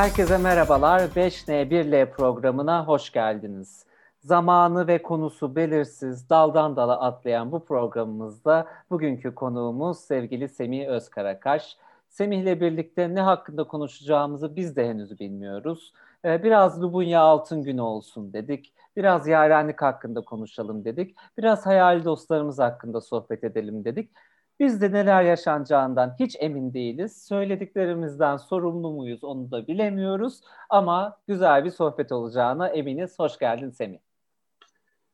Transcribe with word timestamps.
Herkese 0.00 0.38
merhabalar. 0.38 1.00
5N1L 1.00 2.10
programına 2.10 2.86
hoş 2.86 3.12
geldiniz. 3.12 3.86
Zamanı 4.20 4.86
ve 4.86 5.02
konusu 5.02 5.56
belirsiz, 5.56 6.30
daldan 6.30 6.76
dala 6.76 7.00
atlayan 7.00 7.52
bu 7.52 7.64
programımızda 7.64 8.66
bugünkü 8.90 9.34
konuğumuz 9.34 9.98
sevgili 9.98 10.48
Semih 10.48 10.88
Özkarakaş. 10.88 11.76
Semih'le 12.08 12.60
birlikte 12.60 13.14
ne 13.14 13.20
hakkında 13.20 13.64
konuşacağımızı 13.64 14.56
biz 14.56 14.76
de 14.76 14.88
henüz 14.88 15.20
bilmiyoruz. 15.20 15.92
Ee, 16.24 16.42
biraz 16.42 16.82
Lubunya 16.82 17.20
Altın 17.20 17.62
Günü 17.62 17.80
olsun 17.80 18.32
dedik. 18.32 18.74
Biraz 18.96 19.28
yarenlik 19.28 19.82
hakkında 19.82 20.20
konuşalım 20.20 20.84
dedik. 20.84 21.16
Biraz 21.38 21.66
hayal 21.66 22.04
dostlarımız 22.04 22.58
hakkında 22.58 23.00
sohbet 23.00 23.44
edelim 23.44 23.84
dedik. 23.84 24.10
Biz 24.60 24.80
de 24.80 24.92
neler 24.92 25.22
yaşanacağından 25.22 26.16
hiç 26.20 26.36
emin 26.40 26.74
değiliz. 26.74 27.22
Söylediklerimizden 27.22 28.36
sorumlu 28.36 28.90
muyuz 28.90 29.24
onu 29.24 29.50
da 29.50 29.66
bilemiyoruz. 29.66 30.40
Ama 30.70 31.18
güzel 31.28 31.64
bir 31.64 31.70
sohbet 31.70 32.12
olacağına 32.12 32.68
eminiz. 32.68 33.18
Hoş 33.18 33.38
geldin 33.38 33.70
Semih. 33.70 33.98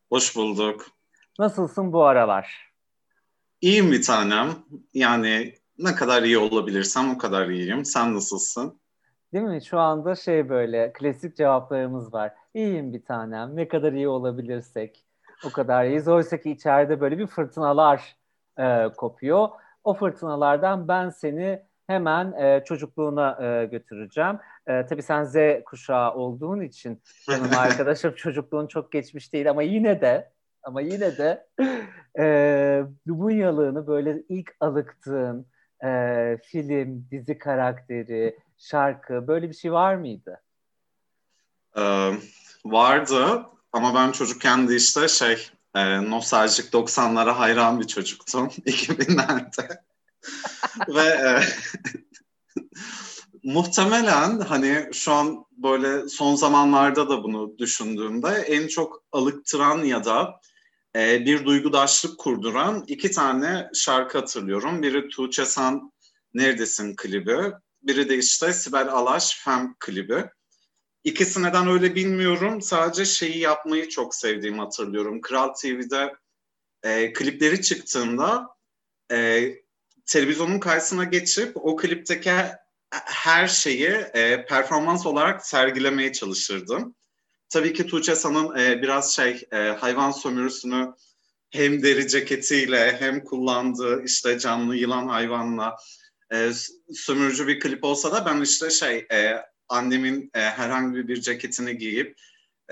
Hoş 0.09 0.37
bulduk. 0.37 0.87
Nasılsın 1.39 1.93
bu 1.93 2.05
aralar? 2.05 2.73
İyiyim 3.61 3.93
bir 3.93 4.03
tanem. 4.03 4.49
Yani 4.95 5.55
ne 5.79 5.95
kadar 5.95 6.23
iyi 6.23 6.39
olabilirsem 6.39 7.11
o 7.11 7.19
kadar 7.19 7.49
iyiyim. 7.49 7.85
Sen 7.85 8.15
nasılsın? 8.15 8.81
Değil 9.33 9.45
mi? 9.45 9.65
Şu 9.65 9.79
anda 9.79 10.15
şey 10.15 10.49
böyle 10.49 10.93
klasik 10.93 11.37
cevaplarımız 11.37 12.13
var. 12.13 12.33
İyiyim 12.55 12.93
bir 12.93 13.05
tanem. 13.05 13.57
Ne 13.57 13.69
kadar 13.69 13.93
iyi 13.93 14.09
olabilirsek 14.09 15.05
o 15.45 15.51
kadar 15.51 15.85
iyiyiz. 15.85 16.09
Oysa 16.09 16.41
ki 16.41 16.51
içeride 16.51 17.01
böyle 17.01 17.19
bir 17.19 17.27
fırtınalar 17.27 18.17
e, 18.59 18.89
kopuyor. 18.97 19.49
O 19.85 19.95
fırtınalardan 19.95 20.89
ben 20.89 21.11
seni 21.11 21.63
hemen 21.87 22.33
e, 22.33 22.65
çocukluğuna 22.65 23.39
e, 23.45 23.67
götüreceğim. 23.67 24.39
E, 24.67 24.87
tabii 24.87 25.03
sen 25.03 25.25
Z 25.25 25.37
kuşağı 25.65 26.15
olduğun 26.15 26.61
için 26.61 27.03
canım 27.27 27.51
arkadaşım 27.59 28.15
çocukluğun 28.15 28.67
çok 28.67 28.93
geçmiş 28.93 29.33
değil 29.33 29.51
ama 29.51 29.63
yine 29.63 30.01
de 30.01 30.31
ama 30.63 30.81
yine 30.81 31.19
de 31.19 31.47
e, 32.19 32.25
Lubunyalığını 33.09 33.87
böyle 33.87 34.23
ilk 34.29 34.57
alıktığın 34.61 35.47
e, 35.85 36.39
film, 36.45 37.07
dizi 37.11 37.39
karakteri, 37.39 38.39
şarkı 38.59 39.29
böyle 39.29 39.49
bir 39.49 39.55
şey 39.55 39.73
var 39.73 39.95
mıydı? 39.95 40.41
Ee, 41.77 42.13
vardı 42.65 43.47
ama 43.73 43.95
ben 43.95 44.13
çocukken 44.13 44.69
de 44.69 44.75
işte 44.77 45.09
şey 45.09 45.51
e, 45.77 46.11
nostaljik 46.11 46.73
90'lara 46.73 47.33
hayran 47.33 47.81
bir 47.81 47.87
çocuktum 47.87 48.47
2000'lerde. 48.67 49.79
Ve 50.89 51.03
e, 51.03 51.41
muhtemelen 53.43 54.41
hani 54.41 54.89
şu 54.93 55.13
an 55.13 55.47
böyle 55.51 56.09
son 56.09 56.35
zamanlarda 56.35 57.09
da 57.09 57.23
bunu 57.23 57.59
düşündüğümde 57.59 58.29
en 58.29 58.69
çok 58.69 59.03
alıktıran 59.13 59.79
ya 59.79 60.05
da 60.05 60.41
e, 60.97 61.27
bir 61.27 61.45
duygudaşlık 61.45 62.19
kurduran 62.19 62.85
iki 62.87 63.11
tane 63.11 63.71
şarkı 63.75 64.19
hatırlıyorum. 64.19 64.83
Biri 64.83 65.09
Tuğçe 65.09 65.45
San 65.45 65.93
Neredesin 66.35 66.97
klibi, 66.97 67.53
biri 67.83 68.09
de 68.09 68.19
işte 68.19 68.53
Sibel 68.53 68.89
Alaş 68.89 69.41
Fem 69.45 69.75
klibi. 69.81 70.31
İkisi 71.07 71.43
neden 71.43 71.69
öyle 71.69 71.95
bilmiyorum. 71.95 72.63
Sadece 72.63 73.05
şeyi 73.05 73.39
yapmayı 73.39 73.89
çok 73.89 74.15
sevdiğimi 74.15 74.59
hatırlıyorum. 74.59 75.21
Kral 75.21 75.49
TV'de 75.49 76.15
e, 76.83 77.13
klipleri 77.13 77.63
çıktığında 77.63 78.49
e, 79.13 79.49
televizyonun 80.07 80.59
karşısına 80.59 81.05
geçip 81.05 81.57
o 81.57 81.77
klipteki 81.77 82.31
her 82.91 83.49
şeyi 83.49 83.89
e, 83.89 84.47
performans 84.47 85.07
olarak 85.07 85.47
sergilemeye 85.47 86.13
çalışırdım. 86.13 86.95
Tabii 87.49 87.73
ki 87.73 87.87
Tuğçe 87.87 88.15
San'ın 88.15 88.59
e, 88.59 88.83
biraz 88.83 89.15
şey 89.15 89.47
e, 89.53 89.57
hayvan 89.57 90.11
sömürüsünü 90.11 90.93
hem 91.51 91.83
deri 91.83 92.09
ceketiyle 92.09 92.97
hem 93.01 93.25
kullandığı 93.25 94.03
işte 94.05 94.39
canlı 94.39 94.77
yılan 94.77 95.09
hayvanla 95.09 95.77
e, 96.33 96.51
sömürücü 96.95 97.47
bir 97.47 97.61
klip 97.61 97.85
olsa 97.85 98.13
da 98.13 98.27
ben 98.27 98.41
işte 98.41 98.71
şey 98.71 99.07
e, 99.13 99.43
annemin 99.69 100.31
e, 100.35 100.41
herhangi 100.41 101.09
bir 101.09 101.21
ceketini 101.21 101.79
giyip 101.79 102.17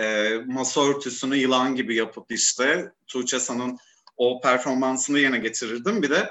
e, 0.00 0.34
masa 0.47 0.84
örtüsünü 0.84 1.37
yılan 1.37 1.75
gibi 1.75 1.97
yapıp 1.97 2.32
işte 2.32 2.93
Tuğçe 3.06 3.41
San'ın 3.41 3.78
o 4.16 4.41
performansını 4.41 5.19
yine 5.19 5.38
getirirdim. 5.38 6.03
Bir 6.03 6.10
de 6.10 6.31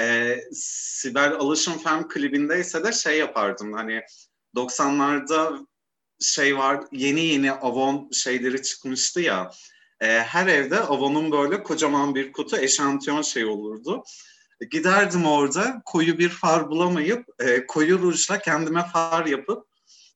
e, 0.00 0.36
Sibel 0.52 1.32
Alış'ın 1.32 1.78
Fem 1.78 2.08
klibinde 2.08 2.60
ise 2.60 2.84
de 2.84 2.92
şey 2.92 3.18
yapardım 3.18 3.72
hani 3.72 4.02
90'larda 4.56 5.66
şey 6.20 6.56
var 6.56 6.84
yeni 6.92 7.24
yeni 7.24 7.52
Avon 7.52 8.10
şeyleri 8.12 8.62
çıkmıştı 8.62 9.20
ya 9.20 9.50
e, 10.00 10.06
her 10.06 10.46
evde 10.46 10.80
Avon'un 10.80 11.32
böyle 11.32 11.62
kocaman 11.62 12.14
bir 12.14 12.32
kutu 12.32 12.56
eşantiyon 12.56 13.22
şey 13.22 13.44
olurdu. 13.44 14.04
Giderdim 14.70 15.26
orada 15.26 15.82
koyu 15.84 16.18
bir 16.18 16.28
far 16.28 16.68
bulamayıp 16.68 17.26
e, 17.38 17.66
koyu 17.66 17.98
rujla 17.98 18.38
kendime 18.38 18.84
far 18.92 19.26
yapıp 19.26 19.66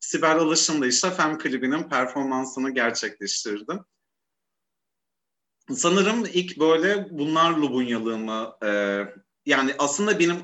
Sibel 0.01 0.39
Alış'ın 0.39 0.83
da 0.83 0.87
işte 0.87 1.11
Fem 1.11 1.39
klibinin 1.39 1.83
performansını 1.83 2.71
gerçekleştirdim. 2.71 3.85
Sanırım 5.71 6.25
ilk 6.33 6.59
böyle 6.61 7.07
bunlar 7.11 7.51
Lubunyalığımı 7.51 8.57
e, 8.65 8.69
yani 9.47 9.75
aslında 9.79 10.19
benim 10.19 10.37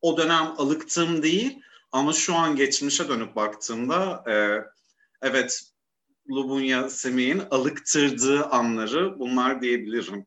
o 0.00 0.16
dönem 0.16 0.54
alıktığım 0.58 1.22
değil 1.22 1.62
ama 1.92 2.12
şu 2.12 2.34
an 2.34 2.56
geçmişe 2.56 3.08
dönüp 3.08 3.36
baktığımda 3.36 4.24
e, 4.30 4.34
evet 5.22 5.62
Lubunya 6.30 6.88
Semih'in 6.88 7.42
alıktırdığı 7.50 8.44
anları 8.44 9.18
bunlar 9.18 9.60
diyebilirim. 9.60 10.26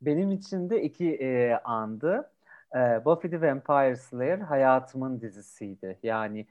Benim 0.00 0.30
için 0.30 0.70
de 0.70 0.82
iki 0.82 1.14
e, 1.14 1.54
andı. 1.64 2.32
E, 2.74 3.04
Buffy 3.04 3.30
the 3.30 3.40
Vampire 3.40 3.96
Slayer 3.96 4.38
hayatımın 4.38 5.20
dizisiydi. 5.20 5.98
Yani 6.02 6.46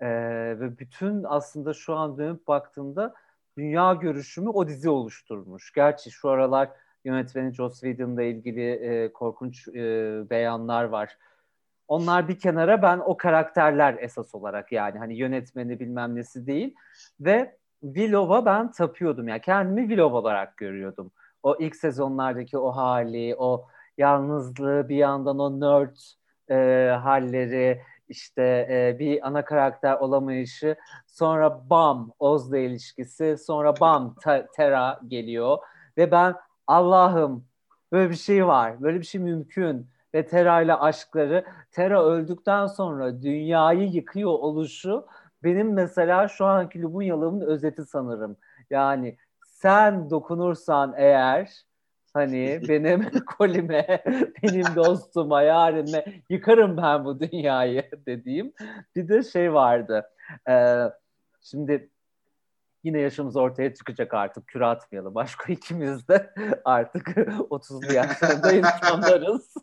e, 0.00 0.08
ve 0.60 0.78
bütün 0.78 1.24
aslında 1.24 1.74
şu 1.74 1.94
an 1.94 2.18
dönüp 2.18 2.46
baktığımda 2.48 3.14
dünya 3.56 3.94
görüşümü 3.94 4.48
o 4.48 4.68
dizi 4.68 4.90
oluşturmuş. 4.90 5.72
Gerçi 5.72 6.10
şu 6.10 6.28
aralar 6.28 6.70
yönetmeni 7.04 7.54
Joss 7.54 7.80
Whedon'la 7.80 8.22
ilgili 8.22 8.70
e, 8.70 9.12
korkunç 9.12 9.68
e, 9.68 9.74
beyanlar 10.30 10.84
var. 10.84 11.18
Onlar 11.88 12.28
bir 12.28 12.38
kenara 12.38 12.82
ben 12.82 12.98
o 12.98 13.16
karakterler 13.16 13.96
esas 14.00 14.34
olarak 14.34 14.72
yani 14.72 14.98
hani 14.98 15.16
yönetmeni 15.16 15.80
bilmem 15.80 16.16
nesi 16.16 16.46
değil 16.46 16.74
ve 17.20 17.56
Willow'a 17.80 18.46
ben 18.46 18.72
tapıyordum 18.72 19.28
yani 19.28 19.40
kendimi 19.40 19.80
Willow 19.80 20.16
olarak 20.16 20.56
görüyordum. 20.56 21.12
O 21.42 21.56
ilk 21.60 21.76
sezonlardaki 21.76 22.58
o 22.58 22.70
hali, 22.70 23.36
o 23.38 23.66
yalnızlığı 23.98 24.88
bir 24.88 24.96
yandan 24.96 25.38
o 25.38 25.60
nerd 25.60 25.96
e, 26.50 26.90
halleri, 26.90 27.82
işte 28.08 28.42
e, 28.70 28.98
bir 28.98 29.26
ana 29.26 29.44
karakter 29.44 29.94
olamayışı, 29.96 30.76
sonra 31.06 31.70
bam 31.70 32.12
Oz'la 32.18 32.58
ilişkisi, 32.58 33.36
sonra 33.38 33.74
bam 33.80 34.14
Tera 34.56 35.00
geliyor 35.08 35.58
ve 35.96 36.10
ben 36.10 36.34
Allah'ım 36.66 37.44
böyle 37.92 38.10
bir 38.10 38.16
şey 38.16 38.46
var, 38.46 38.82
böyle 38.82 39.00
bir 39.00 39.06
şey 39.06 39.20
mümkün 39.20 39.86
ve 40.14 40.26
Tera 40.26 40.62
ile 40.62 40.74
aşkları, 40.74 41.44
Tera 41.72 42.04
öldükten 42.04 42.66
sonra 42.66 43.22
dünyayı 43.22 43.88
yıkıyor 43.88 44.30
oluşu 44.30 45.06
benim 45.44 45.72
mesela 45.72 46.28
şu 46.28 46.46
anki 46.46 46.82
Lubunyalığımın 46.82 47.40
özeti 47.40 47.84
sanırım. 47.84 48.36
Yani 48.70 49.16
sen 49.42 50.10
dokunursan 50.10 50.94
eğer 50.96 51.64
Hani 52.16 52.60
benim 52.68 53.10
kolime, 53.38 54.02
benim 54.42 54.64
dostuma, 54.76 55.42
yarime 55.42 56.04
yıkarım 56.30 56.76
ben 56.76 57.04
bu 57.04 57.20
dünyayı 57.20 57.90
dediğim 58.06 58.52
bir 58.96 59.08
de 59.08 59.22
şey 59.22 59.52
vardı. 59.52 60.10
Ee, 60.48 60.82
şimdi 61.40 61.90
yine 62.84 63.00
yaşımız 63.00 63.36
ortaya 63.36 63.74
çıkacak 63.74 64.14
artık 64.14 64.46
küre 64.46 64.66
atmayalım. 64.66 65.14
Başka 65.14 65.44
ikimiz 65.52 66.08
de 66.08 66.34
artık 66.64 67.08
30'lu 67.16 67.94
yaşlarında 67.94 68.52
insanlarız. 68.52 69.54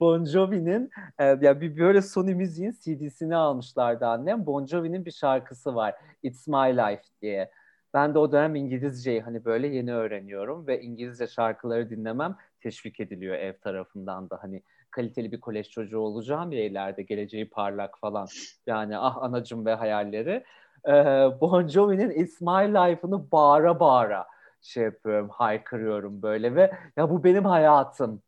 bon 0.00 0.24
Jovi'nin 0.24 0.90
e, 1.18 1.24
ya 1.24 1.60
bir 1.60 1.76
böyle 1.76 2.02
Sony 2.02 2.34
Müziğin 2.34 2.72
CD'sini 2.80 3.36
almışlardı 3.36 4.06
annem. 4.06 4.46
Bon 4.46 4.66
Jovi'nin 4.66 5.04
bir 5.04 5.12
şarkısı 5.12 5.74
var. 5.74 5.94
It's 6.22 6.46
My 6.46 6.76
Life 6.76 7.02
diye. 7.22 7.50
Ben 7.94 8.14
de 8.14 8.18
o 8.18 8.32
dönem 8.32 8.54
İngilizceyi 8.54 9.20
hani 9.20 9.44
böyle 9.44 9.66
yeni 9.66 9.94
öğreniyorum 9.94 10.66
ve 10.66 10.80
İngilizce 10.80 11.26
şarkıları 11.26 11.90
dinlemem 11.90 12.36
teşvik 12.60 13.00
ediliyor 13.00 13.34
ev 13.34 13.52
tarafından 13.58 14.30
da 14.30 14.38
hani 14.42 14.62
kaliteli 14.90 15.32
bir 15.32 15.40
kolej 15.40 15.68
çocuğu 15.68 15.98
olacağım 15.98 16.52
ya 16.52 16.64
ileride 16.64 17.02
geleceği 17.02 17.50
parlak 17.50 17.98
falan. 17.98 18.26
Yani 18.66 18.98
ah 18.98 19.16
anacım 19.22 19.66
ve 19.66 19.74
hayalleri. 19.74 20.44
Ee, 20.88 20.92
bon 21.40 21.68
Jovi'nin 21.68 22.10
It's 22.10 22.40
My 22.40 22.74
Life'ını 22.74 23.30
bağıra 23.32 23.80
bağıra 23.80 24.26
şey 24.62 24.84
yapıyorum, 24.84 25.28
haykırıyorum 25.28 26.22
böyle 26.22 26.54
ve 26.54 26.72
ya 26.96 27.10
bu 27.10 27.24
benim 27.24 27.44
hayatım 27.44 28.22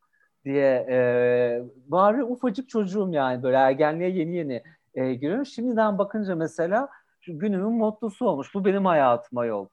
diye 0.45 0.87
e, 0.91 1.63
bari 1.87 2.25
ufacık 2.25 2.69
çocuğum 2.69 3.13
yani 3.13 3.43
böyle 3.43 3.57
ergenliğe 3.57 4.11
yeni 4.11 4.37
yeni 4.37 4.63
e, 4.95 5.15
giriyorum. 5.15 5.47
Şimdiden 5.47 5.99
bakınca 5.99 6.35
mesela 6.35 6.89
günümün 7.27 7.73
mottosu 7.73 8.29
olmuş. 8.29 8.55
Bu 8.55 8.65
benim 8.65 8.85
hayatıma 8.85 9.47
yol 9.47 9.67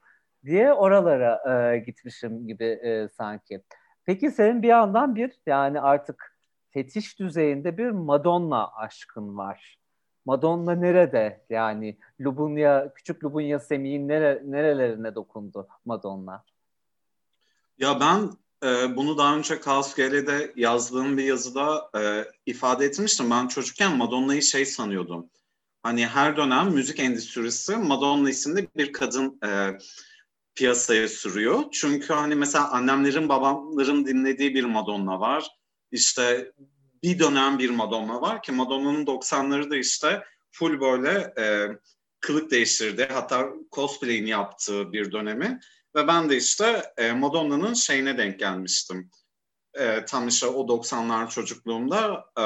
diye 0.44 0.72
oralara 0.72 1.72
e, 1.74 1.78
gitmişim 1.78 2.46
gibi 2.46 2.64
e, 2.64 3.08
sanki. 3.08 3.62
Peki 4.04 4.30
senin 4.30 4.62
bir 4.62 4.68
yandan 4.68 5.14
bir 5.14 5.32
yani 5.46 5.80
artık 5.80 6.38
fetiş 6.70 7.18
düzeyinde 7.18 7.78
bir 7.78 7.90
Madonna 7.90 8.72
aşkın 8.74 9.36
var. 9.36 9.78
Madonna 10.24 10.72
nerede? 10.72 11.44
Yani 11.50 11.98
Lubunya, 12.20 12.92
küçük 12.94 13.24
Lubunya 13.24 13.58
Semih'in 13.58 14.08
nere, 14.08 14.42
nerelerine 14.44 15.14
dokundu 15.14 15.68
Madonna? 15.84 16.44
Ya 17.78 18.00
ben 18.00 18.30
e, 18.68 18.96
bunu 18.96 19.18
daha 19.18 19.36
önce 19.36 19.60
Kaos 19.60 19.94
GL'de 19.94 20.52
yazdığım 20.56 21.16
bir 21.16 21.24
yazıda 21.24 21.90
e, 21.98 22.24
ifade 22.46 22.84
etmiştim. 22.84 23.30
Ben 23.30 23.48
çocukken 23.48 23.96
Madonna'yı 23.96 24.42
şey 24.42 24.66
sanıyordum. 24.66 25.30
Hani 25.84 26.06
her 26.06 26.36
dönem 26.36 26.70
müzik 26.70 27.00
endüstrisi 27.00 27.76
Madonna 27.76 28.30
isimli 28.30 28.68
bir 28.76 28.92
kadın 28.92 29.38
e, 29.46 29.78
piyasaya 30.54 31.08
sürüyor. 31.08 31.64
Çünkü 31.72 32.12
hani 32.12 32.34
mesela 32.34 32.70
annemlerin 32.70 33.28
babamların 33.28 34.06
dinlediği 34.06 34.54
bir 34.54 34.64
Madonna 34.64 35.20
var. 35.20 35.48
İşte 35.90 36.52
bir 37.02 37.18
dönem 37.18 37.58
bir 37.58 37.70
Madonna 37.70 38.20
var 38.20 38.42
ki 38.42 38.52
Madonna'nın 38.52 39.06
90'ları 39.06 39.70
da 39.70 39.76
işte 39.76 40.24
full 40.50 40.80
böyle 40.80 41.34
e, 41.38 41.68
kılık 42.20 42.50
değiştirdi. 42.50 43.08
Hatta 43.12 43.48
cosplay'ini 43.72 44.30
yaptığı 44.30 44.92
bir 44.92 45.12
dönemi. 45.12 45.60
Ve 45.96 46.06
ben 46.06 46.30
de 46.30 46.36
işte 46.36 46.82
e, 46.96 47.12
Madonna'nın 47.12 47.74
şeyine 47.74 48.18
denk 48.18 48.38
gelmiştim. 48.38 49.10
E, 49.74 50.04
tam 50.04 50.28
işte 50.28 50.46
o 50.46 50.66
90'lar 50.66 51.30
çocukluğumda 51.30 52.24
e, 52.38 52.44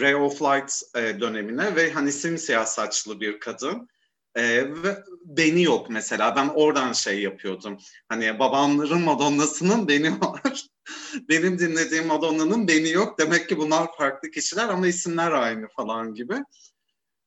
Ray 0.00 0.14
of 0.14 0.42
Light 0.42 0.82
e, 0.96 1.20
dönemine 1.20 1.76
ve 1.76 1.90
hani 1.90 2.12
simsiyah 2.12 2.66
saçlı 2.66 3.20
bir 3.20 3.40
kadın. 3.40 3.88
E, 4.34 4.42
ve 4.82 5.02
beni 5.24 5.62
yok 5.62 5.90
mesela. 5.90 6.36
Ben 6.36 6.48
oradan 6.48 6.92
şey 6.92 7.22
yapıyordum. 7.22 7.78
Hani 8.08 8.38
babamların 8.38 9.00
Madonna'sının 9.00 9.88
beni 9.88 10.20
var. 10.20 10.66
Benim 11.28 11.58
dinlediğim 11.58 12.06
Madonna'nın 12.06 12.68
beni 12.68 12.90
yok. 12.90 13.18
Demek 13.18 13.48
ki 13.48 13.58
bunlar 13.58 13.96
farklı 13.96 14.30
kişiler 14.30 14.68
ama 14.68 14.86
isimler 14.86 15.32
aynı 15.32 15.68
falan 15.68 16.14
gibi. 16.14 16.34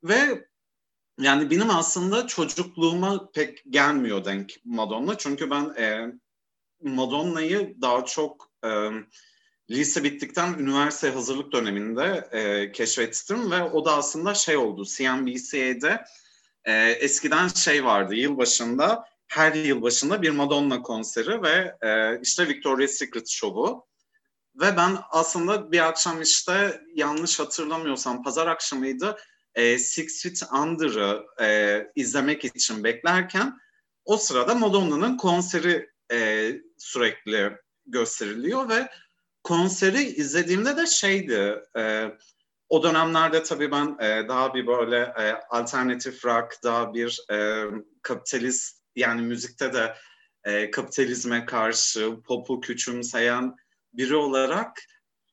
Ve 0.04 0.48
yani 1.20 1.52
benim 1.52 1.70
aslında 1.70 2.28
çocukluğuma 2.28 3.32
pek 3.32 3.64
gelmiyor 3.70 4.26
denk 4.26 4.54
Madonna. 4.66 5.18
Çünkü 5.18 5.50
ben 5.50 5.64
e, 5.78 6.14
Madonna'yı 6.82 7.82
daha 7.82 8.06
çok 8.06 8.52
e, 8.66 8.90
lise 9.72 10.04
bittikten 10.04 10.54
üniversite 10.54 11.10
hazırlık 11.10 11.52
döneminde 11.52 12.30
e, 12.32 12.72
keşfettim 12.72 13.52
ve 13.52 13.64
o 13.64 13.86
da 13.86 13.98
aslında 13.98 14.34
şey 14.34 14.58
oldu. 14.58 14.86
CNBC'de 14.86 16.06
e, 16.66 16.74
eskiden 16.92 17.48
şey 17.48 17.86
vardı 17.86 18.16
yılbaşında 18.16 19.06
her 19.28 19.54
yıl 19.54 19.82
başında 19.82 20.22
bir 20.22 20.30
Madonna 20.30 20.82
konseri 20.82 21.44
ve 21.44 21.76
e, 21.82 22.20
işte 22.22 22.48
Victoria's 22.48 22.92
Secret 22.92 23.30
şovu. 23.30 23.86
Ve 24.56 24.78
ben 24.78 24.98
aslında 25.10 25.72
bir 25.72 25.88
akşam 25.88 26.22
işte 26.22 26.82
yanlış 26.96 27.40
hatırlamıyorsam 27.40 28.24
pazar 28.24 28.48
akşamıydı 28.48 29.18
e, 29.56 29.78
Six 29.80 30.24
Feet 30.24 30.44
Under'ı 30.54 31.26
e, 31.42 31.80
izlemek 31.96 32.46
için 32.46 32.84
beklerken 32.84 33.60
o 34.06 34.18
sırada 34.18 34.56
Madonna'nın 34.56 35.18
konseri 35.18 35.90
e, 36.12 36.52
sürekli 36.78 37.58
gösteriliyor 37.86 38.70
ve 38.70 38.90
konseri 39.44 40.04
izlediğimde 40.04 40.78
de 40.78 40.86
şeydi 40.86 41.64
e, 41.78 42.06
o 42.70 42.84
dönemlerde 42.84 43.44
tabii 43.44 43.72
ben 43.72 43.98
e, 44.00 44.28
daha 44.28 44.54
bir 44.54 44.68
böyle 44.68 44.98
e, 44.98 45.34
alternatif 45.50 46.26
rock, 46.26 46.64
daha 46.64 46.94
bir 46.94 47.22
e, 47.32 47.66
kapitalist 48.02 48.82
yani 48.96 49.22
müzikte 49.22 49.74
de 49.74 49.96
e, 50.44 50.72
kapitalizme 50.72 51.46
karşı 51.46 52.22
popu 52.28 52.62
küçümseyen 52.62 53.56
biri 53.94 54.16
olarak 54.16 54.80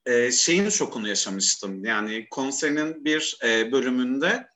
e, 0.07 0.33
şeyin 0.33 0.69
şokunu 0.69 1.09
yaşamıştım. 1.09 1.85
Yani 1.85 2.29
konserinin 2.31 3.05
bir 3.05 3.39
e, 3.45 3.73
bölümünde 3.73 4.47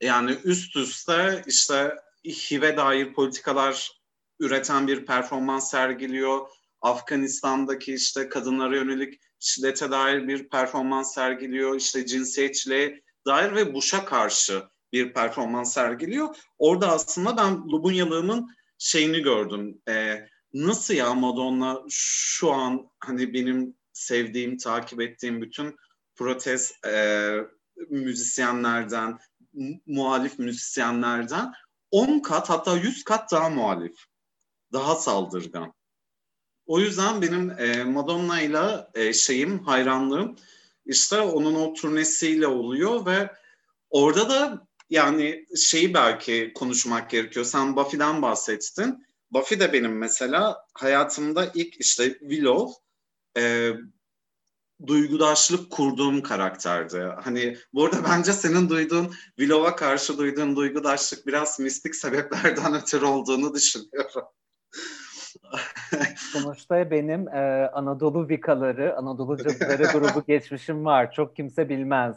yani 0.00 0.36
üst 0.44 0.76
üste 0.76 1.42
işte 1.46 1.96
HIV'e 2.24 2.76
dair 2.76 3.12
politikalar 3.12 3.92
üreten 4.40 4.86
bir 4.86 5.06
performans 5.06 5.70
sergiliyor. 5.70 6.48
Afganistan'daki 6.80 7.94
işte 7.94 8.28
kadınlara 8.28 8.76
yönelik 8.76 9.20
şiddete 9.38 9.90
dair 9.90 10.28
bir 10.28 10.48
performans 10.48 11.14
sergiliyor. 11.14 11.76
İşte 11.76 12.06
cinsiyetçiliğe 12.06 13.02
dair 13.26 13.54
ve 13.54 13.74
Bush'a 13.74 14.04
karşı 14.04 14.62
bir 14.92 15.12
performans 15.12 15.74
sergiliyor. 15.74 16.36
Orada 16.58 16.92
aslında 16.92 17.36
ben 17.36 17.54
Lubunyalığımın 17.54 18.48
şeyini 18.78 19.22
gördüm. 19.22 19.82
Ee, 19.88 20.28
nasıl 20.54 20.94
ya 20.94 21.14
Madonna 21.14 21.82
şu 21.90 22.52
an 22.52 22.90
hani 23.00 23.34
benim 23.34 23.76
sevdiğim, 23.92 24.56
takip 24.56 25.00
ettiğim 25.00 25.42
bütün 25.42 25.76
protest 26.14 26.86
e, 26.86 27.34
müzisyenlerden, 27.90 29.18
muhalif 29.86 30.38
müzisyenlerden 30.38 31.52
10 31.90 32.20
kat 32.20 32.50
hatta 32.50 32.76
100 32.76 33.04
kat 33.04 33.32
daha 33.32 33.50
muhalif. 33.50 33.96
Daha 34.72 34.94
saldırgan. 34.94 35.72
O 36.66 36.80
yüzden 36.80 37.22
benim 37.22 37.50
e, 37.50 37.84
Madonna 37.84 38.40
ile 38.40 38.86
e, 38.94 39.12
şeyim, 39.12 39.58
hayranlığım 39.58 40.36
işte 40.86 41.20
onun 41.20 41.54
o 41.54 41.72
turnesiyle 41.72 42.46
oluyor 42.46 43.06
ve 43.06 43.30
orada 43.90 44.30
da 44.30 44.66
yani 44.90 45.46
şeyi 45.56 45.94
belki 45.94 46.52
konuşmak 46.54 47.10
gerekiyor. 47.10 47.44
Sen 47.44 47.76
Buffy'den 47.76 48.22
bahsettin. 48.22 49.06
Buffy 49.30 49.60
de 49.60 49.72
benim 49.72 49.98
mesela 49.98 50.66
hayatımda 50.74 51.50
ilk 51.54 51.80
işte 51.80 52.18
Willow 52.18 52.82
e, 53.38 53.72
duygudaşlık 54.86 55.70
kurduğum 55.70 56.22
karakterdi. 56.22 56.98
Hani 57.22 57.56
bu 57.72 57.84
arada 57.84 58.04
bence 58.04 58.32
senin 58.32 58.68
duyduğun 58.68 59.14
Willow'a 59.36 59.76
karşı 59.76 60.18
duyduğun 60.18 60.56
duygudaşlık 60.56 61.26
biraz 61.26 61.60
mistik 61.60 61.96
sebeplerden 61.96 62.74
ötürü 62.82 63.04
olduğunu 63.04 63.54
düşünüyorum. 63.54 64.22
Sonuçta 66.16 66.90
benim 66.90 67.28
e, 67.28 67.70
Anadolu 67.72 68.28
Vikaları, 68.28 68.96
Anadolu 68.96 69.36
Cadıları 69.36 69.82
grubu 69.92 70.24
geçmişim 70.26 70.84
var. 70.84 71.12
Çok 71.12 71.36
kimse 71.36 71.68
bilmez. 71.68 72.16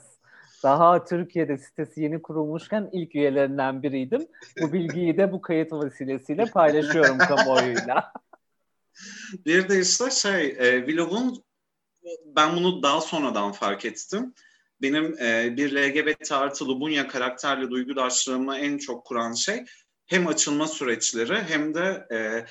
Daha 0.64 1.06
Türkiye'de 1.06 1.58
sitesi 1.58 2.02
yeni 2.02 2.22
kurulmuşken 2.22 2.90
ilk 2.92 3.16
üyelerinden 3.16 3.84
biriydim. 3.84 4.28
Bu 4.62 4.74
bilgiyi 4.74 5.18
de 5.18 5.32
bu 5.32 5.42
kayıt 5.42 5.74
vesilesiyle 5.74 6.46
paylaşıyorum 6.46 7.18
kamuoyuyla. 7.18 8.14
Bir 9.46 9.70
de 9.70 9.80
işte 9.80 10.12
şey, 10.12 10.48
e, 10.48 10.86
Willow'un 10.86 11.44
ben 12.26 12.56
bunu 12.56 12.84
daha 12.84 13.02
sonradan 13.02 13.52
fark 13.52 13.86
ettim. 13.86 14.34
Benim 14.82 15.18
e, 15.20 15.58
bir 15.58 15.76
LGBT 15.76 16.32
artı 16.32 16.68
Lubunya 16.68 17.08
karakterli 17.08 17.70
duygudaşlığımı 17.70 18.58
en 18.58 18.78
çok 18.78 19.06
kuran 19.06 19.34
şey 19.34 19.66
hem 20.06 20.28
açılma 20.28 20.68
süreçleri 20.68 21.44
hem 21.44 21.74
de 21.74 22.08
e, 22.12 22.46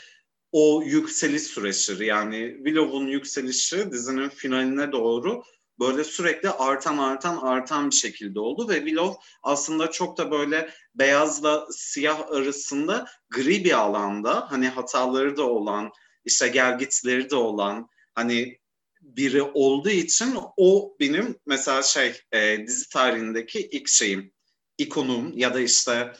o 0.52 0.82
yükseliş 0.82 1.42
süreçleri. 1.42 2.06
Yani 2.06 2.54
Willow'un 2.56 3.06
yükselişi 3.06 3.92
dizinin 3.92 4.28
finaline 4.28 4.92
doğru 4.92 5.42
böyle 5.80 6.04
sürekli 6.04 6.50
artan 6.50 6.98
artan 6.98 7.36
artan 7.36 7.90
bir 7.90 7.96
şekilde 7.96 8.40
oldu 8.40 8.68
ve 8.68 8.74
Willow 8.74 9.20
aslında 9.42 9.90
çok 9.90 10.18
da 10.18 10.30
böyle 10.30 10.70
beyazla 10.94 11.66
siyah 11.70 12.30
arasında 12.30 13.06
gri 13.30 13.64
bir 13.64 13.78
alanda 13.78 14.46
hani 14.50 14.68
hataları 14.68 15.36
da 15.36 15.42
olan 15.42 15.90
işte 16.24 16.48
gelgitleri 16.48 17.30
de 17.30 17.36
olan 17.36 17.88
hani 18.14 18.58
biri 19.00 19.42
olduğu 19.42 19.90
için 19.90 20.36
o 20.56 20.96
benim 21.00 21.38
mesela 21.46 21.82
şey 21.82 22.20
e, 22.32 22.66
dizi 22.66 22.88
tarihindeki 22.88 23.60
ilk 23.60 23.88
şeyim 23.88 24.32
ikonum 24.78 25.38
ya 25.38 25.54
da 25.54 25.60
işte 25.60 26.12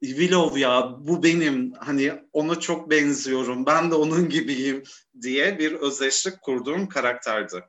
Willow 0.00 0.60
ya 0.60 0.96
bu 0.98 1.22
benim 1.22 1.72
hani 1.72 2.12
ona 2.32 2.60
çok 2.60 2.90
benziyorum 2.90 3.66
ben 3.66 3.90
de 3.90 3.94
onun 3.94 4.28
gibiyim 4.28 4.82
diye 5.22 5.58
bir 5.58 5.72
özdeşlik 5.72 6.42
kurduğum 6.42 6.88
karakterdi. 6.88 7.64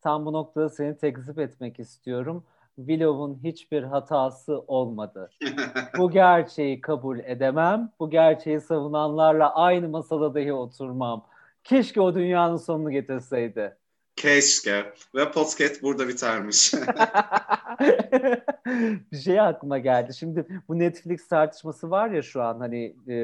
Tam 0.00 0.26
bu 0.26 0.32
noktada 0.32 0.68
seni 0.68 0.98
tekzip 0.98 1.38
etmek 1.38 1.80
istiyorum. 1.80 2.44
Willow'un 2.76 3.40
hiçbir 3.44 3.82
hatası 3.82 4.58
olmadı. 4.58 5.30
bu 5.98 6.10
gerçeği 6.10 6.80
kabul 6.80 7.18
edemem. 7.18 7.92
Bu 8.00 8.10
gerçeği 8.10 8.60
savunanlarla 8.60 9.54
aynı 9.54 9.88
masada 9.88 10.34
dahi 10.34 10.52
oturmam. 10.52 11.26
Keşke 11.64 12.00
o 12.00 12.14
dünyanın 12.14 12.56
sonunu 12.56 12.90
getirseydi. 12.90 13.76
Keşke. 14.20 14.92
Ve 15.14 15.30
podcast 15.30 15.82
burada 15.82 16.08
bitermiş. 16.08 16.74
bir 19.12 19.18
şey 19.18 19.40
aklıma 19.40 19.78
geldi. 19.78 20.14
Şimdi 20.14 20.46
bu 20.68 20.78
Netflix 20.78 21.28
tartışması 21.28 21.90
var 21.90 22.10
ya 22.10 22.22
şu 22.22 22.42
an 22.42 22.60
hani 22.60 22.96
e, 23.08 23.16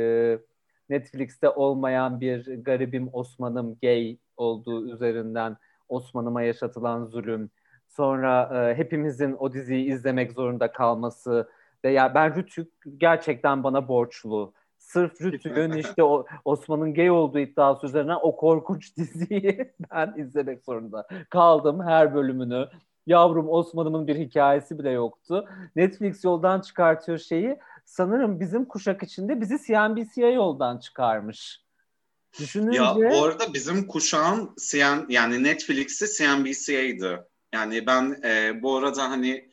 Netflix'te 0.88 1.48
olmayan 1.48 2.20
bir 2.20 2.62
garibim 2.62 3.10
Osman'ım 3.12 3.78
gay 3.82 4.18
olduğu 4.36 4.94
üzerinden 4.94 5.56
Osman'ıma 5.88 6.42
yaşatılan 6.42 7.04
zulüm, 7.04 7.50
Sonra 7.88 8.50
e, 8.54 8.74
hepimizin 8.74 9.36
o 9.38 9.52
diziyi 9.52 9.92
izlemek 9.92 10.32
zorunda 10.32 10.72
kalması 10.72 11.48
ve 11.84 11.90
ya 11.90 12.14
ben 12.14 12.36
Rütük 12.36 12.72
gerçekten 12.96 13.64
bana 13.64 13.88
borçlu. 13.88 14.52
Sırf 14.86 15.20
Rütük'ün 15.20 15.72
işte 15.72 16.04
o 16.04 16.26
Osman'ın 16.44 16.94
gay 16.94 17.10
olduğu 17.10 17.38
iddiası 17.38 17.86
üzerine 17.86 18.16
o 18.16 18.36
korkunç 18.36 18.96
diziyi 18.96 19.72
ben 19.92 20.14
izlemek 20.16 20.64
zorunda 20.64 21.08
kaldım 21.30 21.82
her 21.82 22.14
bölümünü. 22.14 22.68
Yavrum 23.06 23.48
Osman'ımın 23.48 24.06
bir 24.06 24.16
hikayesi 24.16 24.78
bile 24.78 24.90
yoktu. 24.90 25.48
Netflix 25.76 26.24
yoldan 26.24 26.60
çıkartıyor 26.60 27.18
şeyi. 27.18 27.58
Sanırım 27.84 28.40
bizim 28.40 28.64
kuşak 28.64 29.02
içinde 29.02 29.40
bizi 29.40 29.58
CNBC'ye 29.66 30.32
yoldan 30.32 30.78
çıkarmış. 30.78 31.60
Düşününce... 32.40 32.82
Ya 32.82 32.94
bu 32.94 33.24
arada 33.24 33.54
bizim 33.54 33.86
kuşağın 33.86 34.54
CN, 34.70 35.06
yani 35.08 35.42
Netflix'i 35.42 36.06
CNBC'ydi. 36.18 37.22
Yani 37.54 37.86
ben 37.86 38.16
e, 38.24 38.62
bu 38.62 38.76
arada 38.76 39.10
hani 39.10 39.50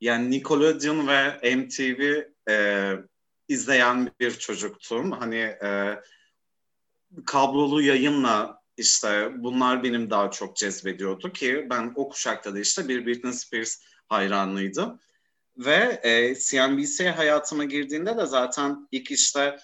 yani 0.00 0.30
Nickelodeon 0.30 1.08
ve 1.08 1.56
MTV 1.56 2.22
e, 2.50 3.09
izleyen 3.50 4.10
bir 4.20 4.30
çocuktum. 4.30 5.12
Hani 5.12 5.36
e, 5.36 6.00
kablolu 7.26 7.82
yayınla 7.82 8.60
işte 8.76 9.30
bunlar 9.36 9.82
benim 9.82 10.10
daha 10.10 10.30
çok 10.30 10.56
cezbediyordu 10.56 11.32
ki 11.32 11.66
ben 11.70 11.92
o 11.96 12.08
kuşakta 12.08 12.54
da 12.54 12.60
işte 12.60 12.88
bir 12.88 13.06
Britney 13.06 13.32
Spears 13.32 13.82
hayranlıydım. 14.08 15.00
Ve 15.56 16.00
e, 16.02 16.34
CNBC 16.34 17.10
hayatıma 17.10 17.64
girdiğinde 17.64 18.16
de 18.16 18.26
zaten 18.26 18.88
ilk 18.92 19.10
işte 19.10 19.56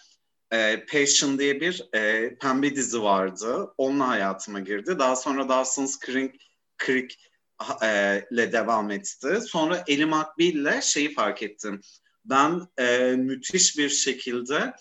e, 0.52 0.86
Passion 0.86 1.38
diye 1.38 1.60
bir 1.60 1.88
e, 1.94 2.34
pembe 2.38 2.76
dizi 2.76 3.02
vardı. 3.02 3.74
Onunla 3.78 4.08
hayatıma 4.08 4.60
girdi. 4.60 4.98
Daha 4.98 5.16
sonra 5.16 5.48
Dawson's 5.48 5.98
Creek, 6.00 6.40
Creek 6.84 7.30
e, 7.82 8.22
ile 8.30 8.52
devam 8.52 8.90
etti. 8.90 9.40
Sonra 9.40 9.84
Ellie 9.86 10.04
McBeal 10.04 10.52
ile 10.52 10.82
şeyi 10.82 11.14
fark 11.14 11.42
ettim. 11.42 11.80
Ben 12.30 12.68
e, 12.78 13.16
müthiş 13.16 13.78
bir 13.78 13.88
şekilde 13.88 14.74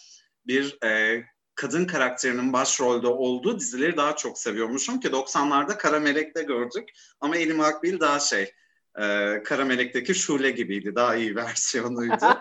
bir 0.48 0.84
e, 0.84 1.24
kadın 1.56 1.86
karakterinin 1.86 2.54
başrolde 2.54 3.08
olduğu 3.08 3.60
dizileri 3.60 3.98
daha 3.98 4.16
çok 4.16 4.40
seviyormuşum 4.40 5.00
ki 5.00 5.08
90'larda 5.08 5.78
Kara 5.78 6.00
Melek'te 6.00 6.44
gördük. 6.44 6.90
Ama 7.20 7.38
Ellie 7.38 7.54
McBeal 7.54 8.00
daha 8.00 8.20
şey 8.20 8.52
e, 9.00 9.04
Kara 9.44 9.66
Melek'teki 9.66 10.16
Şule 10.16 10.52
gibiydi. 10.52 10.96
Daha 10.96 11.16
iyi 11.16 11.36
versiyonuydu. 11.36 12.40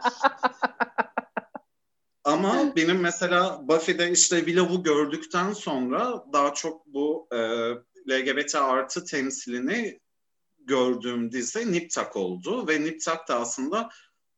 Ama 2.24 2.76
benim 2.76 3.00
mesela 3.00 3.68
Buffy'de 3.68 4.10
işte 4.10 4.36
Willow'u 4.36 4.82
gördükten 4.82 5.52
sonra 5.52 6.24
daha 6.32 6.54
çok 6.54 6.86
bu 6.86 7.28
e, 7.32 7.38
LGBT 8.08 8.54
artı 8.54 9.04
temsilini 9.04 10.00
gördüğüm 10.58 11.32
dizi 11.32 11.72
Nip 11.72 11.90
Tuck 11.90 12.16
oldu. 12.16 12.68
Ve 12.68 12.80
Nip 12.80 13.00
Tuck 13.00 13.28
da 13.28 13.40
aslında 13.40 13.88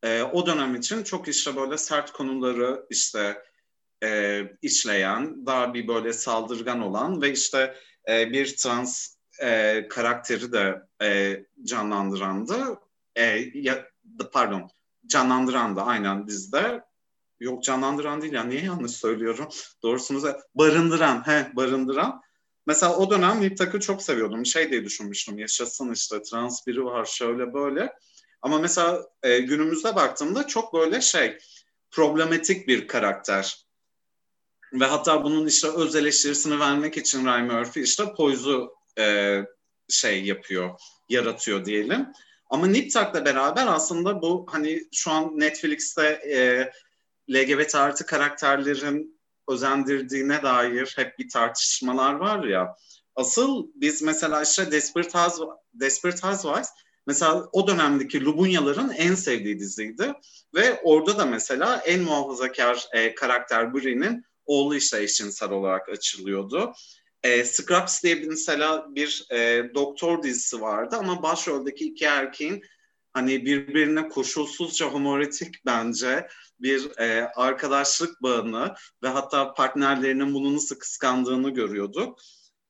e, 0.02 0.22
o 0.22 0.46
dönem 0.46 0.74
için 0.74 1.02
çok 1.02 1.28
işte 1.28 1.56
böyle 1.56 1.78
sert 1.78 2.12
konuları 2.12 2.86
işte 2.90 3.42
e, 4.02 4.42
işleyen, 4.62 5.46
daha 5.46 5.74
bir 5.74 5.88
böyle 5.88 6.12
saldırgan 6.12 6.80
olan 6.80 7.22
ve 7.22 7.32
işte 7.32 7.74
e, 8.08 8.32
bir 8.32 8.56
trans 8.56 9.16
e, 9.42 9.88
karakteri 9.88 10.52
de 10.52 10.82
e, 11.02 11.40
canlandırandı. 11.64 12.80
E, 13.16 13.22
ya, 13.54 13.88
pardon, 14.32 14.70
canlandıran 15.06 15.76
da 15.76 15.86
aynen 15.86 16.26
dizide. 16.26 16.84
Yok 17.40 17.64
canlandıran 17.64 18.22
değil 18.22 18.32
ya 18.32 18.44
niye 18.44 18.62
yanlış 18.62 18.92
söylüyorum? 18.92 19.48
Doğrusunu 19.82 20.32
barındıran, 20.54 21.26
he 21.26 21.56
barındıran. 21.56 22.22
Mesela 22.66 22.96
o 22.96 23.10
dönem 23.10 23.40
Niptak'ı 23.40 23.80
çok 23.80 24.02
seviyordum. 24.02 24.46
Şey 24.46 24.70
diye 24.70 24.84
düşünmüştüm 24.84 25.38
yaşasın 25.38 25.92
işte 25.92 26.22
trans 26.22 26.66
biri 26.66 26.84
var 26.84 27.04
şöyle 27.04 27.54
böyle. 27.54 27.92
Ama 28.42 28.58
mesela 28.58 29.06
e, 29.22 29.38
günümüzde 29.38 29.96
baktığımda 29.96 30.46
çok 30.46 30.74
böyle 30.74 31.00
şey 31.00 31.38
problematik 31.90 32.68
bir 32.68 32.88
karakter. 32.88 33.66
Ve 34.72 34.84
hatta 34.84 35.24
bunun 35.24 35.46
işte 35.46 35.68
öz 35.68 35.96
eleştirisini 35.96 36.60
vermek 36.60 36.96
için 36.96 37.24
Ryan 37.24 37.44
Murphy 37.44 37.84
işte 37.84 38.14
Poise'u 38.16 38.74
e, 38.98 39.38
şey 39.88 40.24
yapıyor, 40.24 40.80
yaratıyor 41.08 41.64
diyelim. 41.64 42.06
Ama 42.50 42.66
Niptak'la 42.66 43.24
beraber 43.24 43.66
aslında 43.66 44.22
bu 44.22 44.46
hani 44.50 44.82
şu 44.92 45.10
an 45.10 45.40
Netflix'te 45.40 46.06
e, 46.06 46.70
LGBT 47.30 47.74
artı 47.74 48.06
karakterlerin 48.06 49.20
özendirdiğine 49.48 50.42
dair 50.42 50.92
hep 50.96 51.18
bir 51.18 51.28
tartışmalar 51.28 52.14
var 52.14 52.44
ya. 52.44 52.76
Asıl 53.14 53.66
biz 53.74 54.02
mesela 54.02 54.42
işte 54.42 54.70
Desperate, 54.72 55.18
Housewives, 55.18 55.56
Desperate 55.72 56.28
Housewives 56.28 56.68
mesela 57.06 57.48
o 57.52 57.66
dönemdeki 57.66 58.24
Lubunyaların 58.24 58.90
en 58.90 59.14
sevdiği 59.14 59.58
diziydi. 59.58 60.12
Ve 60.54 60.80
orada 60.82 61.18
da 61.18 61.26
mesela 61.26 61.82
en 61.86 62.02
muhafazakar 62.02 62.88
e, 62.92 63.14
karakter 63.14 63.74
Bree'nin 63.74 64.24
oğlu 64.46 64.76
işte 64.76 65.02
eşcinsel 65.02 65.50
olarak 65.50 65.88
açılıyordu. 65.88 66.72
E, 67.22 67.44
Scraps 67.44 68.02
diye 68.02 68.22
bir 68.22 68.26
mesela 68.26 68.86
bir 68.88 69.26
e, 69.30 69.70
doktor 69.74 70.22
dizisi 70.22 70.60
vardı 70.60 70.96
ama 70.98 71.22
başroldeki 71.22 71.84
iki 71.84 72.04
erkeğin 72.04 72.62
hani 73.12 73.46
birbirine 73.46 74.08
koşulsuzca 74.08 74.86
homoretik 74.86 75.66
bence 75.66 76.28
bir 76.60 76.98
e, 76.98 77.30
arkadaşlık 77.36 78.22
bağını 78.22 78.74
ve 79.02 79.08
hatta 79.08 79.54
partnerlerinin 79.54 80.34
bunu 80.34 80.54
nasıl 80.54 80.78
kıskandığını 80.78 81.50
görüyorduk. 81.50 82.18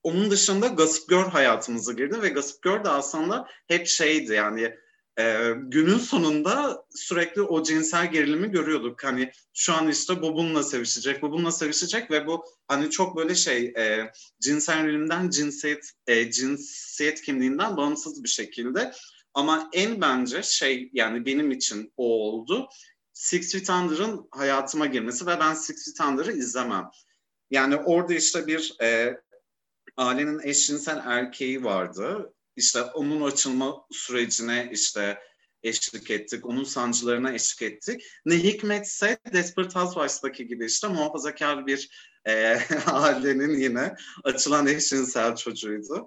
Onun 0.07 0.31
dışında 0.31 0.67
Gossip 0.67 1.09
Girl 1.09 1.31
hayatımıza 1.31 1.93
girdi 1.93 2.23
ve 2.23 2.29
Gossip 2.29 2.63
Girl 2.63 2.85
de 2.85 2.89
aslında 2.89 3.49
hep 3.69 3.87
şeydi 3.87 4.33
yani 4.33 4.77
e, 5.19 5.53
günün 5.59 5.99
sonunda 5.99 6.85
sürekli 6.95 7.43
o 7.43 7.63
cinsel 7.63 8.13
gerilimi 8.13 8.51
görüyorduk. 8.51 9.05
Hani 9.05 9.33
şu 9.55 9.75
an 9.75 9.89
işte 9.89 10.23
bu 10.23 10.35
bununla 10.35 10.63
sevişecek, 10.63 11.23
bu 11.23 11.31
bununla 11.31 11.53
sevişecek 11.53 12.11
ve 12.11 12.27
bu 12.27 12.45
hani 12.69 12.91
çok 12.91 13.17
böyle 13.17 13.35
şey 13.35 13.65
e, 13.65 14.13
cinsel 14.41 14.79
yönelimden 14.79 15.31
cinsiyet, 15.31 15.91
e, 16.07 16.31
cinsiyet 16.31 17.23
kimliğinden 17.23 17.77
bağımsız 17.77 18.25
bir 18.25 18.29
şekilde. 18.29 18.93
Ama 19.35 19.71
en 19.73 20.01
bence 20.01 20.43
şey 20.43 20.91
yani 20.93 21.27
benim 21.27 21.51
için 21.51 21.93
o 21.97 22.05
oldu. 22.05 22.69
Six 23.13 23.53
Feet 23.53 23.71
Under'ın 23.71 24.29
hayatıma 24.31 24.87
girmesi 24.87 25.27
ve 25.27 25.41
ben 25.41 25.55
Six 25.55 25.85
Feet 25.85 26.09
Under'ı 26.09 26.33
izlemem. 26.33 26.91
Yani 27.51 27.77
orada 27.77 28.15
işte 28.15 28.47
bir 28.47 28.77
e, 28.83 29.21
ailenin 29.97 30.41
eşcinsel 30.43 31.01
erkeği 31.05 31.65
vardı. 31.65 32.33
İşte 32.57 32.83
onun 32.83 33.21
açılma 33.31 33.87
sürecine 33.91 34.69
işte 34.73 35.19
eşlik 35.63 36.11
ettik. 36.11 36.47
Onun 36.47 36.65
sancılarına 36.65 37.33
eşlik 37.33 37.73
ettik. 37.73 38.03
Ne 38.27 38.35
hikmetse 38.35 39.19
Desperate 39.33 39.79
Housewives'daki 39.79 40.47
gibi 40.47 40.67
işte 40.67 40.89
muhafazakar 40.89 41.67
bir 41.67 41.91
e, 42.25 42.59
ailenin 42.87 43.59
yine 43.59 43.95
açılan 44.25 44.67
eşcinsel 44.67 45.37
çocuğuydu. 45.37 46.07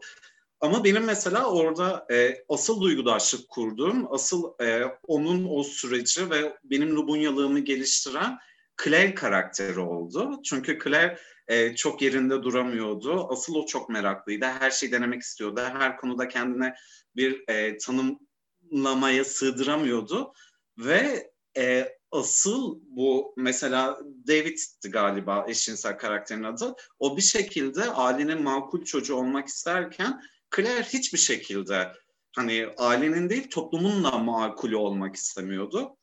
Ama 0.62 0.84
benim 0.84 1.04
mesela 1.04 1.46
orada 1.46 2.06
e, 2.12 2.44
asıl 2.50 2.82
duygudaşlık 2.82 3.50
kurduğum, 3.50 4.14
asıl 4.14 4.54
e, 4.62 4.84
onun 5.08 5.48
o 5.50 5.64
süreci 5.64 6.30
ve 6.30 6.58
benim 6.64 6.96
Lubunyalığımı 6.96 7.60
geliştiren 7.60 8.38
Claire 8.84 9.16
karakteri 9.16 9.80
oldu. 9.80 10.42
Çünkü 10.44 10.80
Claire 10.84 11.20
e, 11.50 11.76
çok 11.76 12.02
yerinde 12.02 12.44
duramıyordu. 12.44 13.28
Asıl 13.32 13.56
o 13.56 13.66
çok 13.66 13.90
meraklıydı. 13.90 14.46
Her 14.46 14.72
şeyi 14.72 14.92
denemek 14.92 15.22
istiyordu. 15.22 15.62
Her 15.62 15.98
konuda 15.98 16.28
kendine 16.28 16.76
bir 17.16 17.44
e, 17.48 17.78
tanımlamaya 17.78 19.26
sığdıramıyordu. 19.26 20.34
Ve 20.78 21.32
e, 21.58 21.96
asıl 22.12 22.80
bu 22.84 23.34
mesela 23.38 24.00
David'ti 24.28 24.92
galiba 24.92 25.46
eşcinsel 25.48 25.98
karakterin 25.98 26.44
adı. 26.44 26.76
O 27.00 27.18
bir 27.18 27.22
şekilde 27.22 27.84
ailenin 27.84 28.44
makul 28.44 28.84
çocuğu 28.84 29.16
olmak 29.16 29.48
isterken 29.48 30.22
Claire 30.56 30.84
hiçbir 30.84 31.20
şekilde 31.20 31.94
hani 32.36 32.70
ailenin 32.78 33.30
değil 33.30 33.50
toplumun 33.50 34.04
da 34.04 34.12
makulü 34.12 34.76
olmak 34.76 35.16
istemiyordu. 35.16 35.98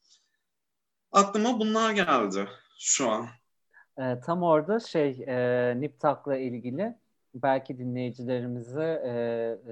Aklıma 1.12 1.60
bunlar 1.60 1.92
geldi 1.92 2.48
şu 2.78 3.10
an. 3.10 3.28
E, 3.98 4.20
tam 4.20 4.42
orada 4.42 4.80
şey 4.80 5.24
e, 5.28 5.74
Niptak'la 5.80 6.36
ilgili 6.36 6.94
belki 7.34 7.78
dinleyicilerimize 7.78 9.02
e, 9.04 9.10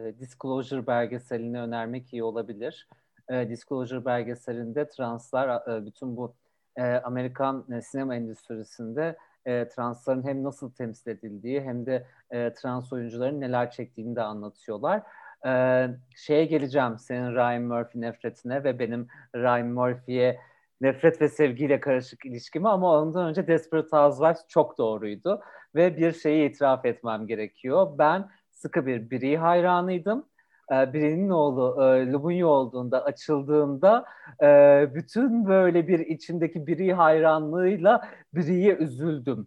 e, 0.00 0.18
Disclosure 0.18 0.86
belgeselini 0.86 1.60
önermek 1.60 2.12
iyi 2.12 2.24
olabilir. 2.24 2.88
E, 3.28 3.48
Disclosure 3.48 4.04
belgeselinde 4.04 4.88
translar 4.88 5.68
e, 5.68 5.86
bütün 5.86 6.16
bu 6.16 6.34
e, 6.76 6.82
Amerikan 6.82 7.64
e, 7.72 7.82
sinema 7.82 8.14
endüstrisinde 8.14 9.16
e, 9.46 9.68
transların 9.68 10.26
hem 10.26 10.44
nasıl 10.44 10.70
temsil 10.70 11.10
edildiği 11.10 11.60
hem 11.60 11.86
de 11.86 12.06
e, 12.30 12.52
trans 12.52 12.92
oyuncuların 12.92 13.40
neler 13.40 13.70
çektiğini 13.70 14.16
de 14.16 14.22
anlatıyorlar. 14.22 15.02
E, 15.46 15.86
şeye 16.16 16.44
geleceğim 16.44 16.98
senin 16.98 17.34
Ryan 17.34 17.62
Murphy 17.62 18.00
nefretine 18.00 18.64
ve 18.64 18.78
benim 18.78 19.08
Ryan 19.34 19.66
Murphy'ye 19.66 20.40
nefret 20.84 21.20
ve 21.20 21.28
sevgiyle 21.28 21.80
karışık 21.80 22.24
ilişkimi 22.24 22.68
ama 22.68 23.00
ondan 23.00 23.28
önce 23.28 23.46
Desperate 23.46 23.96
Housewives 23.96 24.48
çok 24.48 24.78
doğruydu. 24.78 25.40
Ve 25.74 25.96
bir 25.96 26.12
şeyi 26.12 26.50
itiraf 26.50 26.84
etmem 26.84 27.26
gerekiyor. 27.26 27.98
Ben 27.98 28.28
sıkı 28.50 28.86
bir 28.86 29.10
Brie 29.10 29.36
hayranıydım. 29.36 30.26
e, 30.72 30.92
birinin 30.92 31.28
oğlu 31.30 31.84
e, 31.84 32.12
Lubunya 32.12 32.46
olduğunda 32.46 33.04
açıldığında 33.04 34.04
e, 34.42 34.46
bütün 34.94 35.46
böyle 35.46 35.88
bir 35.88 35.98
içimdeki 35.98 36.66
biri 36.66 36.92
hayranlığıyla 36.92 38.08
biriye 38.34 38.74
üzüldüm. 38.76 39.46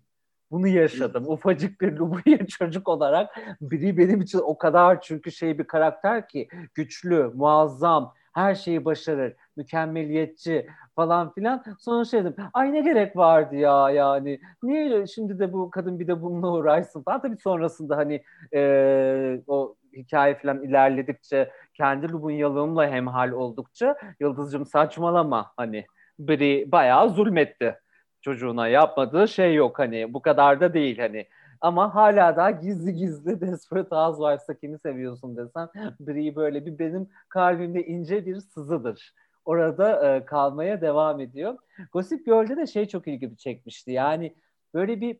Bunu 0.52 0.68
yaşadım. 0.68 1.28
Ufacık 1.28 1.82
bir 1.82 1.94
Lubunya 1.94 2.48
çocuk 2.48 2.88
olarak 2.88 3.30
biri 3.62 3.98
benim 3.98 4.22
için 4.22 4.40
o 4.40 4.58
kadar 4.58 5.02
çünkü 5.02 5.32
şey 5.32 5.60
bir 5.60 5.64
karakter 5.64 6.28
ki 6.28 6.48
güçlü, 6.76 7.32
muazzam, 7.36 8.14
her 8.34 8.56
şeyi 8.56 8.86
başarır, 8.86 9.36
mükemmeliyetçi 9.56 10.68
falan 10.98 11.34
filan. 11.34 11.64
Sonra 11.80 12.06
şey 12.06 12.22
dedim, 12.26 12.36
ay 12.54 12.74
ne 12.74 12.82
gerek 12.82 13.16
vardı 13.18 13.56
ya 13.56 13.90
yani. 13.90 14.40
Niye 14.64 15.08
şimdi 15.08 15.40
de 15.40 15.54
bu 15.54 15.70
kadın 15.70 16.00
bir 16.00 16.08
de 16.08 16.22
bununla 16.22 16.52
uğraşsın 16.54 17.04
falan. 17.04 17.22
Tabii 17.22 17.38
sonrasında 17.38 17.98
hani 17.98 18.24
e, 18.54 19.42
o 19.48 19.76
hikaye 19.94 20.36
falan 20.36 20.64
ilerledikçe 20.64 21.52
kendi 21.74 22.12
Lubunyalığımla 22.12 22.88
hemhal 22.90 23.32
oldukça 23.32 23.98
Yıldızcığım 24.20 24.66
saçmalama 24.66 25.52
hani 25.58 25.86
biri 26.20 26.72
bayağı 26.72 27.10
zulmetti 27.10 27.76
çocuğuna 28.22 28.68
yapmadığı 28.68 29.28
şey 29.28 29.56
yok 29.56 29.80
hani 29.80 30.14
bu 30.14 30.22
kadar 30.22 30.60
da 30.62 30.74
değil 30.74 30.98
hani 31.00 31.28
ama 31.62 31.96
hala 31.96 32.36
daha 32.38 32.52
gizli 32.52 32.94
gizli 32.96 33.42
Desperate 33.42 33.96
Housewives'ta 33.96 34.54
kimi 34.60 34.80
seviyorsun 34.80 35.38
desen 35.38 35.70
Brie 36.00 36.36
böyle 36.36 36.66
bir 36.66 36.80
benim 36.80 37.10
kalbimde 37.30 37.86
ince 37.86 38.26
bir 38.26 38.40
sızıdır. 38.40 39.14
Orada 39.48 40.16
e, 40.16 40.26
kalmaya 40.26 40.82
devam 40.82 41.20
ediyor. 41.20 41.58
Gossip 41.92 42.26
Girl'de 42.26 42.58
de 42.58 42.68
şey 42.68 42.86
çok 42.88 43.08
ilgimi 43.08 43.38
çekmişti. 43.38 43.92
Yani 43.92 44.36
böyle 44.74 45.02
bir 45.02 45.20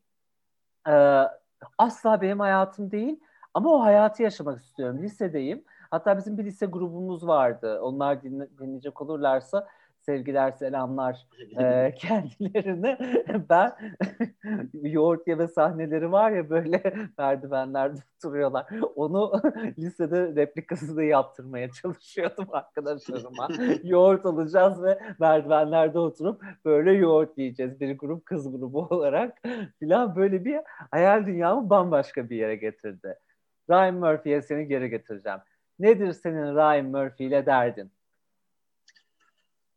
e, 0.90 1.28
asla 1.78 2.22
benim 2.22 2.40
hayatım 2.40 2.92
değil 2.92 3.20
ama 3.54 3.70
o 3.74 3.84
hayatı 3.84 4.24
yaşamak 4.24 4.62
istiyorum. 4.62 5.02
Lisedeyim. 5.02 5.64
Hatta 5.92 6.18
bizim 6.18 6.38
bir 6.38 6.46
lise 6.46 6.66
grubumuz 6.66 7.28
vardı. 7.28 7.80
Onlar 7.82 8.24
dinle, 8.24 8.48
dinleyecek 8.60 9.02
olurlarsa 9.02 9.68
sevgiler 10.08 10.52
selamlar 10.52 11.28
e, 11.60 11.94
kendilerine. 11.96 12.98
Ben 13.50 13.72
yoğurt 14.74 15.28
yeme 15.28 15.48
sahneleri 15.48 16.12
var 16.12 16.32
ya 16.32 16.50
böyle 16.50 16.84
merdivenlerde 17.18 18.00
duruyorlar. 18.24 18.66
Onu 18.96 19.42
lisede 19.80 20.36
replikasını 20.36 21.04
yaptırmaya 21.04 21.72
çalışıyordum 21.72 22.46
arkadaşlarıma. 22.52 23.48
yoğurt 23.84 24.26
alacağız 24.26 24.84
ve 24.84 25.00
merdivenlerde 25.20 26.00
oturup 26.00 26.42
böyle 26.66 26.92
yoğurt 26.92 27.38
yiyeceğiz. 27.38 27.80
Bir 27.80 27.98
grup 27.98 28.26
kız 28.26 28.52
grubu 28.52 28.80
olarak 28.80 29.42
filan 29.80 30.16
böyle 30.16 30.46
bir 30.46 30.60
hayal 30.92 31.26
dünyamı 31.26 31.70
bambaşka 31.70 32.30
bir 32.30 32.36
yere 32.36 32.56
getirdi. 32.56 33.16
Ryan 33.70 33.96
Murphy'ye 33.96 34.42
seni 34.42 34.68
geri 34.68 34.90
getireceğim. 34.90 35.40
Nedir 35.80 36.14
senin 36.14 36.56
Ryan 36.56 36.86
Murphy 36.86 37.30
ile 37.30 37.46
derdin? 37.46 37.92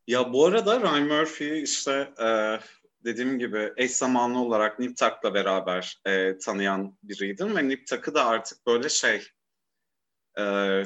Ya 0.07 0.33
bu 0.33 0.47
arada 0.47 0.81
Ryan 0.81 1.07
Murphy 1.07 1.63
işte 1.63 2.13
e, 2.21 2.59
dediğim 3.05 3.39
gibi 3.39 3.73
eş 3.77 3.91
zamanlı 3.91 4.39
olarak 4.39 4.79
Nip 4.79 4.97
Tuck'la 4.97 5.35
beraber 5.35 6.01
e, 6.07 6.39
tanıyan 6.39 6.99
biriydim 7.03 7.57
ve 7.57 7.69
Nip 7.69 7.87
Tuck'ı 7.87 8.15
da 8.15 8.27
artık 8.27 8.67
böyle 8.67 8.89
şey 8.89 9.27
e, 10.39 10.83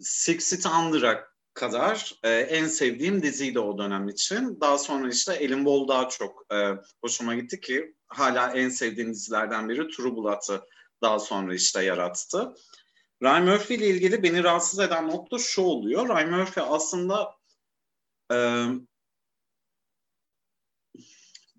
Six 0.00 0.50
Feet 0.50 0.66
Under'a 0.66 1.28
kadar 1.54 2.14
e, 2.22 2.30
en 2.30 2.66
sevdiğim 2.66 3.22
diziydi 3.22 3.58
o 3.60 3.78
dönem 3.78 4.08
için. 4.08 4.60
Daha 4.60 4.78
sonra 4.78 5.08
işte 5.08 5.34
Elin 5.34 5.64
Bol 5.64 5.88
daha 5.88 6.08
çok 6.08 6.46
e, 6.52 6.70
hoşuma 7.00 7.34
gitti 7.34 7.60
ki 7.60 7.94
hala 8.08 8.52
en 8.52 8.68
sevdiğim 8.68 9.10
dizilerden 9.12 9.68
biri 9.68 9.88
True 9.88 10.16
Blood'ı 10.16 10.66
daha 11.02 11.18
sonra 11.18 11.54
işte 11.54 11.84
yarattı. 11.84 12.54
Ryan 13.22 13.44
Murphy 13.44 13.78
ile 13.78 13.86
ilgili 13.86 14.22
beni 14.22 14.44
rahatsız 14.44 14.80
eden 14.80 15.10
nokta 15.10 15.38
şu 15.38 15.62
oluyor. 15.62 16.08
Ryan 16.08 16.30
Murphy 16.30 16.66
aslında 16.70 17.35
e, 18.32 18.66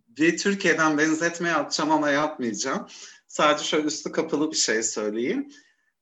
bir 0.08 0.38
Türkiye'den 0.38 0.98
benzetmeye 0.98 1.56
atacağım 1.56 1.92
ama 1.92 2.10
yapmayacağım. 2.10 2.88
Sadece 3.28 3.64
şöyle 3.64 3.88
üstü 3.88 4.12
kapalı 4.12 4.52
bir 4.52 4.58
şey 4.58 4.84
söyleyeyim. 4.84 5.50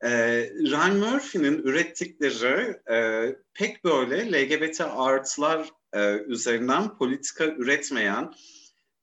E, 0.04 0.10
Ryan 0.50 0.98
Murphy'nin 0.98 1.58
ürettikleri 1.58 2.80
e, 2.92 3.30
pek 3.54 3.84
böyle 3.84 4.32
LGBT 4.32 4.82
artılar 4.82 5.70
e, 5.94 6.12
üzerinden 6.14 6.98
politika 6.98 7.46
üretmeyen 7.46 8.34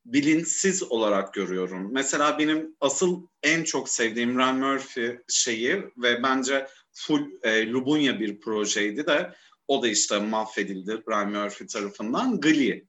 bilinçsiz 0.05 0.83
olarak 0.83 1.35
görüyorum. 1.35 1.93
Mesela 1.93 2.39
benim 2.39 2.77
asıl 2.81 3.27
en 3.43 3.65
çok 3.65 3.89
sevdiğim 3.89 4.39
Ryan 4.39 4.59
Murphy 4.59 5.19
şeyi 5.29 5.85
ve 5.97 6.23
bence 6.23 6.67
full 6.93 7.31
e, 7.43 7.71
Lubunya 7.71 8.21
bir 8.21 8.41
projeydi 8.41 9.07
de 9.07 9.35
o 9.73 9.83
da 9.83 9.89
işte 9.89 10.19
mahvedildi 10.19 11.03
Ryan 11.09 11.31
Murphy 11.31 11.67
tarafından. 11.67 12.41
Glee. 12.41 12.85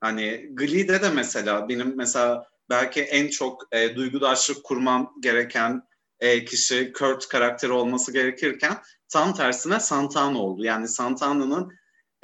Hani 0.00 0.48
Glee'de 0.52 1.02
de 1.02 1.10
mesela 1.10 1.68
benim 1.68 1.96
mesela 1.96 2.46
belki 2.70 3.02
en 3.02 3.28
çok 3.28 3.62
e, 3.72 3.96
duygudaşlık 3.96 4.64
kurmam 4.64 5.14
gereken 5.20 5.82
e, 6.20 6.44
kişi 6.44 6.92
Kurt 6.92 7.28
karakteri 7.28 7.72
olması 7.72 8.12
gerekirken 8.12 8.78
tam 9.08 9.34
tersine 9.34 9.80
Santana 9.80 10.38
oldu. 10.38 10.64
Yani 10.64 10.88
Santana'nın 10.88 11.72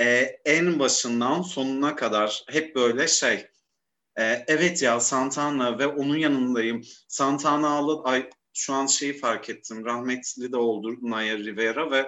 e, 0.01 0.07
en 0.45 0.79
başından 0.79 1.43
sonuna 1.43 1.97
kadar 1.97 2.45
hep 2.49 2.77
böyle 2.77 3.09
şey 3.09 3.47
e, 4.19 4.45
evet 4.47 4.83
ya 4.83 5.01
Santana 5.01 5.79
ve 5.79 5.87
onun 5.87 6.17
yanındayım. 6.17 6.83
Santana 7.09 8.03
ay 8.05 8.31
şu 8.53 8.75
an 8.75 8.87
şeyi 8.87 9.19
fark 9.19 9.51
ettim 9.51 9.85
rahmetli 9.85 10.53
de 10.53 10.57
oldu 10.57 10.97
Naya 11.03 11.39
Rivera 11.39 11.91
ve 11.91 12.07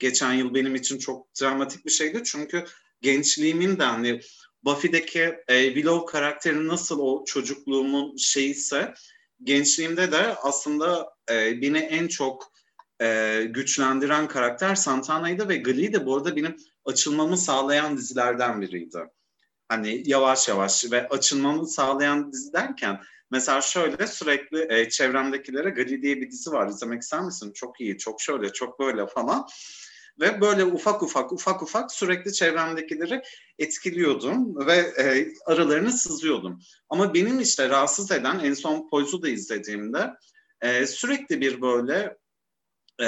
geçen 0.00 0.32
yıl 0.32 0.54
benim 0.54 0.74
için 0.74 0.98
çok 0.98 1.40
dramatik 1.40 1.86
bir 1.86 1.90
şeydi. 1.90 2.22
Çünkü 2.24 2.64
gençliğimin 3.00 3.78
de 3.78 3.84
hani 3.84 4.20
Buffy'deki 4.64 5.34
e, 5.48 5.64
Willow 5.64 6.12
karakteri 6.12 6.68
nasıl 6.68 6.98
o 6.98 7.24
çocukluğumun 7.24 8.16
şeyse 8.16 8.94
gençliğimde 9.42 10.12
de 10.12 10.34
aslında 10.42 11.14
e, 11.30 11.62
beni 11.62 11.78
en 11.78 12.08
çok 12.08 12.52
e, 13.02 13.42
güçlendiren 13.50 14.28
karakter 14.28 14.74
Santana'ydı 14.74 15.48
ve 15.48 15.56
Glee 15.56 15.92
de 15.92 16.06
bu 16.06 16.16
arada 16.16 16.36
benim 16.36 16.56
açılmamı 16.84 17.36
sağlayan 17.36 17.96
dizilerden 17.96 18.60
biriydi. 18.60 18.98
Hani 19.68 20.02
yavaş 20.06 20.48
yavaş 20.48 20.90
ve 20.90 21.08
açılmamı 21.08 21.66
sağlayan 21.66 22.32
dizi 22.32 22.52
derken 22.52 23.00
mesela 23.30 23.60
şöyle 23.60 24.06
sürekli 24.06 24.66
e, 24.70 24.88
çevremdekilere 24.88 25.70
Glee 25.70 26.02
diye 26.02 26.20
bir 26.20 26.30
dizi 26.30 26.52
var 26.52 26.68
izlemek 26.68 27.02
ister 27.02 27.20
misin? 27.20 27.52
Çok 27.52 27.80
iyi, 27.80 27.98
çok 27.98 28.20
şöyle, 28.20 28.52
çok 28.52 28.80
böyle 28.80 29.06
falan. 29.06 29.46
Ve 30.20 30.40
böyle 30.40 30.64
ufak 30.64 31.02
ufak 31.02 31.32
ufak 31.32 31.62
ufak 31.62 31.92
sürekli 31.92 32.32
çevremdekileri 32.32 33.22
etkiliyordum 33.58 34.66
ve 34.66 34.76
e, 34.76 35.32
aralarını 35.46 35.92
sızıyordum. 35.92 36.60
Ama 36.88 37.14
benim 37.14 37.40
işte 37.40 37.68
rahatsız 37.68 38.10
eden 38.10 38.38
en 38.38 38.54
son 38.54 38.88
Poyz'u 38.90 39.22
da 39.22 39.28
izlediğimde 39.28 40.10
e, 40.60 40.86
sürekli 40.86 41.40
bir 41.40 41.62
böyle 41.62 42.16
e, 42.98 43.06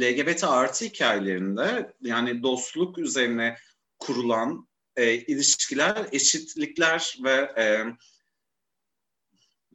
LGBT 0.00 0.44
artı 0.44 0.84
hikayelerinde 0.84 1.94
yani 2.00 2.42
dostluk 2.42 2.98
üzerine 2.98 3.56
kurulan 3.98 4.68
e, 4.96 5.14
ilişkiler, 5.14 6.06
eşitlikler 6.12 7.18
ve 7.24 7.52
e, 7.62 7.84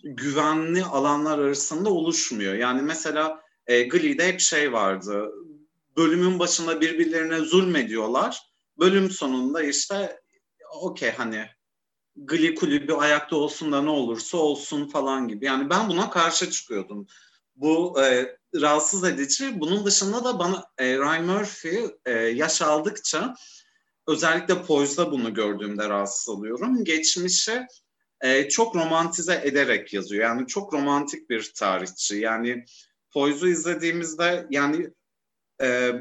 güvenli 0.03 0.83
alanlar 0.83 1.39
arasında 1.39 1.89
oluşmuyor. 1.89 2.53
Yani 2.53 2.81
mesela 2.81 3.41
e, 3.67 3.83
Glee'de 3.83 4.27
hep 4.27 4.39
şey 4.39 4.73
vardı 4.73 5.31
bölümün 5.99 6.39
başında 6.39 6.81
birbirlerine 6.81 7.37
zulmediyorlar. 7.37 8.41
Bölüm 8.79 9.11
sonunda 9.11 9.63
işte 9.63 10.19
okey 10.81 11.11
hani 11.11 11.45
Glee 12.15 12.55
kulübü 12.55 12.93
ayakta 12.93 13.35
olsun 13.35 13.71
da 13.71 13.81
ne 13.81 13.89
olursa 13.89 14.37
olsun 14.37 14.87
falan 14.87 15.27
gibi. 15.27 15.45
Yani 15.45 15.69
ben 15.69 15.89
buna 15.89 16.09
karşı 16.09 16.51
çıkıyordum. 16.51 17.07
Bu 17.55 18.01
e, 18.03 18.37
rahatsız 18.55 19.03
edici. 19.03 19.59
Bunun 19.59 19.85
dışında 19.85 20.23
da 20.23 20.39
bana 20.39 20.65
e, 20.77 20.97
Ryan 20.97 21.25
Murphy 21.25 21.87
e, 22.05 22.11
yaş 22.11 22.61
aldıkça 22.61 23.35
özellikle 24.07 24.63
Poise'da 24.63 25.11
bunu 25.11 25.33
gördüğümde 25.33 25.89
rahatsız 25.89 26.29
oluyorum. 26.29 26.83
Geçmişi 26.83 27.67
e, 28.21 28.49
çok 28.49 28.75
romantize 28.75 29.41
ederek 29.43 29.93
yazıyor. 29.93 30.23
Yani 30.23 30.47
çok 30.47 30.73
romantik 30.73 31.29
bir 31.29 31.51
tarihçi. 31.55 32.15
Yani 32.15 32.65
Poise'u 33.13 33.47
izlediğimizde 33.47 34.47
yani 34.49 34.89
e, 35.61 35.91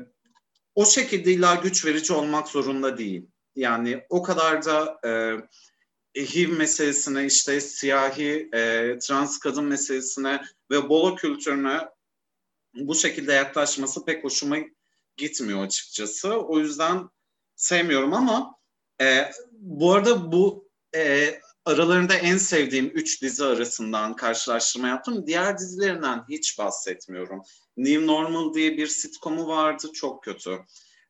o 0.75 0.87
şekilde 0.87 1.33
illa 1.33 1.55
güç 1.55 1.85
verici 1.85 2.13
olmak 2.13 2.49
zorunda 2.49 2.99
değil. 2.99 3.27
Yani 3.57 4.05
o 4.09 4.23
kadar 4.23 4.65
da 4.65 5.01
e, 5.05 5.11
HIV 6.21 6.59
meselesine, 6.59 7.27
işte 7.27 7.61
siyahi, 7.61 8.49
e, 8.53 8.95
trans 8.99 9.39
kadın 9.39 9.65
meselesine 9.65 10.43
ve 10.71 10.89
bolo 10.89 11.17
kültürüne 11.17 11.81
bu 12.75 12.95
şekilde 12.95 13.33
yaklaşması 13.33 14.05
pek 14.05 14.25
hoşuma 14.25 14.57
gitmiyor 15.17 15.63
açıkçası. 15.63 16.35
O 16.35 16.59
yüzden 16.59 17.09
sevmiyorum 17.57 18.15
ama 18.15 18.55
e, 19.01 19.31
bu 19.53 19.93
arada 19.93 20.33
bu 20.33 20.71
e, 20.95 21.41
aralarında 21.69 22.15
en 22.15 22.37
sevdiğim 22.37 22.87
üç 22.95 23.23
dizi 23.23 23.45
arasından 23.45 24.17
karşılaştırma 24.17 24.89
yaptım. 24.89 25.27
Diğer 25.27 25.59
dizilerinden 25.59 26.25
hiç 26.31 26.59
bahsetmiyorum. 26.59 27.43
New 27.77 28.07
Normal 28.07 28.55
diye 28.55 28.77
bir 28.77 28.87
sitcomu 28.87 29.49
vardı, 29.49 29.93
çok 29.95 30.25
kötü. 30.25 30.59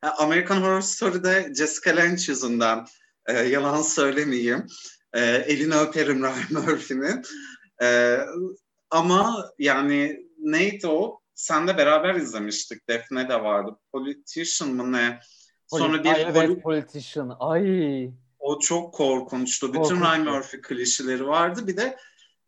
American 0.03 0.63
Horror 0.63 0.81
Story'de 0.81 1.53
Jessica 1.57 1.97
Lange 1.97 2.23
yüzünden 2.29 2.85
e, 3.27 3.33
yalan 3.33 3.83
söylemeyeyim. 3.83 4.67
E, 5.13 5.21
elini 5.21 5.75
öperim 5.75 6.23
Ryan 6.23 6.65
Murphy'nin. 6.67 7.23
E, 7.83 8.19
ama 8.91 9.51
yani 9.59 10.27
neydi 10.39 10.87
o? 10.87 11.21
Sen 11.35 11.69
de 11.69 11.77
beraber 11.77 12.15
izlemiştik. 12.15 12.89
Defne 12.89 13.29
de 13.29 13.43
vardı. 13.43 13.77
Politician 13.93 14.71
mı 14.71 14.93
ne? 14.93 15.21
Sonra 15.67 16.05
bir 16.05 16.09
Ay, 16.09 16.23
evet, 16.29 16.63
Politician. 16.63 17.37
Ay. 17.41 18.11
O 18.49 18.59
çok 18.59 18.95
korkunçtu. 18.95 19.69
Bütün 19.69 19.83
Korkunçtu. 19.83 20.05
Ryan 20.05 20.25
Murphy 20.25 20.63
klişeleri 20.63 21.27
vardı. 21.27 21.67
Bir 21.67 21.77
de 21.77 21.99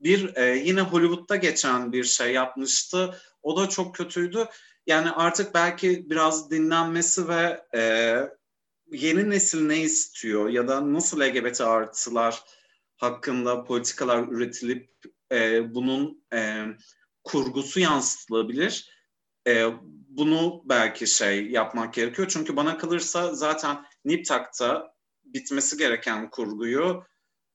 bir 0.00 0.36
e, 0.36 0.56
yine 0.56 0.80
Hollywood'da 0.80 1.36
geçen 1.36 1.92
bir 1.92 2.04
şey 2.04 2.32
yapmıştı. 2.32 3.20
O 3.42 3.56
da 3.56 3.68
çok 3.68 3.94
kötüydü. 3.94 4.46
Yani 4.86 5.10
artık 5.10 5.54
belki 5.54 6.10
biraz 6.10 6.50
dinlenmesi 6.50 7.28
ve 7.28 7.64
e, 7.74 7.82
yeni 8.90 9.30
nesil 9.30 9.66
ne 9.66 9.80
istiyor 9.80 10.48
ya 10.48 10.68
da 10.68 10.92
nasıl 10.92 11.20
LGBT 11.20 11.60
artılar 11.60 12.42
hakkında 12.96 13.64
politikalar 13.64 14.28
üretilip 14.28 14.90
e, 15.32 15.74
bunun 15.74 16.24
e, 16.32 16.64
kurgusu 17.24 17.80
yansıtılabilir. 17.80 18.90
E, 19.46 19.66
bunu 20.08 20.62
belki 20.64 21.06
şey 21.06 21.50
yapmak 21.50 21.94
gerekiyor. 21.94 22.28
Çünkü 22.30 22.56
bana 22.56 22.78
kalırsa 22.78 23.34
zaten 23.34 23.86
Niptak'ta 24.04 24.99
bitmesi 25.34 25.76
gereken 25.76 26.30
kurguyu 26.30 27.04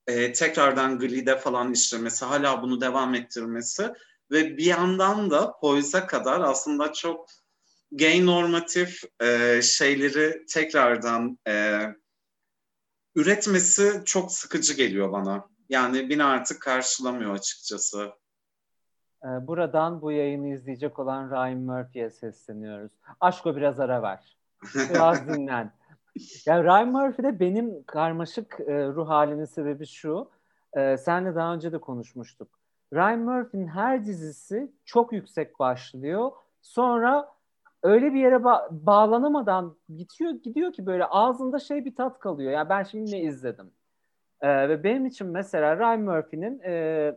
e, 0.07 0.33
tekrardan 0.33 0.99
Glee'de 0.99 1.37
falan 1.37 1.71
işlemesi, 1.71 2.25
hala 2.25 2.61
bunu 2.61 2.81
devam 2.81 3.15
ettirmesi 3.15 3.93
ve 4.31 4.57
bir 4.57 4.65
yandan 4.65 5.31
da 5.31 5.59
Poise'a 5.61 6.07
kadar 6.07 6.41
aslında 6.41 6.93
çok 6.93 7.29
gay 7.91 8.25
normatif 8.25 9.03
e, 9.21 9.61
şeyleri 9.61 10.45
tekrardan 10.45 11.39
e, 11.47 11.81
üretmesi 13.15 14.01
çok 14.05 14.31
sıkıcı 14.31 14.73
geliyor 14.73 15.11
bana. 15.11 15.49
Yani 15.69 16.09
beni 16.09 16.23
artık 16.23 16.61
karşılamıyor 16.61 17.33
açıkçası. 17.33 18.11
E, 19.23 19.47
buradan 19.47 20.01
bu 20.01 20.11
yayını 20.11 20.47
izleyecek 20.47 20.99
olan 20.99 21.29
Ryan 21.29 21.59
Murphy'ye 21.59 22.09
sesleniyoruz. 22.09 22.91
Aşko 23.19 23.55
biraz 23.55 23.79
ara 23.79 24.01
ver. 24.01 24.37
Biraz 24.89 25.27
dinlen. 25.27 25.73
Yani 26.45 26.63
Ryan 26.63 26.91
Murphy'de 26.91 27.39
benim 27.39 27.83
karmaşık 27.83 28.59
e, 28.59 28.87
ruh 28.87 29.09
halimin 29.09 29.45
sebebi 29.45 29.85
şu. 29.85 30.29
E, 30.73 30.97
senle 30.97 31.35
daha 31.35 31.53
önce 31.53 31.71
de 31.71 31.77
konuşmuştuk. 31.77 32.59
Ryan 32.93 33.19
Murphy'nin 33.19 33.67
her 33.67 34.05
dizisi 34.05 34.71
çok 34.85 35.13
yüksek 35.13 35.59
başlıyor. 35.59 36.31
Sonra 36.61 37.35
öyle 37.83 38.13
bir 38.13 38.19
yere 38.19 38.35
ba- 38.35 38.67
bağlanamadan 38.71 39.75
gidiyor 39.97 40.31
gidiyor 40.31 40.73
ki 40.73 40.85
böyle 40.85 41.05
ağzında 41.05 41.59
şey 41.59 41.85
bir 41.85 41.95
tat 41.95 42.19
kalıyor. 42.19 42.51
Ya 42.51 42.57
yani 42.57 42.69
ben 42.69 42.83
şimdi 42.83 43.11
ne 43.11 43.21
izledim? 43.21 43.71
Ee, 44.41 44.69
ve 44.69 44.83
benim 44.83 45.05
için 45.05 45.27
mesela 45.27 45.77
Ryan 45.77 46.01
Murphy'nin 46.01 46.59
e, 46.59 47.15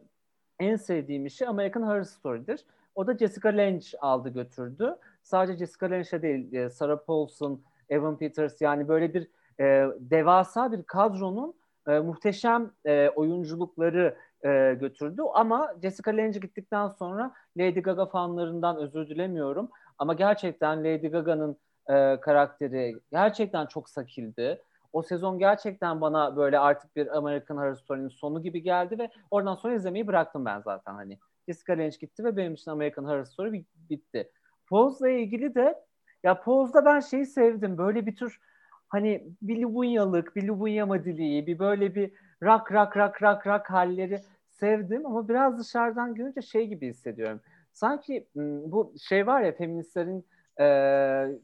en 0.60 0.76
sevdiğim 0.76 1.26
işi 1.26 1.48
American 1.48 1.82
Horror 1.82 2.02
Story'dir. 2.02 2.64
O 2.94 3.06
da 3.06 3.18
Jessica 3.18 3.50
Lange 3.50 3.98
aldı 4.00 4.28
götürdü. 4.28 4.96
Sadece 5.22 5.58
Jessica 5.58 5.90
Lange 5.90 6.22
değil, 6.22 6.52
e, 6.52 6.70
Sarah 6.70 6.98
Paulson, 7.06 7.60
Evan 7.90 8.18
Peters 8.18 8.60
yani 8.60 8.88
böyle 8.88 9.14
bir 9.14 9.28
e, 9.60 9.86
devasa 10.00 10.72
bir 10.72 10.82
kadronun 10.82 11.54
e, 11.88 11.98
muhteşem 11.98 12.70
e, 12.86 13.08
oyunculukları 13.08 14.16
e, 14.44 14.74
götürdü. 14.80 15.22
Ama 15.34 15.74
Jessica 15.82 16.16
Lange 16.16 16.38
gittikten 16.38 16.88
sonra 16.88 17.32
Lady 17.56 17.80
Gaga 17.80 18.06
fanlarından 18.06 18.76
özür 18.76 19.08
dilemiyorum. 19.08 19.70
Ama 19.98 20.14
gerçekten 20.14 20.78
Lady 20.80 21.08
Gaga'nın 21.08 21.56
e, 21.90 22.20
karakteri 22.20 22.96
gerçekten 23.12 23.66
çok 23.66 23.90
sakildi. 23.90 24.62
O 24.92 25.02
sezon 25.02 25.38
gerçekten 25.38 26.00
bana 26.00 26.36
böyle 26.36 26.58
artık 26.58 26.96
bir 26.96 27.16
American 27.16 27.56
Horror 27.56 27.74
Story'nin 27.74 28.08
sonu 28.08 28.42
gibi 28.42 28.62
geldi 28.62 28.98
ve 28.98 29.10
oradan 29.30 29.54
sonra 29.54 29.74
izlemeyi 29.74 30.06
bıraktım 30.06 30.44
ben 30.44 30.60
zaten 30.60 30.94
hani. 30.94 31.18
Jessica 31.48 31.78
Lange 31.78 31.96
gitti 32.00 32.24
ve 32.24 32.36
benim 32.36 32.54
için 32.54 32.70
American 32.70 33.04
Horror 33.04 33.24
Story 33.24 33.64
bitti. 33.90 34.30
Pose'la 34.68 35.10
ilgili 35.10 35.54
de 35.54 35.74
ya 36.22 36.40
Pose'da 36.40 36.84
ben 36.84 37.00
şeyi 37.00 37.26
sevdim. 37.26 37.78
Böyle 37.78 38.06
bir 38.06 38.16
tür 38.16 38.40
hani 38.88 39.24
bir 39.42 39.62
Lubunyalık, 39.62 40.36
bir 40.36 40.48
Lubunya 40.48 40.86
madiliği, 40.86 41.46
bir 41.46 41.58
böyle 41.58 41.94
bir 41.94 42.12
rak 42.42 42.72
rak 42.72 42.96
rak 42.96 43.22
rak 43.22 43.46
rak 43.46 43.70
halleri 43.70 44.20
sevdim 44.50 45.06
ama 45.06 45.28
biraz 45.28 45.58
dışarıdan 45.58 46.14
görünce 46.14 46.42
şey 46.42 46.66
gibi 46.66 46.88
hissediyorum. 46.88 47.40
Sanki 47.72 48.28
bu 48.66 48.94
şey 49.08 49.26
var 49.26 49.42
ya 49.42 49.52
feministlerin 49.52 50.26
e, 50.60 50.64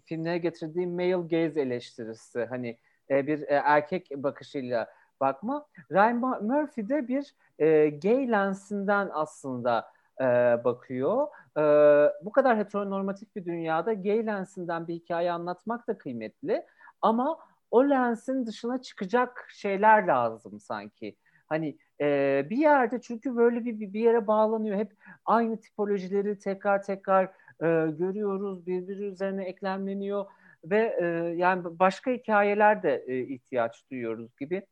filmlere 0.04 0.38
getirdiği 0.38 0.86
male 0.86 1.12
gaze 1.12 1.60
eleştirisi 1.60 2.44
hani 2.44 2.78
e, 3.10 3.26
bir 3.26 3.42
e, 3.42 3.54
erkek 3.54 4.10
bakışıyla 4.16 4.88
bakma. 5.20 5.66
Ryan 5.92 6.16
Murphy 6.44 6.88
de 6.88 7.08
bir 7.08 7.34
e, 7.58 7.88
gay 7.88 8.30
lensinden 8.30 9.10
aslında 9.12 9.93
e, 10.20 10.24
bakıyor. 10.64 11.26
E, 11.56 11.62
bu 12.24 12.32
kadar 12.32 12.58
heteronormatif 12.58 13.36
bir 13.36 13.44
dünyada 13.44 13.92
gay 13.92 14.26
lensinden 14.26 14.88
bir 14.88 14.94
hikaye 14.94 15.32
anlatmak 15.32 15.88
da 15.88 15.98
kıymetli. 15.98 16.66
Ama 17.02 17.38
o 17.70 17.90
lensin 17.90 18.46
dışına 18.46 18.82
çıkacak 18.82 19.48
şeyler 19.50 20.06
lazım 20.06 20.60
sanki. 20.60 21.16
Hani 21.46 21.78
e, 22.00 22.46
bir 22.50 22.56
yerde 22.56 23.00
çünkü 23.00 23.36
böyle 23.36 23.64
bir 23.64 23.92
bir 23.92 24.00
yere 24.00 24.26
bağlanıyor. 24.26 24.76
Hep 24.76 24.92
aynı 25.24 25.60
tipolojileri 25.60 26.38
tekrar 26.38 26.82
tekrar 26.82 27.24
e, 27.60 27.90
görüyoruz. 27.90 28.66
Birbiri 28.66 29.04
üzerine 29.04 29.44
eklemleniyor 29.44 30.26
ve 30.64 30.96
e, 31.00 31.04
yani 31.36 31.78
başka 31.78 32.10
hikayeler 32.10 32.82
de 32.82 33.04
e, 33.06 33.18
ihtiyaç 33.20 33.90
duyuyoruz 33.90 34.36
gibi 34.40 34.66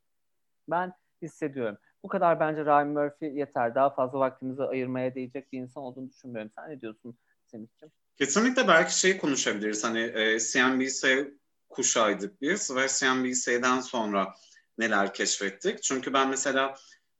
ben 0.69 0.93
hissediyorum. 1.23 1.79
Bu 2.03 2.09
kadar 2.09 2.41
bence 2.41 2.65
Ryan 2.65 2.89
Murphy 2.89 3.39
yeter. 3.39 3.75
Daha 3.75 3.95
fazla 3.95 4.19
vaktimizi 4.19 4.63
ayırmaya 4.63 5.15
değecek 5.15 5.53
bir 5.53 5.59
insan 5.59 5.83
olduğunu 5.83 6.11
düşünmüyorum. 6.11 6.51
Sen 6.57 6.71
ne 6.71 6.81
diyorsun 6.81 7.19
Semih'ciğim? 7.47 7.93
Kesinlikle 8.19 8.69
belki 8.69 8.99
şey 8.99 9.19
konuşabiliriz. 9.19 9.85
Hani 9.85 10.01
e, 10.01 10.39
CNBC 10.39 11.31
kuşaydık 11.69 12.41
biz 12.41 12.77
ve 12.77 12.87
CNBC'den 12.89 13.81
sonra 13.81 14.35
neler 14.79 15.15
keşfettik. 15.15 15.83
Çünkü 15.83 16.13
ben 16.13 16.29
mesela 16.29 16.75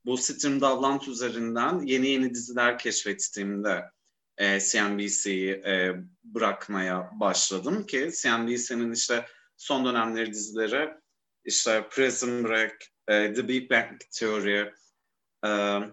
bu 0.05 0.17
Stream 0.17 0.61
Davlant 0.61 1.09
üzerinden 1.09 1.81
yeni 1.81 2.09
yeni 2.09 2.35
diziler 2.35 2.79
keşfettiğimde 2.79 3.85
e, 4.39 4.61
CNBC'yi 4.61 5.51
e, 5.51 5.95
bırakmaya 6.25 7.11
başladım 7.21 7.87
ki 7.87 8.11
CNBC'nin 8.23 8.93
işte 8.93 9.27
son 9.57 9.85
dönemleri 9.85 10.33
dizileri 10.33 10.95
işte 11.45 11.89
Prison 11.91 12.45
Break, 12.45 12.92
e, 13.09 13.35
The 13.35 13.49
Big 13.49 13.71
Bang 13.71 14.01
Theory, 14.19 14.73
e, 15.45 15.49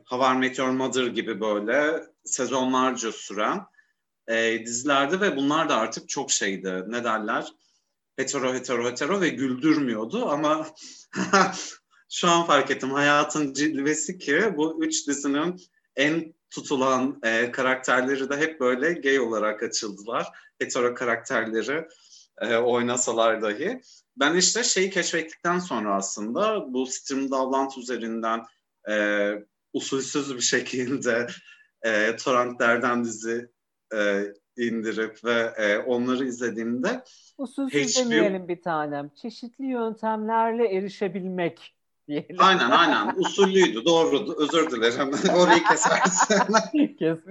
How 0.06 0.34
I 0.34 0.38
Met 0.38 0.60
Your 0.60 0.70
Mother 0.70 1.08
gibi 1.08 1.42
böyle 1.42 2.04
sezonlarca 2.24 3.12
süren 3.12 3.66
e, 4.28 4.66
dizilerde 4.66 5.22
ve 5.22 5.36
bunlar 5.36 5.70
da 5.70 5.78
artık 5.78 6.10
çok 6.10 6.32
şeydi. 6.32 6.84
Ne 6.88 7.04
derler? 7.04 7.48
Hetero 8.16 8.54
hetero 8.54 8.92
hetero 8.92 9.22
ve 9.22 9.30
güldürmüyordu 9.30 10.30
ama 10.30 10.68
şu 12.10 12.30
an 12.30 12.46
fark 12.46 12.72
ettim 12.72 12.92
hayatın 12.92 13.54
cilvesi 13.54 14.18
ki 14.18 14.54
bu 14.58 14.86
üç 14.86 15.08
dizinin 15.08 15.62
en 15.96 16.34
tutulan 16.50 17.20
e, 17.24 17.52
karakterleri 17.52 18.30
de 18.30 18.38
hep 18.38 18.60
böyle 18.60 18.94
gay 18.94 19.20
olarak 19.20 19.64
açıldılar. 19.64 20.28
Hetero 20.60 20.94
karakterleri 20.94 21.88
e, 22.42 22.58
oynasalar 22.58 23.42
dahi. 23.42 23.82
Ben 24.18 24.36
işte 24.36 24.64
şeyi 24.64 24.90
keşfettikten 24.90 25.60
sonra 25.60 25.96
aslında 25.96 26.74
bu 26.74 26.86
Stream 26.86 27.32
Davlant 27.32 27.78
üzerinden 27.78 28.46
e, 28.90 29.34
usulsüz 29.74 30.36
bir 30.36 30.42
şekilde 30.42 31.28
e, 31.86 32.16
torrentlerden 32.16 33.04
dizi 33.04 33.50
e, 33.96 34.24
indirip 34.58 35.26
ve 35.26 35.54
e, 35.58 35.78
onları 35.78 36.26
izlediğimde 36.26 37.04
Usulsüz 37.38 37.98
HBO... 37.98 38.10
demeyelim 38.10 38.48
bir 38.48 38.62
tanem. 38.62 39.10
Çeşitli 39.22 39.66
yöntemlerle 39.66 40.68
erişebilmek 40.68 41.76
diyelim. 42.08 42.36
Aynen 42.40 42.70
aynen. 42.70 43.14
Usullüydü. 43.18 43.86
Doğru. 43.86 44.36
Özür 44.38 44.72
dilerim. 44.72 45.12
Orayı 45.36 45.64
kesersin. 45.70 46.40
Kesmeyeceğim. 47.00 47.22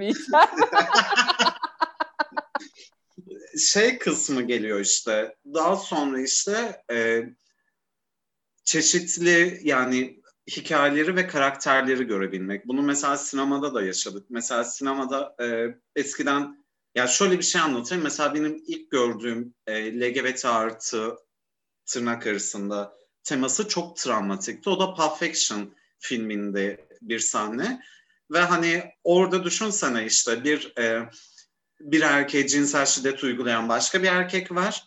Şey 3.59 3.99
kısmı 3.99 4.43
geliyor 4.43 4.81
işte. 4.81 5.37
Daha 5.55 5.77
sonra 5.77 6.21
işte 6.21 6.83
e, 6.91 7.25
çeşitli 8.65 9.61
yani 9.63 10.23
hikayeleri 10.51 11.17
ve 11.17 11.27
karakterleri 11.27 12.05
görebilmek. 12.05 12.69
Bunu 12.69 12.83
mesela 12.83 13.17
sinemada 13.17 13.75
da 13.75 13.83
yaşadık. 13.83 14.27
Mesela 14.31 14.65
sinemada 14.65 15.37
e, 15.41 15.75
eskiden 15.97 16.65
ya 16.95 17.07
şöyle 17.07 17.39
bir 17.39 17.45
şey 17.45 17.61
anlatayım. 17.61 18.05
Mesela 18.05 18.35
benim 18.35 18.63
ilk 18.67 18.91
gördüğüm 18.91 19.55
e, 19.67 20.01
LGBT 20.01 20.45
artı 20.45 21.17
tırnak 21.87 22.27
arasında 22.27 22.99
teması 23.25 23.69
çok 23.69 23.97
travmatikti. 23.97 24.71
O 24.71 24.81
da 24.81 24.95
Pulp 24.95 25.19
Fiction 25.19 25.75
filminde 25.99 26.89
bir 27.03 27.19
sahne. 27.19 27.83
Ve 28.31 28.39
hani 28.39 28.85
orada 29.05 29.45
düşünsene 29.45 30.07
işte 30.07 30.45
bir 30.45 30.79
e, 30.79 31.11
bir 31.81 32.01
erkeğe 32.01 32.47
cinsel 32.47 32.87
şiddet 32.87 33.25
uygulayan 33.25 33.69
başka 33.69 34.03
bir 34.03 34.09
erkek 34.09 34.53
var. 34.53 34.85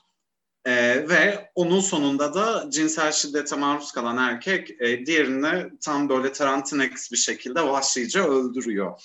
E, 0.65 0.73
ve 1.09 1.51
onun 1.55 1.79
sonunda 1.79 2.33
da 2.33 2.69
cinsel 2.69 3.11
şiddete 3.11 3.55
maruz 3.55 3.91
kalan 3.91 4.17
erkek 4.17 4.81
e, 4.81 5.05
diğerini 5.05 5.69
tam 5.81 6.09
böyle 6.09 6.31
Tarantinex 6.31 7.11
bir 7.11 7.17
şekilde 7.17 7.61
vahşice 7.61 8.21
öldürüyor. 8.21 9.01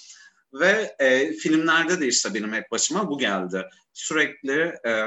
Ve 0.52 0.96
e, 0.98 1.32
filmlerde 1.32 2.00
de 2.00 2.06
işte 2.06 2.34
benim 2.34 2.52
hep 2.52 2.70
başıma 2.70 3.10
bu 3.10 3.18
geldi. 3.18 3.64
Sürekli 3.92 4.60
e, 4.86 5.06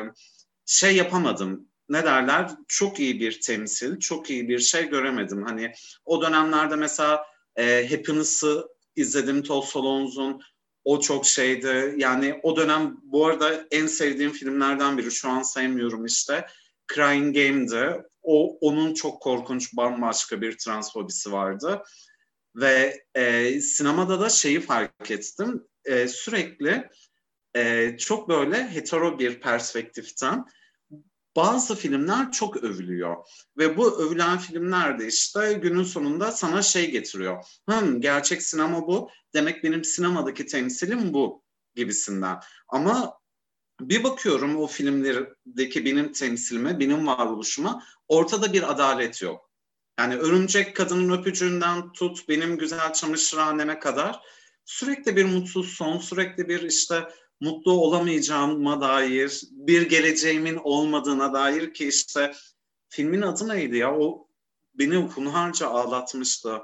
şey 0.66 0.96
yapamadım. 0.96 1.70
Ne 1.90 2.04
derler? 2.04 2.52
Çok 2.68 3.00
iyi 3.00 3.20
bir 3.20 3.42
temsil, 3.42 4.00
çok 4.00 4.30
iyi 4.30 4.50
bir 4.50 4.60
şey 4.60 4.90
göremedim. 4.90 5.44
Hani 5.44 5.74
o 6.06 6.22
dönemlerde 6.22 6.76
mesela 6.76 7.26
e, 7.56 7.90
Happiness'ı 7.90 8.68
izledim 8.96 9.46
Solondz'un. 9.46 10.42
O 10.90 11.00
çok 11.00 11.26
şeydi. 11.26 11.96
Yani 11.98 12.40
o 12.44 12.56
dönem 12.56 12.98
bu 13.04 13.26
arada 13.26 13.66
en 13.72 13.88
sevdiğim 13.88 14.32
filmlerden 14.32 14.98
biri. 14.98 15.12
Şu 15.12 15.30
an 15.30 15.42
sevmiyorum 15.42 16.06
işte. 16.06 16.46
Crying 16.96 17.36
Game'di. 17.36 18.04
O 18.22 18.58
onun 18.58 18.94
çok 18.94 19.22
korkunç 19.22 19.74
bambaşka 19.74 20.42
bir 20.42 20.58
transfobisi 20.58 21.32
vardı. 21.32 21.84
Ve 22.56 23.04
e, 23.16 23.52
sinemada 23.62 24.20
da 24.20 24.30
şeyi 24.30 24.60
fark 24.62 25.12
ettim. 25.12 25.68
E, 25.86 26.08
sürekli 26.08 26.90
e, 27.56 27.98
çok 27.98 28.30
böyle 28.30 28.72
hetero 28.72 29.20
bir 29.20 29.40
perspektiften 29.40 30.46
bazı 31.36 31.76
filmler 31.76 32.32
çok 32.32 32.58
övülüyor. 32.58 33.16
Ve 33.58 33.78
bu 33.78 34.02
övülen 34.02 34.38
filmler 34.38 35.00
de 35.00 35.08
işte 35.08 35.54
günün 35.54 35.84
sonunda 35.84 36.32
sana 36.32 36.62
şey 36.62 36.92
getiriyor. 36.92 37.46
Hım, 37.70 38.02
gerçek 38.02 38.44
sinema 38.44 38.88
bu. 38.88 39.10
Demek 39.34 39.64
benim 39.64 39.84
sinemadaki 39.84 40.46
temsilim 40.46 41.14
bu 41.14 41.44
gibisinden. 41.76 42.40
Ama 42.68 43.20
bir 43.82 44.04
bakıyorum 44.04 44.58
o 44.58 44.68
filmlerdeki 44.68 45.86
benim 45.86 46.12
temsilime, 46.12 46.80
benim 46.80 47.08
varoluşuma 47.08 47.84
ortada 48.08 48.54
bir 48.54 48.72
adalet 48.72 49.22
yok. 49.22 49.50
Yani 50.00 50.16
örümcek 50.16 50.76
kadının 50.76 51.18
öpücüğünden 51.20 51.92
tut 51.92 52.30
benim 52.30 52.58
güzel 52.58 52.94
çamaşırhaneme 52.94 53.80
kadar 53.80 54.20
sürekli 54.66 55.16
bir 55.16 55.26
mutsuz 55.26 55.70
son, 55.70 55.98
sürekli 55.98 56.50
bir 56.50 56.62
işte 56.62 57.08
mutlu 57.40 57.72
olamayacağıma 57.72 58.82
dair, 58.82 59.42
bir 59.52 59.90
geleceğimin 59.90 60.60
olmadığına 60.64 61.34
dair 61.34 61.74
ki 61.74 61.88
işte 61.88 62.34
filmin 62.90 63.22
adı 63.22 63.48
neydi 63.48 63.78
ya? 63.78 63.96
O 63.96 64.28
beni 64.74 64.96
hunharca 64.96 65.68
ağlatmıştı. 65.68 66.62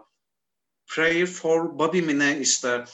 Prayer 0.88 1.26
for 1.26 1.80
Bobby 1.80 2.02
mi 2.02 2.20
ne 2.20 2.40
işte 2.40 2.86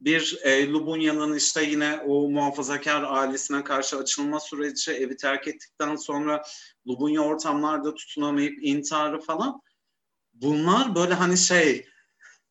bir 0.00 0.38
e, 0.42 0.68
Lubunya'nın 0.68 1.36
işte 1.36 1.64
yine 1.64 2.00
o 2.06 2.30
muhafazakar 2.30 3.02
ailesine 3.02 3.64
karşı 3.64 3.96
açılma 3.96 4.40
süreci 4.40 4.90
evi 4.92 5.16
terk 5.16 5.48
ettikten 5.48 5.96
sonra 5.96 6.42
Lubunya 6.86 7.20
ortamlarda 7.20 7.94
tutunamayıp 7.94 8.58
intiharı 8.62 9.20
falan 9.20 9.60
bunlar 10.32 10.94
böyle 10.94 11.14
hani 11.14 11.38
şey 11.38 11.86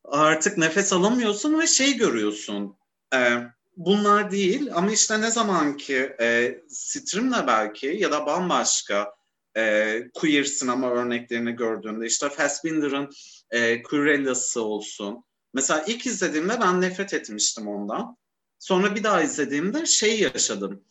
artık 0.03 0.57
nefes 0.57 0.93
alamıyorsun 0.93 1.59
ve 1.59 1.67
şey 1.67 1.97
görüyorsun 1.97 2.77
e, 3.13 3.37
bunlar 3.79 4.31
değil 4.31 4.69
ama 4.73 4.91
işte 4.91 5.21
ne 5.21 5.31
zaman 5.31 5.77
ki 5.77 6.15
e, 6.21 6.57
Stream'le 6.69 7.47
belki 7.47 7.87
ya 7.87 8.11
da 8.11 8.25
bambaşka 8.25 9.13
e, 9.57 10.03
queer 10.13 10.43
sinema 10.43 10.89
örneklerini 10.89 11.51
gördüğünde 11.51 12.05
işte 12.05 12.29
Fassbinder'ın 12.29 13.09
e, 13.51 13.83
Cruella'sı 13.83 14.61
olsun. 14.63 15.23
Mesela 15.53 15.83
ilk 15.87 16.05
izlediğimde 16.05 16.61
ben 16.61 16.81
nefret 16.81 17.13
etmiştim 17.13 17.67
ondan. 17.67 18.17
Sonra 18.59 18.95
bir 18.95 19.03
daha 19.03 19.21
izlediğimde 19.21 19.85
şey 19.85 20.19
yaşadım. 20.19 20.83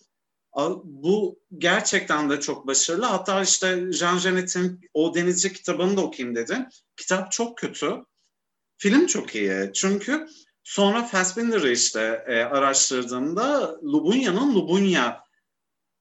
Bu 0.85 1.41
gerçekten 1.59 2.31
de 2.31 2.41
çok 2.41 2.67
başarılı. 2.67 3.05
Hatta 3.07 3.43
işte 3.43 3.93
Jean 3.93 4.21
Genet'in 4.21 4.81
O 4.95 5.15
Denizci 5.15 5.53
kitabını 5.53 5.97
da 5.97 6.01
okuyayım 6.01 6.37
dedim. 6.37 6.67
Kitap 6.97 7.33
çok 7.33 7.59
kötü. 7.59 7.95
Film 8.79 9.07
çok 9.07 9.35
iyi. 9.35 9.71
Çünkü 9.75 10.27
Sonra 10.69 11.03
Fassbinder'ı 11.03 11.73
işte 11.73 12.25
e, 12.27 12.41
araştırdığımda 12.41 13.79
Lubunya'nın 13.83 14.55
Lubunya 14.55 15.25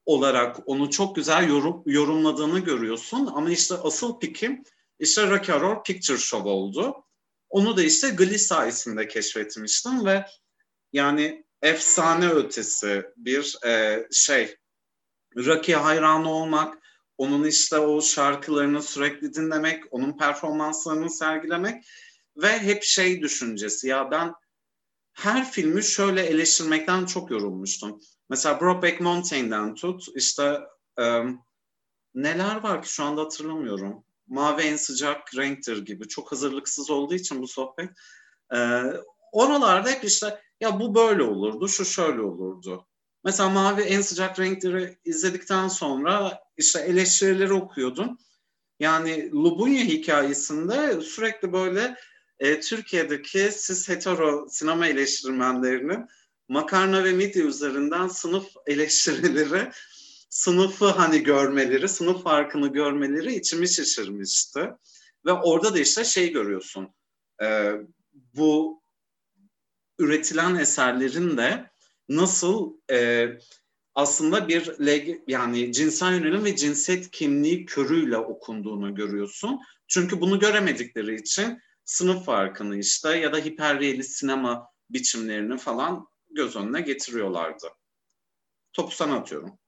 olarak 0.06 0.58
onu 0.66 0.90
çok 0.90 1.16
güzel 1.16 1.50
yorum, 1.50 1.84
yorumladığını 1.86 2.60
görüyorsun. 2.60 3.30
Ama 3.36 3.50
işte 3.50 3.76
asıl 3.76 4.20
pikim 4.20 4.64
işte 5.00 5.30
Rocky 5.30 5.58
Horror 5.58 5.84
Picture 5.84 6.18
Show 6.18 6.50
oldu. 6.50 7.06
Onu 7.50 7.78
da 7.78 7.84
işte 7.84 8.10
Glee 8.10 8.38
sayesinde 8.38 9.08
keşfetmiştim 9.08 10.06
ve 10.06 10.26
yani 10.94 11.46
efsane 11.62 12.30
ötesi 12.30 13.06
bir 13.18 13.66
e, 13.66 14.08
şey. 14.12 14.56
Rocky 15.36 15.78
hayranı 15.78 16.32
olmak, 16.32 16.78
onun 17.18 17.44
işte 17.44 17.80
o 17.80 18.02
şarkılarını 18.02 18.82
sürekli 18.82 19.34
dinlemek, 19.34 19.84
onun 19.92 20.18
performanslarını 20.18 21.10
sergilemek 21.10 21.86
ve 22.38 22.60
hep 22.60 22.84
şey 22.84 23.22
düşüncesi 23.22 23.88
ya 23.88 24.12
ben 24.12 24.34
her 25.18 25.52
filmi 25.52 25.84
şöyle 25.84 26.22
eleştirmekten 26.24 27.06
çok 27.06 27.32
yorulmuştum. 27.32 28.02
Mesela 28.30 28.62
Brokeback 28.62 29.02
Mountain'den 29.02 29.76
tut 29.76 30.06
işte 30.16 30.60
e, 31.00 31.24
neler 32.16 32.56
var 32.64 32.82
ki 32.82 32.94
şu 32.94 33.04
anda 33.04 33.22
hatırlamıyorum. 33.22 34.04
Mavi 34.28 34.62
en 34.62 34.76
sıcak 34.76 35.36
renktir 35.36 35.86
gibi. 35.86 36.08
Çok 36.08 36.32
hazırlıksız 36.32 36.90
olduğu 36.90 37.14
için 37.14 37.42
bu 37.42 37.48
sohbet. 37.48 37.90
E, 38.56 38.84
oralarda 39.32 39.90
hep 39.90 40.04
işte 40.04 40.42
ya 40.60 40.80
bu 40.80 40.96
böyle 40.96 41.24
olurdu, 41.24 41.68
şu 41.68 41.86
şöyle 41.86 42.22
olurdu. 42.22 42.88
Mesela 43.24 43.50
Mavi 43.50 43.82
en 43.82 44.02
sıcak 44.02 44.40
renkleri 44.40 44.98
izledikten 45.06 45.68
sonra 45.68 46.40
işte 46.58 46.80
eleştirileri 46.80 47.54
okuyordum. 47.54 48.18
Yani 48.80 49.32
Lubunya 49.32 49.84
hikayesinde 49.84 51.02
sürekli 51.02 51.54
böyle 51.54 51.96
e, 52.40 52.60
Türkiye'deki 52.60 53.50
siz 53.52 53.90
hetero 53.90 54.48
sinema 54.50 54.88
eleştirmenlerinin 54.88 56.06
makarna 56.48 57.04
ve 57.04 57.12
midye 57.12 57.44
üzerinden 57.44 58.08
sınıf 58.08 58.46
eleştirileri, 58.68 59.72
sınıfı 60.30 60.86
hani 60.86 61.24
görmeleri, 61.24 61.90
sınıf 61.90 62.24
farkını 62.24 62.68
görmeleri 62.68 63.36
içimi 63.36 63.70
şişirmişti. 63.70 64.70
Ve 65.26 65.32
orada 65.32 65.74
da 65.74 65.80
işte 65.80 66.04
şey 66.04 66.32
görüyorsun, 66.32 66.90
e, 67.44 67.72
bu 68.14 68.82
üretilen 70.00 70.56
eserlerin 70.56 71.38
de 71.38 71.70
nasıl 72.10 72.74
e, 72.92 73.28
aslında 73.96 74.48
bir 74.48 74.86
leg, 74.86 75.20
yani 75.28 75.74
cinsel 75.74 76.14
yönelim 76.14 76.46
ve 76.46 76.56
cinsiyet 76.56 77.12
kimliği 77.12 77.66
körüyle 77.66 78.18
okunduğunu 78.18 78.96
görüyorsun. 78.96 79.60
Çünkü 79.88 80.22
bunu 80.22 80.40
göremedikleri 80.40 81.16
için 81.16 81.62
sınıf 81.88 82.26
farkını 82.26 82.78
işte 82.78 83.18
ya 83.18 83.34
da 83.34 83.38
hiperrealist 83.38 84.12
sinema 84.12 84.70
biçimlerini 84.90 85.58
falan 85.58 86.08
göz 86.30 86.56
önüne 86.56 86.82
getiriyorlardı. 86.82 87.68
Topu 88.74 88.92
sana 88.92 89.16
atıyorum. 89.16 89.60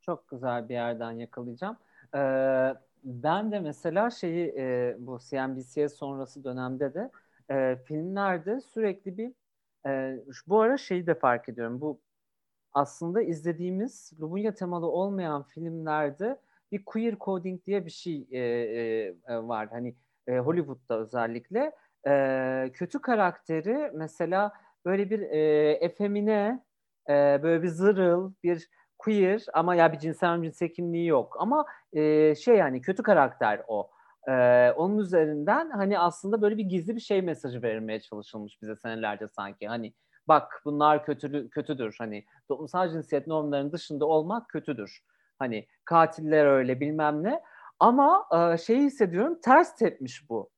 Çok 0.00 0.28
güzel 0.28 0.68
bir 0.68 0.74
yerden 0.74 1.12
yakalayacağım. 1.12 1.76
Ee, 2.14 2.74
ben 3.04 3.52
de 3.52 3.60
mesela 3.60 4.10
şeyi 4.10 4.54
e, 4.58 4.96
bu 4.98 5.18
CNBC'ye 5.18 5.88
sonrası 5.88 6.44
dönemde 6.44 6.94
de 6.94 7.10
e, 7.50 7.76
filmlerde 7.76 8.60
sürekli 8.60 9.18
bir 9.18 9.32
e, 9.86 10.18
bu 10.46 10.60
ara 10.60 10.76
şeyi 10.76 11.06
de 11.06 11.14
fark 11.14 11.48
ediyorum. 11.48 11.80
Bu 11.80 12.00
aslında 12.72 13.22
izlediğimiz 13.22 14.12
Lubunya 14.20 14.54
temalı 14.54 14.86
olmayan 14.86 15.42
filmlerde 15.42 16.40
bir 16.72 16.84
queer 16.84 17.16
coding 17.20 17.66
diye 17.66 17.86
bir 17.86 17.90
şey 17.90 18.26
e, 18.30 18.38
e, 18.38 19.14
var. 19.28 19.68
Hani 19.68 19.94
e, 20.26 20.38
Hollywood'da 20.38 20.98
özellikle 20.98 21.72
e, 22.08 22.70
kötü 22.74 23.00
karakteri 23.00 23.90
mesela 23.94 24.52
böyle 24.84 25.10
bir 25.10 25.20
e, 25.20 25.70
efemine 25.72 26.64
e, 27.08 27.40
böyle 27.42 27.62
bir 27.62 27.68
zırıl 27.68 28.32
bir 28.42 28.68
queer 28.98 29.46
ama 29.54 29.74
ya 29.74 29.92
bir 29.92 29.98
cinsel 29.98 30.42
cinsel 30.42 30.68
kimliği 30.68 31.06
yok 31.06 31.36
ama 31.40 31.64
e, 31.92 32.34
şey 32.34 32.56
yani 32.56 32.80
kötü 32.80 33.02
karakter 33.02 33.62
o. 33.68 33.90
Ee, 34.28 34.72
onun 34.76 34.98
üzerinden 34.98 35.70
hani 35.70 35.98
aslında 35.98 36.42
böyle 36.42 36.56
bir 36.56 36.64
gizli 36.64 36.96
bir 36.96 37.00
şey 37.00 37.22
mesajı 37.22 37.62
verilmeye 37.62 38.00
çalışılmış 38.00 38.62
bize 38.62 38.76
senelerce 38.76 39.28
sanki. 39.28 39.68
Hani 39.68 39.94
bak 40.28 40.62
bunlar 40.64 41.04
kötü, 41.04 41.50
kötüdür. 41.50 41.94
Hani 41.98 42.24
toplumsal 42.48 42.88
cinsiyet 42.88 43.26
normlarının 43.26 43.72
dışında 43.72 44.06
olmak 44.06 44.48
kötüdür. 44.48 45.02
Hani 45.38 45.66
katiller 45.84 46.46
öyle 46.46 46.80
bilmem 46.80 47.22
ne. 47.22 47.42
Ama 47.82 48.26
e, 48.32 48.58
şey 48.58 48.76
hissediyorum 48.80 49.38
ters 49.44 49.76
tepmiş 49.76 50.30
bu. 50.30 50.50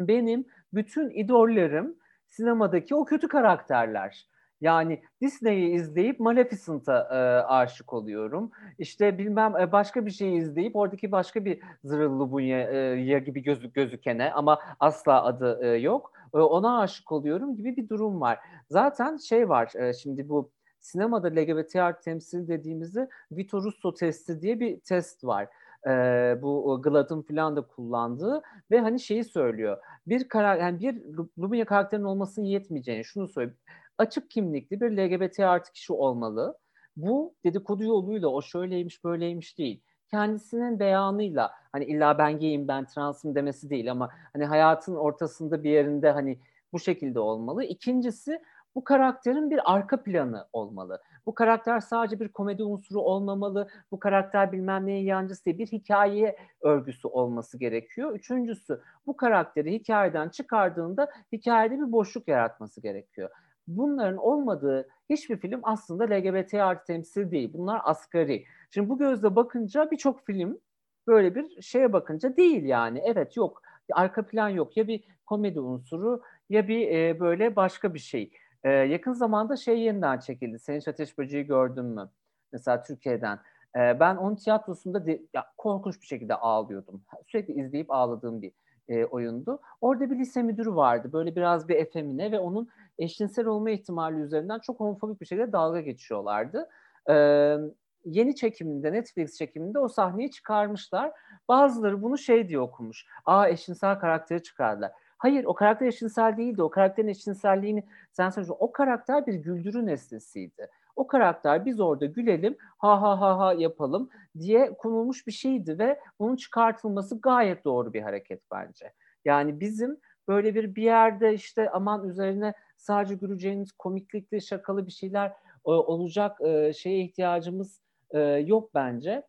Benim 0.00 0.46
bütün 0.72 1.10
idollerim 1.10 1.96
sinemadaki 2.28 2.94
o 2.94 3.04
kötü 3.04 3.28
karakterler. 3.28 4.28
Yani 4.60 5.02
Disney'i 5.20 5.74
izleyip 5.74 6.20
Maleficent'a 6.20 6.98
e, 6.98 7.46
aşık 7.46 7.92
oluyorum. 7.92 8.50
İşte 8.78 9.18
bilmem 9.18 9.56
e, 9.56 9.72
başka 9.72 10.06
bir 10.06 10.10
şeyi 10.10 10.38
izleyip 10.38 10.76
oradaki 10.76 11.12
başka 11.12 11.44
bir 11.44 11.60
Zırhlı 11.84 12.32
Bunya 12.32 12.92
e, 12.92 13.18
gibi 13.18 13.42
gözü, 13.42 13.72
gözükene 13.72 14.32
ama 14.32 14.58
asla 14.80 15.24
adı 15.24 15.60
e, 15.62 15.68
yok. 15.68 16.12
E, 16.34 16.38
ona 16.38 16.80
aşık 16.80 17.12
oluyorum 17.12 17.56
gibi 17.56 17.76
bir 17.76 17.88
durum 17.88 18.20
var. 18.20 18.38
Zaten 18.70 19.16
şey 19.16 19.48
var 19.48 19.72
e, 19.74 19.92
şimdi 19.92 20.28
bu 20.28 20.50
sinemada 20.80 21.28
LGBT 21.28 21.76
art 21.76 22.02
temsil 22.02 22.48
dediğimizde 22.48 23.08
Vito 23.32 23.62
Russo 23.62 23.94
testi 23.94 24.42
diye 24.42 24.60
bir 24.60 24.80
test 24.80 25.24
var. 25.24 25.48
Ee, 25.88 26.38
bu 26.42 26.82
Glad'ın 26.82 27.22
falan 27.22 27.56
da 27.56 27.62
kullandığı 27.66 28.42
ve 28.70 28.80
hani 28.80 29.00
şeyi 29.00 29.24
söylüyor. 29.24 29.78
Bir 30.06 30.28
karar 30.28 30.56
yani 30.56 30.80
bir 30.80 31.02
Lumiya 31.38 31.64
karakterinin 31.64 32.06
olmasının 32.06 32.46
yetmeyeceğini 32.46 33.04
şunu 33.04 33.28
söylüyor. 33.28 33.58
Açık 33.98 34.30
kimlikli 34.30 34.80
bir 34.80 34.90
LGBT 34.90 35.40
artı 35.40 35.72
kişi 35.72 35.92
olmalı. 35.92 36.58
Bu 36.96 37.34
dedikodu 37.44 37.84
yoluyla 37.84 38.28
o 38.28 38.42
şöyleymiş 38.42 39.04
böyleymiş 39.04 39.58
değil. 39.58 39.82
Kendisinin 40.10 40.78
beyanıyla 40.80 41.50
hani 41.72 41.84
illa 41.84 42.18
ben 42.18 42.38
gayim 42.38 42.68
ben 42.68 42.84
transım 42.84 43.34
demesi 43.34 43.70
değil 43.70 43.90
ama 43.90 44.10
hani 44.32 44.44
hayatın 44.44 44.96
ortasında 44.96 45.64
bir 45.64 45.70
yerinde 45.70 46.10
hani 46.10 46.38
bu 46.72 46.80
şekilde 46.80 47.20
olmalı. 47.20 47.64
İkincisi 47.64 48.40
bu 48.74 48.84
karakterin 48.84 49.50
bir 49.50 49.74
arka 49.74 50.02
planı 50.02 50.48
olmalı. 50.52 51.02
Bu 51.26 51.34
karakter 51.34 51.80
sadece 51.80 52.20
bir 52.20 52.28
komedi 52.28 52.62
unsuru 52.62 53.00
olmamalı. 53.00 53.68
Bu 53.90 53.98
karakter 53.98 54.52
bilmem 54.52 54.86
neyin 54.86 55.06
yancısı 55.06 55.44
değil. 55.44 55.58
Bir 55.58 55.66
hikaye 55.66 56.36
örgüsü 56.60 57.08
olması 57.08 57.58
gerekiyor. 57.58 58.14
Üçüncüsü 58.14 58.80
bu 59.06 59.16
karakteri 59.16 59.72
hikayeden 59.72 60.28
çıkardığında 60.28 61.10
hikayede 61.32 61.74
bir 61.74 61.92
boşluk 61.92 62.28
yaratması 62.28 62.80
gerekiyor. 62.80 63.30
Bunların 63.66 64.16
olmadığı 64.16 64.88
hiçbir 65.10 65.36
film 65.36 65.60
aslında 65.62 66.04
LGBT 66.04 66.54
artı 66.54 66.86
temsil 66.86 67.30
değil. 67.30 67.50
Bunlar 67.52 67.80
asgari. 67.84 68.44
Şimdi 68.70 68.88
bu 68.88 68.98
gözle 68.98 69.36
bakınca 69.36 69.90
birçok 69.90 70.26
film 70.26 70.58
böyle 71.06 71.34
bir 71.34 71.62
şeye 71.62 71.92
bakınca 71.92 72.36
değil 72.36 72.64
yani. 72.64 73.02
Evet 73.04 73.36
yok. 73.36 73.62
Arka 73.92 74.26
plan 74.26 74.48
yok. 74.48 74.76
Ya 74.76 74.88
bir 74.88 75.04
komedi 75.26 75.60
unsuru 75.60 76.22
ya 76.50 76.68
bir 76.68 76.88
e, 76.88 77.20
böyle 77.20 77.56
başka 77.56 77.94
bir 77.94 77.98
şey. 77.98 78.30
Ee, 78.64 78.70
yakın 78.70 79.12
zamanda 79.12 79.56
şey 79.56 79.80
yeniden 79.80 80.18
çekildi. 80.18 80.58
Senin 80.58 80.82
Ateş 80.88 81.18
Böceği 81.18 81.44
gördün 81.46 81.84
mü? 81.84 82.10
Mesela 82.52 82.82
Türkiye'den. 82.82 83.38
Ee, 83.76 84.00
ben 84.00 84.16
onun 84.16 84.36
tiyatrosunda 84.36 85.06
de, 85.06 85.22
ya, 85.34 85.46
korkunç 85.58 86.00
bir 86.00 86.06
şekilde 86.06 86.34
ağlıyordum. 86.34 87.02
Sürekli 87.26 87.54
izleyip 87.54 87.90
ağladığım 87.90 88.42
bir 88.42 88.52
e, 88.88 89.04
oyundu. 89.04 89.60
Orada 89.80 90.10
bir 90.10 90.18
lise 90.18 90.42
müdürü 90.42 90.74
vardı. 90.74 91.12
Böyle 91.12 91.36
biraz 91.36 91.68
bir 91.68 91.76
efemine 91.76 92.32
ve 92.32 92.38
onun 92.38 92.68
eşcinsel 92.98 93.46
olma 93.46 93.70
ihtimali 93.70 94.20
üzerinden 94.20 94.58
çok 94.58 94.80
homofobik 94.80 95.20
bir 95.20 95.26
şekilde 95.26 95.52
dalga 95.52 95.80
geçiyorlardı. 95.80 96.68
Ee, 97.10 97.56
yeni 98.04 98.34
çekiminde, 98.34 98.92
Netflix 98.92 99.38
çekiminde 99.38 99.78
o 99.78 99.88
sahneyi 99.88 100.30
çıkarmışlar. 100.30 101.12
Bazıları 101.48 102.02
bunu 102.02 102.18
şey 102.18 102.48
diye 102.48 102.60
okumuş. 102.60 103.06
Aa 103.24 103.48
eşcinsel 103.48 103.98
karakteri 103.98 104.42
çıkardılar. 104.42 104.92
Hayır 105.24 105.44
o 105.44 105.54
karakter 105.54 105.86
eşcinsel 105.86 106.36
değildi. 106.36 106.62
O 106.62 106.70
karakterin 106.70 107.08
eşcinselliğini 107.08 107.84
sen 108.12 108.30
söylüyorsun. 108.30 108.56
O 108.60 108.72
karakter 108.72 109.26
bir 109.26 109.34
güldürü 109.34 109.86
nesnesiydi. 109.86 110.68
O 110.96 111.06
karakter 111.06 111.64
biz 111.64 111.80
orada 111.80 112.06
gülelim, 112.06 112.56
ha 112.78 113.02
ha 113.02 113.20
ha 113.20 113.38
ha 113.38 113.52
yapalım 113.52 114.10
diye 114.38 114.74
konulmuş 114.74 115.26
bir 115.26 115.32
şeydi 115.32 115.78
ve 115.78 116.00
bunun 116.18 116.36
çıkartılması 116.36 117.20
gayet 117.20 117.64
doğru 117.64 117.92
bir 117.92 118.02
hareket 118.02 118.42
bence. 118.52 118.92
Yani 119.24 119.60
bizim 119.60 120.00
böyle 120.28 120.54
bir 120.54 120.74
bir 120.74 120.82
yerde 120.82 121.34
işte 121.34 121.70
aman 121.70 122.08
üzerine 122.08 122.54
sadece 122.76 123.14
güleceğiniz 123.14 123.72
komiklikli, 123.72 124.42
şakalı 124.42 124.86
bir 124.86 124.92
şeyler 124.92 125.28
e, 125.66 125.70
olacak 125.70 126.40
e, 126.40 126.72
şeye 126.72 127.04
ihtiyacımız 127.04 127.80
e, 128.10 128.20
yok 128.20 128.74
bence. 128.74 129.22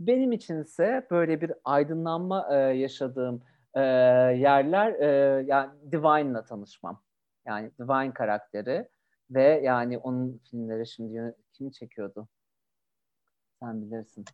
Benim 0.00 0.32
içinse 0.32 1.06
böyle 1.10 1.40
bir 1.40 1.52
aydınlanma 1.64 2.54
yaşadığım 2.54 3.42
e, 3.76 3.80
yerler 4.36 4.92
e, 4.92 5.06
yani 5.46 5.70
Divine'la 5.92 6.44
tanışmam. 6.44 7.02
Yani 7.46 7.70
Divine 7.78 8.14
karakteri 8.14 8.88
ve 9.30 9.60
yani 9.64 9.98
onun 9.98 10.40
filmleri 10.50 10.86
şimdi 10.86 11.34
kim 11.52 11.70
çekiyordu? 11.70 12.28
Sen 13.60 13.82
bilirsin. 13.82 14.24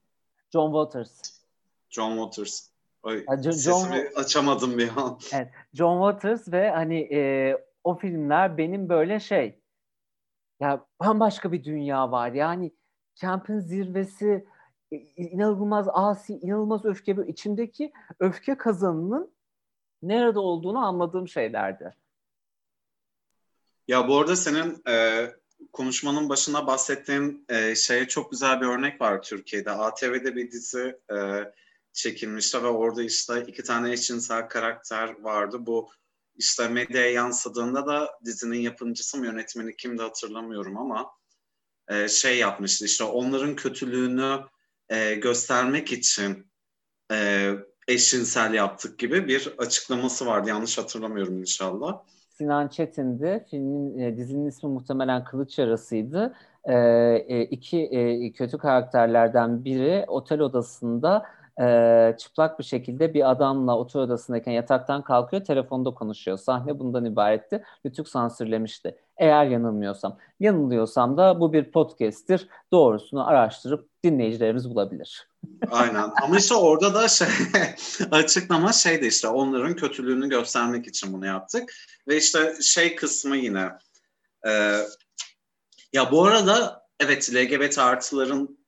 John 0.52 0.66
Waters. 0.66 1.42
John 1.90 2.16
Waters. 2.16 2.68
Ay, 3.02 3.24
John, 3.42 3.50
sesimi 3.50 3.96
John, 3.96 4.20
açamadım 4.22 4.78
bir 4.78 4.90
an. 4.96 5.18
Evet, 5.35 5.48
John 5.74 6.11
Waters 6.12 6.52
ve 6.52 6.70
hani 6.70 7.14
e, 7.14 7.57
o 7.85 7.94
filmler 7.94 8.59
benim 8.59 8.88
böyle 8.88 9.20
şey 9.20 9.62
ya 10.61 10.87
bambaşka 11.00 11.52
bir 11.52 11.64
dünya 11.64 12.11
var. 12.11 12.33
Yani 12.33 12.72
Camp'in 13.14 13.59
zirvesi 13.59 14.46
inanılmaz 15.16 15.87
asi, 15.92 16.33
inanılmaz 16.33 16.85
öfke. 16.85 17.16
Böyle 17.16 17.31
içimdeki 17.31 17.92
öfke 18.20 18.57
kazanının 18.57 19.33
nerede 20.02 20.38
olduğunu 20.38 20.78
anladığım 20.78 21.28
şeylerdi. 21.28 21.94
Ya 23.88 24.09
bu 24.09 24.18
arada 24.18 24.37
senin 24.37 24.83
e, 24.88 25.26
konuşmanın 25.72 26.28
başına 26.28 26.66
bahsettiğin 26.66 27.44
e, 27.48 27.74
şeye 27.74 28.09
çok 28.09 28.31
güzel 28.31 28.61
bir 28.61 28.66
örnek 28.66 29.00
var 29.00 29.22
Türkiye'de. 29.22 29.70
ATV'de 29.70 30.37
bir 30.37 30.50
dizi 30.50 30.98
e, 31.12 31.16
çekilmişti 31.92 32.62
ve 32.62 32.66
orada 32.66 33.02
işte 33.02 33.44
iki 33.48 33.62
tane 33.62 33.92
eşcinsel 33.92 34.48
karakter 34.48 35.20
vardı. 35.20 35.66
Bu 35.66 35.90
işte 36.37 36.68
medyaya 36.68 37.11
yansıdığında 37.11 37.87
da 37.87 38.18
dizinin 38.24 38.61
yapımcısı 38.61 39.18
mı 39.18 39.26
yönetmeni 39.26 39.76
kimdi 39.76 40.02
hatırlamıyorum 40.02 40.78
ama 40.78 41.11
e, 41.88 42.09
şey 42.09 42.38
yapmıştı 42.38 42.85
işte 42.85 43.05
onların 43.05 43.57
kötülüğünü 43.57 44.40
e, 44.92 45.14
göstermek 45.14 45.92
için 45.92 46.46
e, 47.12 47.48
eşcinsel 47.88 48.55
yaptık 48.55 48.98
gibi 48.98 49.28
bir 49.28 49.55
açıklaması 49.59 50.26
vardı. 50.26 50.48
Yanlış 50.48 50.78
hatırlamıyorum 50.78 51.40
inşallah. 51.40 52.02
Sinan 52.31 52.68
Çetin'di. 52.68 53.46
Filmin, 53.50 53.98
e, 53.98 54.16
dizinin 54.16 54.46
ismi 54.46 54.68
muhtemelen 54.68 55.24
Kılıç 55.24 55.59
Yarası'ydı. 55.59 56.35
E, 56.64 56.74
e, 57.28 57.42
iki 57.42 57.78
e, 57.78 58.33
kötü 58.33 58.59
karakterlerden 58.59 59.64
biri 59.64 60.05
otel 60.09 60.40
odasında 60.40 61.26
e, 61.61 62.16
çıplak 62.18 62.59
bir 62.59 62.64
şekilde 62.64 63.14
bir 63.14 63.31
adamla 63.31 63.78
otel 63.78 64.02
odasındayken 64.02 64.52
yataktan 64.52 65.02
kalkıyor, 65.02 65.44
telefonda 65.44 65.90
konuşuyor. 65.90 66.38
Sahne 66.38 66.78
bundan 66.78 67.05
ibaretti. 67.05 67.62
Rütük 67.87 68.09
sansürlemişti. 68.09 68.96
Eğer 69.22 69.46
yanılmıyorsam. 69.46 70.18
Yanılıyorsam 70.40 71.16
da 71.16 71.40
bu 71.40 71.52
bir 71.52 71.70
podcast'tir. 71.70 72.48
Doğrusunu 72.72 73.28
araştırıp 73.28 73.88
dinleyicilerimiz 74.04 74.70
bulabilir. 74.70 75.28
Aynen. 75.70 76.11
Ama 76.22 76.38
işte 76.38 76.54
orada 76.54 76.94
da 76.94 77.08
şey 77.08 77.28
açıklama 78.11 78.72
şeydi 78.72 79.06
işte 79.06 79.28
onların 79.28 79.76
kötülüğünü 79.76 80.28
göstermek 80.28 80.87
için 80.87 81.12
bunu 81.12 81.26
yaptık. 81.26 81.74
Ve 82.08 82.16
işte 82.16 82.54
şey 82.62 82.96
kısmı 82.96 83.37
yine 83.37 83.70
e, 84.46 84.50
ya 85.92 86.12
bu 86.12 86.24
arada 86.24 86.87
evet 87.00 87.35
LGBT 87.35 87.78
artıların 87.78 88.58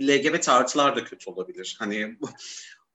LGBT 0.00 0.48
artılar 0.48 0.96
da 0.96 1.04
kötü 1.04 1.30
olabilir. 1.30 1.76
Hani 1.78 2.18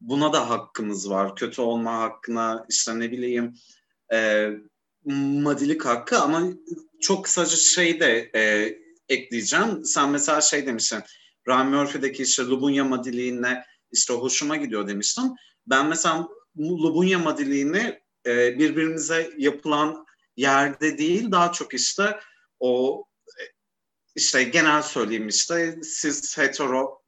buna 0.02 0.34
da 0.34 0.50
hakkımız 0.50 1.10
var. 1.10 1.36
Kötü 1.36 1.62
olma 1.62 2.00
hakkına 2.00 2.66
işte 2.70 3.00
ne 3.00 3.12
bileyim 3.12 3.54
e, 4.14 4.50
madilik 5.14 5.86
hakkı 5.86 6.20
ama 6.20 6.44
çok 7.02 7.26
kısaca 7.26 7.56
şey 7.56 8.00
de 8.00 8.32
e, 8.36 8.74
ekleyeceğim. 9.10 9.86
Sen 9.86 10.10
mesela 10.10 10.42
şey 10.42 10.66
demiştin. 10.66 11.04
Ryan 11.48 11.68
Murphy'deki 11.70 12.24
işte 12.24 12.44
Lubunya 12.44 12.84
madiliğine 12.84 13.64
işte 13.92 14.14
hoşuma 14.14 14.56
gidiyor 14.56 14.88
demiştin. 14.88 15.36
Ben 15.68 15.88
mesela 15.88 16.28
Lubunya 16.58 17.20
madiliğini 17.20 18.00
e, 18.26 18.60
birbirimize 18.60 19.30
yapılan 19.38 20.06
yerde 20.38 20.98
değil 20.98 21.32
daha 21.32 21.52
çok 21.52 21.74
işte 21.74 22.20
o 22.60 23.04
işte 24.16 24.44
genel 24.44 24.82
söyleyeyim 24.82 25.28
işte 25.28 25.80
siz 25.84 26.38
hetero 26.38 27.02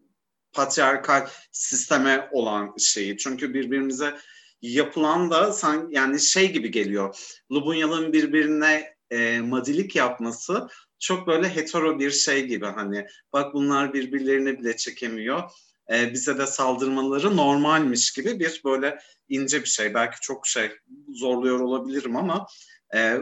patriarkal 0.53 1.27
sisteme 1.51 2.29
olan 2.31 2.75
şeyi. 2.77 3.17
Çünkü 3.17 3.53
birbirimize 3.53 4.17
yapılan 4.61 5.31
da 5.31 5.53
san, 5.53 5.89
yani 5.91 6.19
şey 6.19 6.51
gibi 6.51 6.71
geliyor. 6.71 7.17
Lubunyalı'nın 7.51 8.13
birbirine 8.13 8.95
e, 9.09 9.39
madilik 9.41 9.95
yapması 9.95 10.67
çok 10.99 11.27
böyle 11.27 11.55
hetero 11.55 11.99
bir 11.99 12.11
şey 12.11 12.45
gibi 12.47 12.65
hani 12.65 13.05
bak 13.33 13.53
bunlar 13.53 13.93
birbirlerini 13.93 14.59
bile 14.59 14.77
çekemiyor. 14.77 15.51
E, 15.93 16.13
bize 16.13 16.37
de 16.37 16.47
saldırmaları 16.47 17.37
normalmiş 17.37 18.13
gibi 18.13 18.39
bir 18.39 18.61
böyle 18.65 18.99
ince 19.29 19.61
bir 19.61 19.67
şey. 19.67 19.93
Belki 19.93 20.17
çok 20.21 20.47
şey 20.47 20.71
zorluyor 21.09 21.59
olabilirim 21.59 22.15
ama 22.15 22.47
e, 22.95 23.17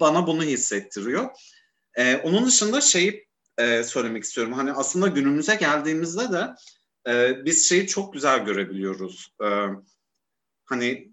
bana 0.00 0.26
bunu 0.26 0.42
hissettiriyor. 0.42 1.28
E, 1.94 2.16
onun 2.16 2.46
dışında 2.46 2.80
şeyi 2.80 3.26
e, 3.58 3.84
söylemek 3.84 4.24
istiyorum. 4.24 4.52
Hani 4.52 4.72
aslında 4.72 5.08
günümüze 5.08 5.54
geldiğimizde 5.54 6.32
de 6.32 6.46
e, 7.08 7.44
biz 7.44 7.68
şeyi 7.68 7.86
çok 7.86 8.12
güzel 8.12 8.44
görebiliyoruz. 8.44 9.32
E, 9.44 9.46
hani 10.70 11.12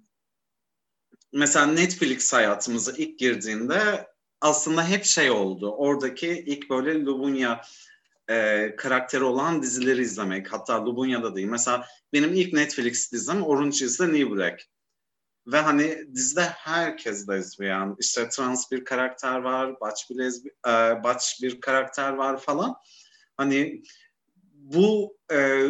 mesela 1.33 1.65
Netflix 1.65 2.33
hayatımıza 2.33 2.91
ilk 2.91 3.19
girdiğinde 3.19 4.07
aslında 4.41 4.87
hep 4.87 5.05
şey 5.05 5.31
oldu. 5.31 5.71
Oradaki 5.71 6.27
ilk 6.27 6.69
böyle 6.69 7.05
Lubunya 7.05 7.61
e, 8.29 8.75
karakteri 8.75 9.23
olan 9.23 9.61
dizileri 9.61 10.01
izlemek. 10.01 10.53
Hatta 10.53 10.85
Lubunya'da 10.85 11.35
değil. 11.35 11.47
Mesela 11.47 11.87
benim 12.13 12.33
ilk 12.33 12.53
Netflix 12.53 13.11
dizim 13.11 13.43
Orange 13.43 13.85
is 13.85 13.97
the 13.97 14.13
New 14.13 14.31
Black. 14.31 14.63
Ve 15.47 15.57
hani 15.57 16.15
dizide 16.15 16.41
herkes 16.41 17.29
lezbiyen. 17.29 17.95
İşte 17.99 18.29
trans 18.29 18.71
bir 18.71 18.85
karakter 18.85 19.39
var, 19.39 19.79
baç 19.81 20.09
bir, 20.09 20.17
lezbi, 20.17 20.49
e, 20.67 20.71
baç 21.03 21.39
bir 21.41 21.61
karakter 21.61 22.13
var 22.13 22.37
falan. 22.37 22.75
Hani 23.37 23.81
bu 24.53 25.17
e, 25.31 25.67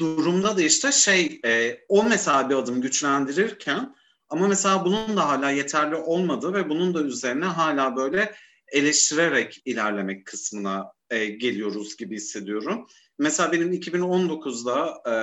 durumda 0.00 0.56
da 0.56 0.62
işte 0.62 0.92
şey 0.92 1.40
e, 1.44 1.80
o 1.88 2.04
mesela 2.04 2.50
bir 2.50 2.54
adım 2.54 2.80
güçlendirirken 2.80 3.96
ama 4.28 4.48
mesela 4.48 4.84
bunun 4.84 5.16
da 5.16 5.28
hala 5.28 5.50
yeterli 5.50 5.94
olmadığı 5.94 6.54
ve 6.54 6.68
bunun 6.68 6.94
da 6.94 7.02
üzerine 7.02 7.44
hala 7.44 7.96
böyle 7.96 8.34
eleştirerek 8.68 9.62
ilerlemek 9.64 10.26
kısmına 10.26 10.92
e, 11.10 11.26
geliyoruz 11.26 11.96
gibi 11.96 12.16
hissediyorum. 12.16 12.86
Mesela 13.18 13.52
benim 13.52 13.72
2019'da 13.72 15.02
e, 15.10 15.14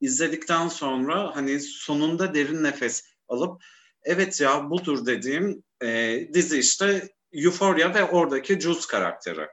izledikten 0.00 0.68
sonra 0.68 1.36
hani 1.36 1.60
sonunda 1.60 2.34
derin 2.34 2.62
nefes 2.62 3.04
alıp 3.28 3.62
evet 4.02 4.40
ya 4.40 4.70
budur 4.70 5.06
dediğim 5.06 5.62
e, 5.82 6.20
dizi 6.34 6.58
işte 6.58 7.08
Euphoria 7.32 7.94
ve 7.94 8.04
oradaki 8.04 8.60
Jules 8.60 8.86
karakteri. 8.86 9.46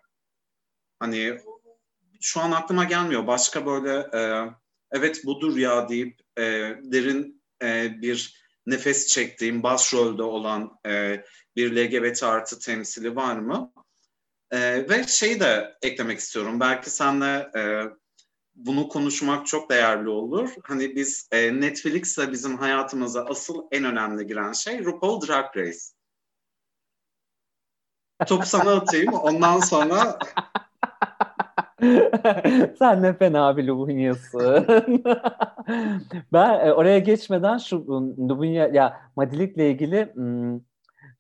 Hani 1.00 1.38
şu 2.22 2.42
an 2.42 2.52
aklıma 2.52 2.84
gelmiyor. 2.84 3.28
Başka 3.28 3.66
böyle 3.66 4.08
e, 4.14 4.52
evet 4.92 5.26
budur 5.26 5.58
ya 5.58 5.90
deyip 5.90 6.20
e, 6.38 6.42
derin 6.84 7.44
e, 7.64 8.02
bir 8.02 8.42
nefes 8.66 9.08
çektiğim 9.08 9.64
başrolde 9.64 10.24
olan 10.24 10.80
e, 10.86 11.24
bir 11.56 11.76
LGBT 11.76 12.24
artı 12.24 12.60
temsili 12.60 13.16
var 13.16 13.36
mı? 13.36 13.74
E, 14.52 14.90
ve 14.90 15.04
şeyi 15.08 15.40
de 15.40 15.78
eklemek 15.82 16.20
istiyorum. 16.20 16.60
Belki 16.60 16.90
senle 16.90 17.52
e, 17.56 17.84
bunu 18.56 18.88
konuşmak 18.88 19.48
çok 19.48 19.70
değerli 19.70 20.10
olur. 20.10 20.50
Hani 20.64 20.96
biz 20.96 21.30
e, 21.32 21.62
Netflix'le 21.62 22.32
bizim 22.32 22.58
hayatımıza 22.58 23.26
asıl 23.26 23.64
en 23.72 23.84
önemli 23.84 24.28
giren 24.28 24.52
şey 24.52 24.84
RuPaul 24.84 25.28
Drag 25.28 25.58
Race. 25.58 25.80
Topu 28.28 28.46
sana 28.46 28.76
atayım. 28.76 29.14
Ondan 29.14 29.60
sonra 29.60 30.20
Sen 32.80 33.04
ne 33.04 33.14
fena 33.14 33.58
bir 33.58 33.68
Lubunya'sın. 33.68 34.68
ben 36.34 36.68
e, 36.68 36.74
oraya 36.74 37.00
geçmeden 37.00 37.58
şu 37.58 37.88
Lubunya 38.30 38.68
ya 38.68 38.98
Madilik'le 39.16 39.58
ilgili 39.58 40.14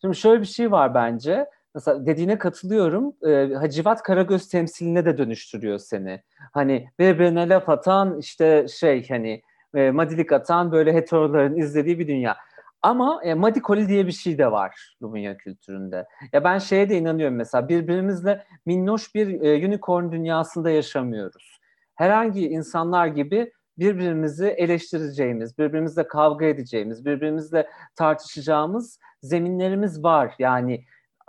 şimdi 0.02 0.16
şöyle 0.16 0.42
bir 0.42 0.48
şey 0.48 0.72
var 0.72 0.94
bence. 0.94 1.46
Mesela 1.76 2.06
dediğine 2.06 2.38
katılıyorum. 2.38 3.14
E, 3.28 3.54
Hacivat 3.54 4.04
Karagöz 4.04 4.50
temsiline 4.50 5.06
de 5.06 5.18
dönüştürüyor 5.18 5.80
seni. 5.80 6.22
Hani 6.52 6.88
birbirine 7.00 7.50
laf 7.50 7.70
atan 7.70 8.20
işte 8.20 8.66
şey 8.68 9.10
hani 9.10 9.42
madilik 9.74 10.32
atan 10.32 10.72
böyle 10.72 10.94
heteroların 10.94 11.58
izlediği 11.58 12.00
bir 12.00 12.08
dünya. 12.08 12.38
Ama 12.82 13.22
e, 13.24 13.34
madikoli 13.34 13.88
diye 13.88 14.08
bir 14.08 14.12
şey 14.12 14.38
de 14.38 14.52
var 14.52 14.96
Lubunya 15.02 15.38
kültüründe. 15.38 16.06
Ya 16.34 16.44
ben 16.44 16.58
şeye 16.58 16.90
de 16.90 16.98
inanıyorum 16.98 17.36
mesela 17.36 17.70
birbirimizle 17.70 18.46
minnoş 18.66 19.16
bir 19.16 19.42
e, 19.42 19.68
unicorn 19.68 20.12
dünyasında 20.12 20.70
yaşamıyoruz. 20.70 21.60
Herhangi 21.96 22.48
insanlar 22.48 23.08
gibi 23.08 23.52
birbirimizi 23.78 24.48
eleştireceğimiz, 24.48 25.58
birbirimizle 25.58 26.08
kavga 26.08 26.46
edeceğimiz, 26.46 27.06
birbirimizle 27.06 27.70
tartışacağımız 27.96 29.00
zeminlerimiz 29.22 30.04
var. 30.04 30.36
Yani 30.40 30.86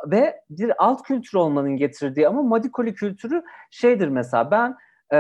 ve 0.07 0.41
bir 0.51 0.85
alt 0.85 1.03
kültür 1.03 1.39
olmanın 1.39 1.77
getirdiği 1.77 2.29
ama 2.29 2.43
madikoli 2.43 2.95
kültürü 2.95 3.43
şeydir 3.71 4.09
mesela 4.09 4.51
ben 4.51 4.77
e, 5.13 5.19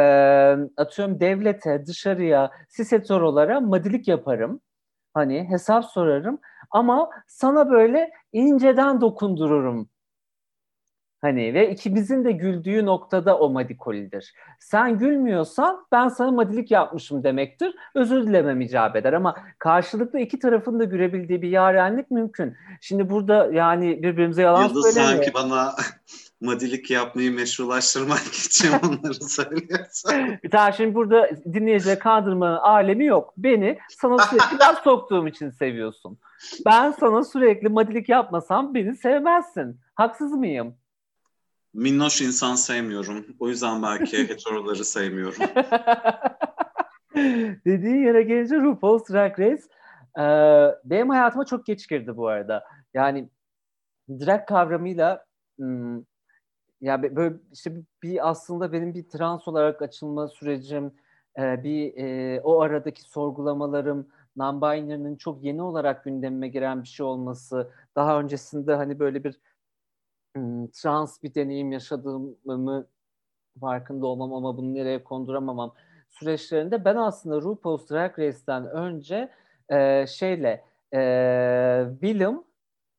atıyorum 0.76 1.20
devlete, 1.20 1.86
dışarıya, 1.86 2.50
sisetorolara 2.68 3.60
madilik 3.60 4.08
yaparım 4.08 4.60
Hani 5.14 5.48
hesap 5.48 5.84
sorarım 5.84 6.38
ama 6.70 7.10
sana 7.26 7.70
böyle 7.70 8.10
inceden 8.32 9.00
dokundururum. 9.00 9.88
Hani 11.20 11.54
ve 11.54 11.70
ikimizin 11.70 12.24
de 12.24 12.32
güldüğü 12.32 12.86
noktada 12.86 13.38
o 13.38 13.50
madikolidir. 13.50 14.32
Sen 14.60 14.98
gülmüyorsan 14.98 15.86
ben 15.92 16.08
sana 16.08 16.30
madilik 16.30 16.70
yapmışım 16.70 17.24
demektir. 17.24 17.74
Özür 17.94 18.26
dilemem 18.26 18.60
icap 18.60 18.96
eder 18.96 19.12
ama 19.12 19.36
karşılıklı 19.58 20.18
iki 20.20 20.38
tarafın 20.38 20.80
da 20.80 20.84
gülebildiği 20.84 21.42
bir 21.42 21.48
yarenlik 21.48 22.10
mümkün. 22.10 22.56
Şimdi 22.80 23.10
burada 23.10 23.48
yani 23.52 24.02
birbirimize 24.02 24.42
yalan 24.42 24.64
Yıldız 24.64 24.94
söylemiyor. 24.94 25.24
sanki 25.24 25.34
bana 25.34 25.72
madilik 26.42 26.90
yapmayı 26.90 27.32
meşrulaştırmak 27.32 28.26
için 28.46 28.68
onları 28.72 29.14
söylüyorsun. 29.14 30.12
Bir 30.44 30.50
tane 30.50 30.72
şimdi 30.76 30.94
burada 30.94 31.30
dinleyiciye 31.52 31.98
kandırmanın 31.98 32.56
alemi 32.56 33.04
yok. 33.04 33.34
Beni 33.36 33.78
sana 34.00 34.18
sürekli 34.18 34.58
laf 34.60 34.82
soktuğum 34.84 35.28
için 35.28 35.50
seviyorsun. 35.50 36.18
Ben 36.66 36.90
sana 36.90 37.24
sürekli 37.24 37.68
madilik 37.68 38.08
yapmasam 38.08 38.74
beni 38.74 38.96
sevmezsin. 38.96 39.80
Haksız 39.94 40.32
mıyım? 40.32 40.74
Minnoş 41.74 42.22
insan 42.22 42.54
sevmiyorum. 42.54 43.26
O 43.38 43.48
yüzden 43.48 43.82
belki 43.82 44.18
heteroları 44.28 44.84
sevmiyorum. 44.84 45.42
Dediğin 47.66 48.04
yere 48.04 48.22
gelince 48.22 48.56
RuPaul's 48.56 49.08
Drag 49.10 49.38
Race 49.38 49.62
e, 50.18 50.24
benim 50.84 51.08
hayatıma 51.08 51.44
çok 51.44 51.66
geç 51.66 51.88
girdi 51.88 52.16
bu 52.16 52.28
arada. 52.28 52.64
Yani 52.94 53.28
drag 54.08 54.46
kavramıyla 54.46 55.24
hmm, 56.82 56.88
ya 56.88 57.16
böyle 57.16 57.36
işte 57.52 57.82
bir 58.02 58.30
aslında 58.30 58.72
benim 58.72 58.94
bir 58.94 59.08
trans 59.08 59.48
olarak 59.48 59.82
açılma 59.82 60.28
sürecim, 60.28 60.92
e, 61.38 61.64
bir 61.64 61.94
e, 61.96 62.40
o 62.40 62.60
aradaki 62.60 63.02
sorgulamalarım, 63.02 64.08
non-binary'nin 64.36 65.16
çok 65.16 65.44
yeni 65.44 65.62
olarak 65.62 66.04
gündemime 66.04 66.48
giren 66.48 66.82
bir 66.82 66.88
şey 66.88 67.06
olması, 67.06 67.70
daha 67.96 68.20
öncesinde 68.20 68.74
hani 68.74 68.98
böyle 68.98 69.24
bir 69.24 69.40
m, 70.36 70.68
trans 70.72 71.22
bir 71.22 71.34
deneyim 71.34 71.72
yaşadığımı 71.72 72.86
farkında 73.60 74.06
olmam 74.06 74.32
ama 74.34 74.56
bunu 74.56 74.74
nereye 74.74 75.04
konduramamam 75.04 75.74
süreçlerinde 76.10 76.84
ben 76.84 76.96
aslında 76.96 77.40
RuPaul's 77.40 77.90
Drag 77.90 78.18
Race'ten 78.18 78.66
önce 78.66 79.30
e, 79.68 80.06
şeyle 80.06 80.64
e, 80.94 81.86
Willem 82.00 82.44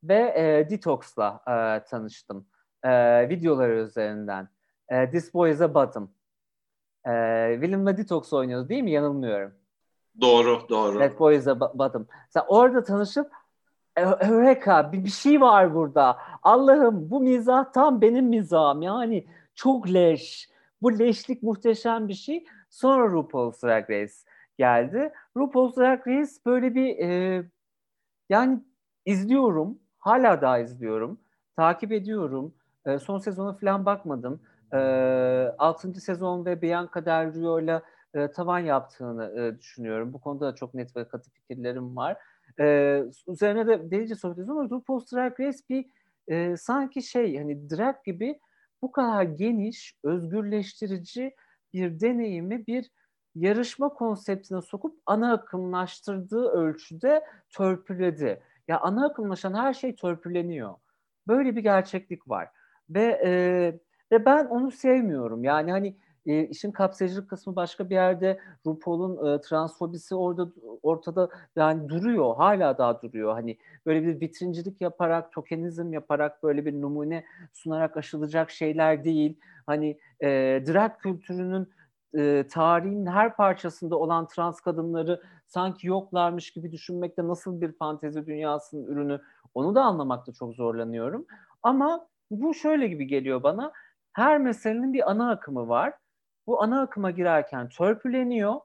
ve 0.04 0.34
e, 0.38 0.70
Detox'la 0.70 1.42
e, 1.48 1.84
tanıştım 1.90 2.46
e, 2.84 2.90
videoları 3.30 3.74
üzerinden. 3.74 4.48
E, 4.90 5.10
This 5.12 5.34
Boy 5.34 5.52
is 5.52 5.62
a 5.62 5.74
Bottom. 5.74 6.10
E, 7.08 7.12
Willem 7.54 7.86
ve 7.88 7.98
Detox 7.98 8.34
oynuyordu 8.34 8.70
değil 8.70 8.84
mi? 8.84 8.92
Yanılmıyorum. 8.92 9.54
Doğru, 10.22 10.70
doğru. 10.70 11.00
That 11.00 11.20
Boy 11.20 11.36
is 11.36 11.48
a 11.48 11.60
Bottom. 11.60 12.08
Sen 12.30 12.44
orada 12.48 12.84
tanışıp 12.84 13.32
Eureka 13.96 14.92
bir, 14.92 15.06
bir 15.06 15.10
şey 15.10 15.42
var 15.42 15.76
burada. 15.76 16.18
Allah'ım 16.44 17.10
bu 17.10 17.22
mizah 17.22 17.74
tam 17.74 18.02
benim 18.02 18.26
mizahım. 18.26 18.82
Yani 18.82 19.28
çok 19.56 19.94
leş. 19.94 20.50
Bu 20.82 21.00
leşlik 21.00 21.44
muhteşem 21.44 22.08
bir 22.08 22.14
şey. 22.14 22.46
Sonra 22.70 23.12
RuPaul's 23.12 23.64
Drag 23.64 23.90
Race 23.90 24.14
geldi. 24.58 25.14
RuPaul's 25.38 25.78
Drag 25.78 26.08
Race 26.08 26.32
böyle 26.46 26.76
bir 26.76 26.98
e, 27.00 27.44
yani 28.30 28.60
izliyorum. 29.06 29.80
Hala 30.00 30.42
daha 30.42 30.60
izliyorum. 30.60 31.20
Takip 31.56 31.92
ediyorum. 31.92 32.54
E, 32.86 33.00
son 33.00 33.18
sezona 33.18 33.54
falan 33.54 33.86
bakmadım. 33.86 34.42
E, 34.74 34.78
6. 35.58 36.02
sezon 36.02 36.46
ve 36.46 36.62
Bianca 36.62 37.06
Del 37.06 37.34
Rio'yla 37.34 37.82
e, 38.14 38.32
tavan 38.32 38.60
yaptığını 38.60 39.42
e, 39.42 39.60
düşünüyorum. 39.60 40.14
Bu 40.14 40.22
konuda 40.22 40.48
da 40.48 40.56
çok 40.56 40.74
net 40.74 40.96
ve 40.96 41.08
katı 41.08 41.32
fikirlerim 41.32 41.96
var. 41.96 42.18
E, 42.60 43.00
üzerine 43.28 43.68
de 43.68 43.92
delice 43.92 44.16
sohbet 44.16 44.50
ama 44.50 44.64
RuPaul's 44.70 45.12
Drag 45.14 45.40
Race 45.40 45.60
bir 45.70 45.86
e, 46.28 46.58
sanki 46.58 47.02
şey 47.02 47.38
hani 47.38 47.70
drag 47.70 47.96
gibi 48.06 48.40
bu 48.82 48.92
kadar 48.92 49.24
geniş, 49.24 49.96
özgürleştirici 50.04 51.36
bir 51.74 52.00
deneyimi 52.00 52.68
bir 52.68 52.90
yarışma 53.36 53.90
konseptine 53.90 54.62
sokup 54.62 55.00
ana 55.06 55.34
akımlaştırdığı 55.34 56.50
ölçüde 56.50 57.24
törpüledi. 57.50 58.44
Ya 58.68 58.80
ana 58.80 59.06
akımlaşan 59.06 59.54
her 59.54 59.74
şey 59.74 59.96
törpüleniyor. 59.96 60.76
Böyle 61.28 61.56
bir 61.56 61.62
gerçeklik 61.62 62.30
var. 62.30 62.50
Ve 62.90 63.22
e, 63.26 63.32
ve 64.12 64.26
ben 64.26 64.46
onu 64.46 64.72
sevmiyorum. 64.72 65.44
Yani 65.44 65.72
hani 65.72 65.96
e, 66.26 66.44
işin 66.44 66.72
kapsayıcılık 66.72 67.30
kısmı 67.30 67.56
başka 67.56 67.90
bir 67.90 67.96
yerde. 67.96 68.40
RuPaul'un 68.66 69.34
e, 69.34 69.42
transfobisi 69.42 70.16
orada 70.16 70.48
ortada 70.84 71.30
yani 71.56 71.90
duruyor. 71.90 72.36
Hala 72.36 72.78
daha 72.78 73.02
duruyor. 73.02 73.34
Hani 73.34 73.58
böyle 73.86 74.04
bir 74.04 74.22
vitrincilik 74.22 74.82
yaparak, 74.82 75.32
tokenizm 75.32 75.94
yaparak 75.94 76.44
böyle 76.44 76.66
bir 76.66 76.82
numune 76.82 77.26
sunarak 77.54 77.98
aşılacak 77.98 78.52
şeyler 78.52 79.04
değil. 79.04 79.40
Hani 79.66 79.98
e, 80.22 80.28
drag 80.68 80.98
kültürünün 80.98 81.70
e, 82.18 82.48
tarihin 82.52 83.06
her 83.06 83.36
parçasında 83.36 83.96
olan 83.96 84.28
trans 84.28 84.62
kadınları 84.62 85.22
sanki 85.48 85.88
yoklarmış 85.88 86.52
gibi 86.52 86.72
düşünmekte 86.72 87.28
nasıl 87.28 87.62
bir 87.62 87.72
fantezi 87.72 88.26
dünyasının 88.26 88.86
ürünü 88.86 89.22
onu 89.54 89.76
da 89.76 89.82
anlamakta 89.82 90.34
çok 90.34 90.54
zorlanıyorum. 90.54 91.26
Ama 91.64 92.08
bu 92.32 92.54
şöyle 92.54 92.88
gibi 92.88 93.08
geliyor 93.08 93.44
bana. 93.44 93.72
Her 94.14 94.38
meselenin 94.38 94.94
bir 94.94 95.12
ana 95.12 95.32
akımı 95.32 95.68
var. 95.68 95.94
Bu 96.48 96.64
ana 96.64 96.82
akıma 96.82 97.12
girerken 97.12 97.70
törpüleniyor. 97.70 98.56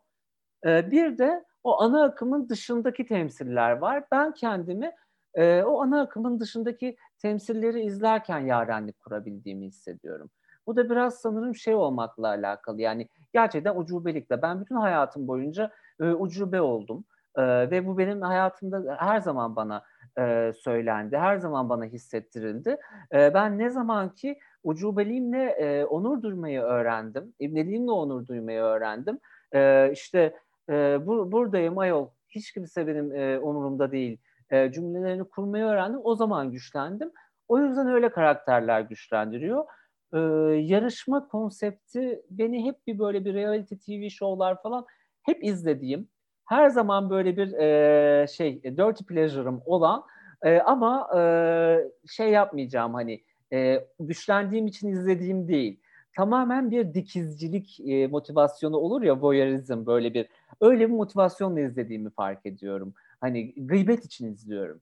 Ee, 0.67 0.91
bir 0.91 1.19
de 1.19 1.45
o 1.65 1.83
ana 1.83 2.05
akımın 2.05 2.49
dışındaki 2.49 3.07
temsiller 3.07 3.71
var. 3.71 4.05
Ben 4.13 4.35
kendimi 4.35 4.93
e, 5.35 5.63
o 5.63 5.83
ana 5.83 6.01
akımın 6.01 6.41
dışındaki 6.41 6.97
temsilleri 7.19 7.81
izlerken 7.81 8.39
yarenlik 8.39 9.01
kurabildiğimi 9.01 9.67
hissediyorum. 9.67 10.31
Bu 10.67 10.77
da 10.77 10.91
biraz 10.91 11.15
sanırım 11.15 11.55
şey 11.55 11.75
olmakla 11.75 12.29
alakalı. 12.29 12.81
Yani 12.81 13.09
gerçekten 13.33 13.77
ucubelikle. 13.77 14.43
Ben 14.43 14.61
bütün 14.61 14.77
hayatım 14.77 15.29
boyunca 15.29 15.71
e, 16.01 16.05
ucube 16.05 16.61
oldum. 16.61 17.05
E, 17.37 17.43
ve 17.43 17.87
bu 17.87 17.99
benim 17.99 18.23
hayatımda 18.23 18.97
her 18.99 19.21
zaman 19.21 19.57
bana 19.57 19.85
e, 20.19 20.53
söylendi. 20.53 21.17
Her 21.17 21.37
zaman 21.37 21.69
bana 21.69 21.85
hissettirildi. 21.85 22.77
E, 23.15 23.35
ben 23.35 23.59
ne 23.59 23.71
zaman 23.71 24.15
ki 24.15 24.39
ucubeliğimle 24.65 25.45
e, 25.51 25.85
onur 25.85 26.23
duymayı 26.23 26.61
öğrendim. 26.61 27.35
İbneliğimle 27.39 27.91
onur 27.91 28.27
duymayı 28.27 28.61
öğrendim. 28.61 29.19
E, 29.55 29.91
işte 29.93 30.35
e, 30.71 31.07
bu, 31.07 31.33
buradayım 31.33 31.79
ayol. 31.79 32.09
Hiç 32.29 32.53
kimse 32.53 32.87
benim 32.87 33.13
e, 33.13 33.39
onurumda 33.39 33.93
değil. 33.93 34.19
E, 34.51 34.73
cümlelerini 34.73 35.25
kurmayı 35.25 35.65
öğrendim. 35.65 36.01
O 36.05 36.15
zaman 36.15 36.53
güçlendim. 36.53 37.11
O 37.49 37.59
yüzden 37.59 37.89
öyle 37.89 38.09
karakterler 38.09 38.81
güçlendiriyor. 38.81 39.65
E, 40.13 40.19
yarışma 40.57 41.29
konsepti 41.29 42.23
beni 42.31 42.65
hep 42.65 42.87
bir 42.87 42.99
böyle 42.99 43.25
bir 43.25 43.35
reality 43.35 43.75
TV 43.75 44.09
show'lar 44.09 44.63
falan 44.63 44.87
hep 45.23 45.45
izlediğim, 45.45 46.09
her 46.49 46.69
zaman 46.69 47.11
böyle 47.11 47.37
bir 47.37 47.53
e, 47.53 48.27
şey 48.27 48.63
dirty 48.63 49.05
pleasure'ım 49.05 49.63
olan 49.67 50.05
e, 50.43 50.59
ama 50.59 51.11
e, 51.19 51.23
şey 52.09 52.31
yapmayacağım 52.31 52.95
hani 52.95 53.23
e, 53.53 53.87
güçlendiğim 54.01 54.67
için 54.67 54.89
izlediğim 54.89 55.49
değil. 55.49 55.81
Tamamen 56.17 56.71
bir 56.71 56.95
dikizcilik 56.95 57.81
e, 57.81 58.07
motivasyonu 58.07 58.77
olur 58.77 59.03
ya 59.03 59.21
voyeurizm 59.21 59.87
böyle 59.87 60.15
bir 60.15 60.27
öyle 60.61 60.89
bir 60.89 60.95
motivasyonla 60.95 61.61
izlediğimi 61.61 62.11
fark 62.11 62.47
ediyorum. 62.47 62.95
Hani 63.21 63.67
gıybet 63.67 64.05
için 64.05 64.33
izliyorum. 64.33 64.81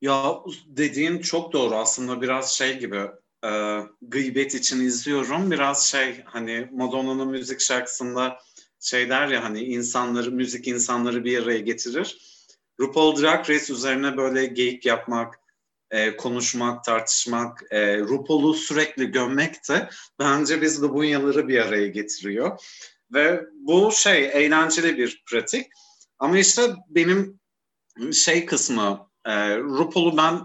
Ya 0.00 0.34
dediğin 0.66 1.18
çok 1.18 1.52
doğru 1.52 1.74
aslında 1.74 2.22
biraz 2.22 2.50
şey 2.50 2.78
gibi 2.78 3.00
e, 3.46 3.80
gıybet 4.02 4.54
için 4.54 4.80
izliyorum. 4.80 5.50
Biraz 5.50 5.86
şey 5.86 6.22
hani 6.24 6.68
Madonna'nın 6.72 7.28
müzik 7.28 7.60
şarkısında 7.60 8.38
şey 8.80 9.08
der 9.08 9.28
ya 9.28 9.44
hani 9.44 9.60
insanları, 9.60 10.30
müzik 10.30 10.68
insanları 10.68 11.24
bir 11.24 11.42
araya 11.42 11.58
getirir. 11.58 12.18
RuPaul 12.80 13.22
Drag 13.22 13.50
Race 13.50 13.72
üzerine 13.72 14.16
böyle 14.16 14.46
geyik 14.46 14.86
yapmak, 14.86 15.40
e, 15.90 16.16
konuşmak, 16.16 16.84
tartışmak, 16.84 17.62
e, 17.70 17.98
RuPaul'u 17.98 18.54
sürekli 18.54 19.10
gömmek 19.10 19.68
de 19.68 19.88
bence 20.18 20.62
biz 20.62 20.82
Lubunyaları 20.82 21.48
bir 21.48 21.58
araya 21.58 21.86
getiriyor. 21.86 22.60
Ve 23.12 23.44
bu 23.54 23.92
şey 23.92 24.24
eğlenceli 24.24 24.98
bir 24.98 25.22
pratik. 25.26 25.66
Ama 26.18 26.38
işte 26.38 26.74
benim 26.88 27.40
şey 28.12 28.46
kısmı, 28.46 29.08
e, 29.24 29.56
RuPaul'u 29.56 30.16
ben 30.16 30.40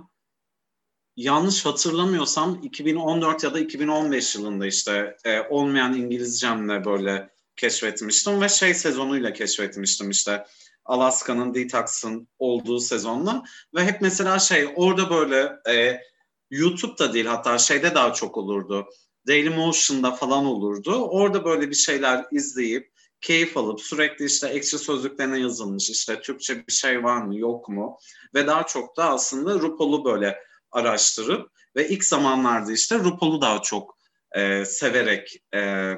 yanlış 1.22 1.66
hatırlamıyorsam 1.66 2.60
2014 2.64 3.44
ya 3.44 3.54
da 3.54 3.60
2015 3.60 4.36
yılında 4.36 4.68
işte 4.68 5.18
e, 5.26 5.40
olmayan 5.42 5.94
İngilizcemle 5.94 6.86
böyle 6.86 7.30
keşfetmiştim 7.56 8.42
ve 8.42 8.50
şey 8.50 8.74
sezonuyla 8.74 9.34
keşfetmiştim 9.34 10.10
işte 10.10 10.46
Alaska'nın 10.86 11.54
Detox'ın 11.54 12.28
olduğu 12.40 12.80
sezonla 12.80 13.44
ve 13.76 13.86
hep 13.86 14.02
mesela 14.02 14.40
şey 14.40 14.68
orada 14.76 15.10
böyle 15.10 15.52
e, 15.70 16.02
YouTube'da 16.50 17.14
değil 17.14 17.26
hatta 17.26 17.58
şeyde 17.58 17.96
daha 17.96 18.14
çok 18.14 18.38
olurdu. 18.38 18.88
Dailymotion'da 19.28 20.12
falan 20.12 20.46
olurdu. 20.46 21.06
Orada 21.06 21.46
böyle 21.46 21.70
bir 21.70 21.76
şeyler 21.76 22.26
izleyip 22.32 22.92
keyif 23.22 23.58
alıp 23.58 23.82
sürekli 23.82 24.26
işte 24.26 24.48
ekşi 24.48 24.78
sözlüklerine 24.78 25.40
yazılmış 25.40 25.90
işte 25.90 26.22
Türkçe 26.22 26.68
bir 26.68 26.74
şey 26.74 27.04
var 27.04 27.22
mı 27.22 27.38
yok 27.38 27.70
mu 27.70 27.98
ve 28.34 28.48
daha 28.48 28.66
çok 28.66 28.98
da 28.98 29.10
aslında 29.10 29.60
RuPaul'u 29.60 30.06
böyle 30.06 30.51
araştırıp 30.72 31.52
ve 31.76 31.90
ilk 31.90 32.04
zamanlarda 32.04 32.72
işte 32.72 33.00
RuPaul'u 33.00 33.42
daha 33.42 33.62
çok 33.62 33.98
e, 34.32 34.66
severek 34.66 35.44
e, 35.54 35.94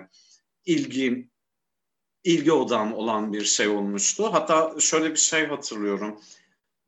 ilgi 0.65 1.30
ilgi 2.24 2.51
odam 2.51 2.93
olan 2.93 3.34
bir 3.34 3.45
şey 3.45 3.67
olmuştu. 3.67 4.34
Hatta 4.34 4.76
şöyle 4.80 5.11
bir 5.11 5.19
şey 5.19 5.47
hatırlıyorum. 5.47 6.21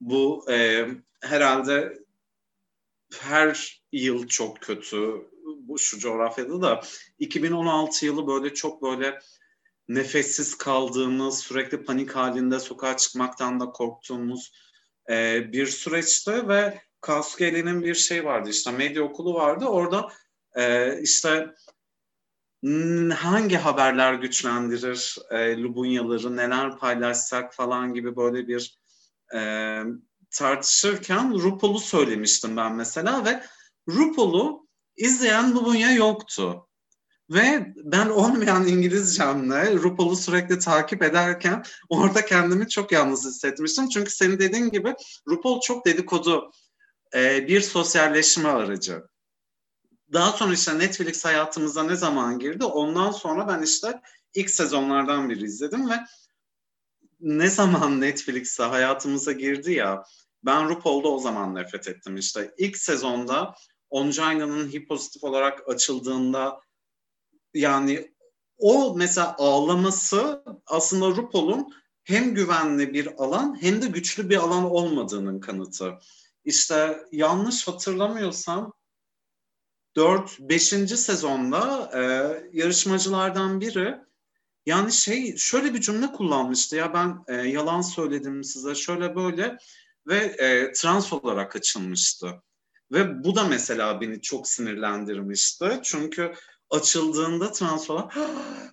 Bu 0.01 0.45
e, 0.51 0.88
herhalde 1.21 1.99
her 3.19 3.81
yıl 3.91 4.27
çok 4.27 4.61
kötü 4.61 5.27
bu 5.45 5.79
şu 5.79 5.99
coğrafyada 5.99 6.61
da 6.61 6.81
2016 7.19 8.05
yılı 8.05 8.27
böyle 8.27 8.53
çok 8.53 8.81
böyle 8.81 9.19
nefessiz 9.88 10.57
kaldığımız, 10.57 11.39
sürekli 11.39 11.83
panik 11.83 12.15
halinde 12.15 12.59
sokağa 12.59 12.97
çıkmaktan 12.97 13.59
da 13.59 13.65
korktuğumuz 13.65 14.51
e, 15.09 15.43
bir 15.51 15.67
süreçte 15.67 16.47
ve 16.47 16.81
Kaskeli'nin 17.06 17.84
bir 17.84 17.95
şey 17.95 18.26
vardı 18.26 18.49
işte 18.49 18.72
medya 18.72 19.03
okulu 19.03 19.34
vardı. 19.34 19.66
Orada 19.66 20.12
e, 20.56 20.93
işte 21.01 21.53
hangi 23.14 23.58
haberler 23.58 24.14
güçlendirir 24.14 25.18
e, 25.32 25.58
Lubunyaları, 25.58 26.38
neler 26.38 26.78
paylaşsak 26.78 27.53
falan 27.53 27.93
gibi 27.93 28.16
böyle 28.16 28.47
bir 28.47 28.78
e, 29.36 29.39
tartışırken 30.32 31.34
Rupol'u 31.34 31.80
söylemiştim 31.80 32.58
ben 32.58 32.76
mesela 32.76 33.26
ve 33.26 33.43
Rupol'u 33.89 34.68
izleyen 34.95 35.56
Lubunya 35.56 35.91
yoktu. 35.91 36.68
Ve 37.30 37.74
ben 37.84 38.10
olmayan 38.10 38.68
İngilizcemle 38.68 39.74
RuPaul'u 39.74 40.16
sürekli 40.16 40.60
takip 40.60 41.03
ederken 41.03 41.64
orada 41.89 42.26
kendimi 42.26 42.70
çok 42.70 42.91
yalnız 42.91 43.26
hissetmiştim. 43.26 43.89
Çünkü 43.89 44.12
senin 44.12 44.39
dediğin 44.39 44.70
gibi 44.70 44.93
RuPaul 45.28 45.62
çok 45.62 45.86
dedikodu 45.86 46.51
e, 47.16 47.47
bir 47.47 47.61
sosyalleşme 47.61 48.49
aracı. 48.49 49.03
Daha 50.13 50.32
sonra 50.32 50.53
işte 50.53 50.80
Netflix 50.80 51.26
hayatımıza 51.26 51.84
ne 51.84 51.95
zaman 51.95 52.39
girdi? 52.39 52.66
Ondan 52.66 53.11
sonra 53.11 53.47
ben 53.47 53.61
işte 53.61 54.01
ilk 54.34 54.49
sezonlardan 54.49 55.30
biri 55.30 55.45
izledim 55.45 55.89
ve 55.89 55.93
ne 57.20 57.49
zaman 57.49 58.01
Netflix'e 58.01 58.63
hayatımıza 58.63 59.32
girdi 59.32 59.74
ya 59.74 60.03
ben 60.43 60.70
RuPaul'da 60.70 61.07
o 61.07 61.20
zaman 61.20 61.55
nefret 61.55 61.88
ettim 61.88 62.18
işte. 62.18 62.53
ilk 62.57 62.78
sezonda 62.78 63.55
Ongina'nın 63.89 64.70
hip 64.70 64.88
pozitif 64.88 65.24
olarak 65.24 65.70
açıldığında 65.70 66.59
yani 67.53 68.16
o 68.57 68.95
mesela 68.97 69.36
ağlaması 69.38 70.43
aslında 70.66 71.07
RuPaul'un 71.07 71.74
hem 72.03 72.34
güvenli 72.34 72.93
bir 72.93 73.24
alan 73.24 73.57
hem 73.61 73.82
de 73.82 73.88
güçlü 73.88 74.30
bir 74.30 74.38
alan 74.38 74.72
olmadığının 74.72 75.39
kanıtı 75.39 75.99
işte 76.45 77.05
yanlış 77.11 77.67
hatırlamıyorsam 77.67 78.73
4-5. 79.95 80.97
sezonda 80.97 81.91
e, 81.93 82.01
yarışmacılardan 82.53 83.61
biri 83.61 83.95
yani 84.65 84.91
şey 84.91 85.37
şöyle 85.37 85.73
bir 85.73 85.81
cümle 85.81 86.11
kullanmıştı 86.11 86.75
ya 86.75 86.93
ben 86.93 87.23
e, 87.27 87.33
yalan 87.33 87.81
söyledim 87.81 88.43
size 88.43 88.75
şöyle 88.75 89.15
böyle 89.15 89.57
ve 90.07 90.17
e, 90.17 90.71
trans 90.71 91.13
olarak 91.13 91.55
açılmıştı. 91.55 92.31
Ve 92.91 93.23
bu 93.23 93.35
da 93.35 93.43
mesela 93.43 94.01
beni 94.01 94.21
çok 94.21 94.47
sinirlendirmişti. 94.47 95.79
Çünkü 95.83 96.33
açıldığında 96.69 97.51
trans 97.51 97.89
olan 97.89 98.11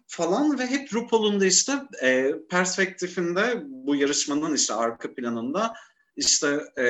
falan 0.06 0.58
ve 0.58 0.66
hep 0.66 0.94
RuPaul'un 0.94 1.40
da 1.40 1.46
işte 1.46 1.72
e, 2.02 2.32
perspektifinde 2.50 3.62
bu 3.64 3.96
yarışmanın 3.96 4.54
işte 4.54 4.74
arka 4.74 5.14
planında 5.14 5.74
işte 6.16 6.60
e, 6.76 6.84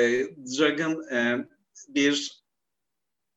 Dragon 0.59 1.13
e, 1.13 1.47
bir 1.87 2.43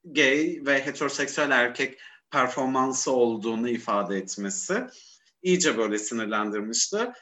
gay 0.04 0.62
ve 0.66 0.86
heteroseksüel 0.86 1.50
erkek 1.50 1.98
performansı 2.30 3.12
olduğunu 3.12 3.68
ifade 3.68 4.16
etmesi 4.16 4.86
iyice 5.42 5.78
böyle 5.78 5.98
sinirlendirmişti. 5.98 7.12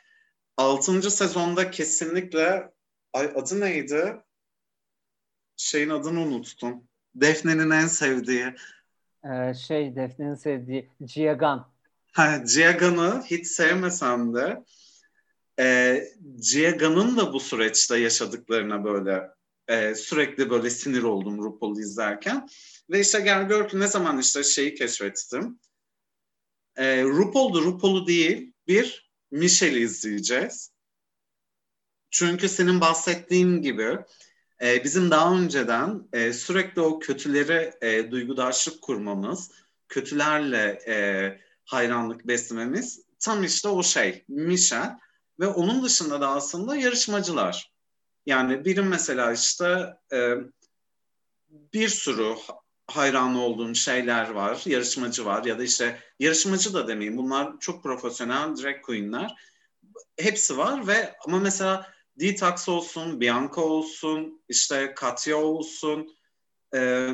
Altıncı 0.57 1.11
sezonda 1.11 1.71
kesinlikle 1.71 2.71
ay 3.13 3.33
adı 3.37 3.61
neydi? 3.61 4.17
Şeyin 5.57 5.91
adını 5.91 6.21
unuttum. 6.21 6.89
Defne'nin 7.15 7.71
en 7.71 7.87
sevdiği. 7.87 8.55
Ee, 9.25 9.55
şey 9.55 9.97
Defne'nin 9.97 10.35
sevdiği 10.35 10.91
Giagan. 11.01 11.69
Ha, 12.13 12.37
Giagan'ı 12.55 13.23
hiç 13.27 13.47
sevmesem 13.47 14.35
de 14.35 14.65
e, 15.59 16.01
Giaga'nın 16.53 17.17
da 17.17 17.33
bu 17.33 17.41
süreçte 17.41 17.99
yaşadıklarına 17.99 18.85
böyle 18.85 19.23
e, 19.69 19.95
sürekli 19.95 20.51
böyle 20.51 20.71
sinir 20.71 21.03
oldum 21.03 21.45
RuPaul'u 21.45 21.81
izlerken. 21.81 22.49
Ve 22.91 23.01
işte 23.01 23.21
gel 23.21 23.49
gör 23.49 23.69
ki 23.69 23.81
ne 23.81 23.87
zaman 23.87 24.19
işte 24.19 24.45
şeyi 24.45 24.75
keşfettim. 24.75 25.59
E, 26.77 27.03
RuPaul'du 27.03 27.65
RuPaul'u 27.65 28.07
değil 28.07 28.53
bir 28.67 29.11
Michelle'i 29.31 29.81
izleyeceğiz. 29.81 30.75
Çünkü 32.11 32.49
senin 32.49 32.81
bahsettiğin 32.81 33.63
gibi 33.63 33.99
e, 34.63 34.85
bizim 34.85 35.11
daha 35.11 35.39
önceden 35.39 36.09
e, 36.13 36.33
sürekli 36.33 36.81
o 36.81 36.99
kötülere 36.99 37.79
e, 37.83 38.11
duygudaşlık 38.11 38.83
kurmamız, 38.83 39.51
kötülerle 39.89 40.83
e, 40.87 40.97
hayranlık 41.65 42.27
beslememiz 42.27 43.05
tam 43.25 43.45
işte 43.45 43.69
o 43.69 43.83
şey 43.83 44.25
Michel 44.29 44.99
ve 45.41 45.47
onun 45.47 45.83
dışında 45.83 46.21
da 46.21 46.29
aslında 46.29 46.77
yarışmacılar. 46.77 47.73
Yani 48.27 48.65
birim 48.65 48.89
mesela 48.89 49.33
işte 49.33 49.97
e, 50.13 50.35
bir 51.49 51.89
sürü 51.89 52.35
hayran 52.87 53.35
olduğum 53.35 53.75
şeyler 53.75 54.31
var, 54.31 54.63
yarışmacı 54.67 55.25
var 55.25 55.45
ya 55.45 55.59
da 55.59 55.63
işte 55.63 55.99
yarışmacı 56.19 56.75
da 56.75 56.89
demeyeyim 56.89 57.19
bunlar 57.19 57.61
çok 57.61 57.83
profesyonel 57.83 58.57
drag 58.57 58.83
queenler. 58.83 59.35
Hepsi 60.17 60.59
var 60.59 60.87
ve 60.87 61.15
ama 61.27 61.39
mesela 61.39 61.95
Detox 62.21 62.69
olsun, 62.69 63.21
Bianca 63.21 63.61
olsun, 63.61 64.43
işte 64.49 64.95
Katya 64.97 65.37
olsun 65.37 66.17
e, 66.75 67.11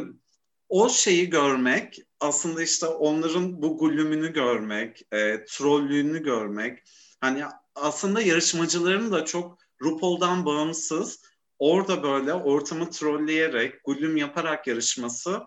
o 0.68 0.88
şeyi 0.88 1.30
görmek 1.30 1.98
aslında 2.20 2.62
işte 2.62 2.86
onların 2.86 3.62
bu 3.62 3.78
gülümünü 3.78 4.32
görmek, 4.32 5.02
e, 5.12 5.44
trollüğünü 5.44 6.22
görmek 6.22 6.78
hani 7.20 7.44
aslında 7.80 8.20
yarışmacıların 8.20 9.12
da 9.12 9.24
çok 9.24 9.58
RuPaul'dan 9.82 10.46
bağımsız 10.46 11.22
orada 11.58 12.02
böyle 12.02 12.34
ortamı 12.34 12.90
trolleyerek, 12.90 13.84
gülüm 13.84 14.16
yaparak 14.16 14.66
yarışması 14.66 15.40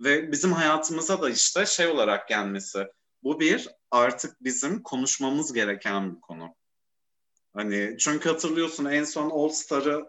ve 0.00 0.32
bizim 0.32 0.52
hayatımıza 0.52 1.22
da 1.22 1.30
işte 1.30 1.66
şey 1.66 1.86
olarak 1.86 2.28
gelmesi. 2.28 2.86
Bu 3.22 3.40
bir 3.40 3.68
artık 3.90 4.44
bizim 4.44 4.82
konuşmamız 4.82 5.52
gereken 5.52 6.16
bir 6.16 6.20
konu. 6.20 6.54
Hani 7.54 7.96
çünkü 7.98 8.28
hatırlıyorsun 8.28 8.84
en 8.84 9.04
son 9.04 9.30
All 9.30 9.48
Star'ı 9.48 10.06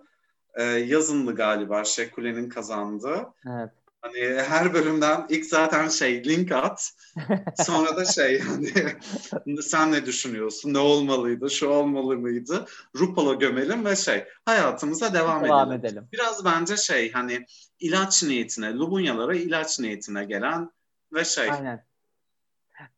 e, 0.56 0.64
yazındı 0.64 1.36
galiba 1.36 1.84
Şekule'nin 1.84 2.50
kazandığı. 2.50 3.34
Evet. 3.48 3.72
Hani 4.08 4.42
her 4.42 4.74
bölümden 4.74 5.26
ilk 5.30 5.46
zaten 5.46 5.88
şey 5.88 6.24
link 6.24 6.52
at. 6.52 6.92
Sonra 7.66 7.96
da 7.96 8.06
şey 8.06 8.40
hani 8.40 9.62
sen 9.62 9.92
ne 9.92 10.06
düşünüyorsun? 10.06 10.74
Ne 10.74 10.80
olmalıydı? 10.80 11.50
Şu 11.50 11.68
olmalı 11.70 12.18
mıydı? 12.18 12.66
RuPaul'a 12.96 13.34
gömelim 13.34 13.86
ve 13.86 13.96
şey 13.96 14.26
hayatımıza 14.46 15.14
devam, 15.14 15.44
devam 15.44 15.72
edelim. 15.72 15.86
edelim. 15.86 16.08
Biraz 16.14 16.46
bence 16.46 16.78
şey 16.78 17.12
hani 17.12 17.46
ilaç 17.80 18.24
niyetine, 18.24 18.74
Lubunyalara 18.74 19.36
ilaç 19.36 19.80
niyetine 19.80 20.26
gelen 20.26 20.72
ve 21.14 21.26
şey. 21.26 21.52
Aynen. 21.52 21.86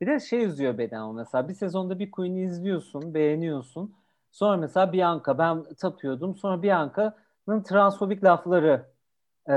Bir 0.01 0.07
de 0.07 0.19
şey 0.19 0.45
üzüyor 0.45 0.77
beni 0.77 0.97
ama 0.97 1.13
mesela 1.13 1.49
bir 1.49 1.53
sezonda 1.53 1.99
bir 1.99 2.11
Queen'i 2.11 2.43
izliyorsun, 2.43 3.13
beğeniyorsun. 3.13 3.95
Sonra 4.31 4.57
mesela 4.57 4.93
Bianca 4.93 5.37
ben 5.37 5.73
tapıyordum. 5.73 6.37
Sonra 6.37 6.63
Bianca'nın 6.63 7.63
transfobik 7.63 8.23
lafları 8.23 8.85
e, 9.49 9.53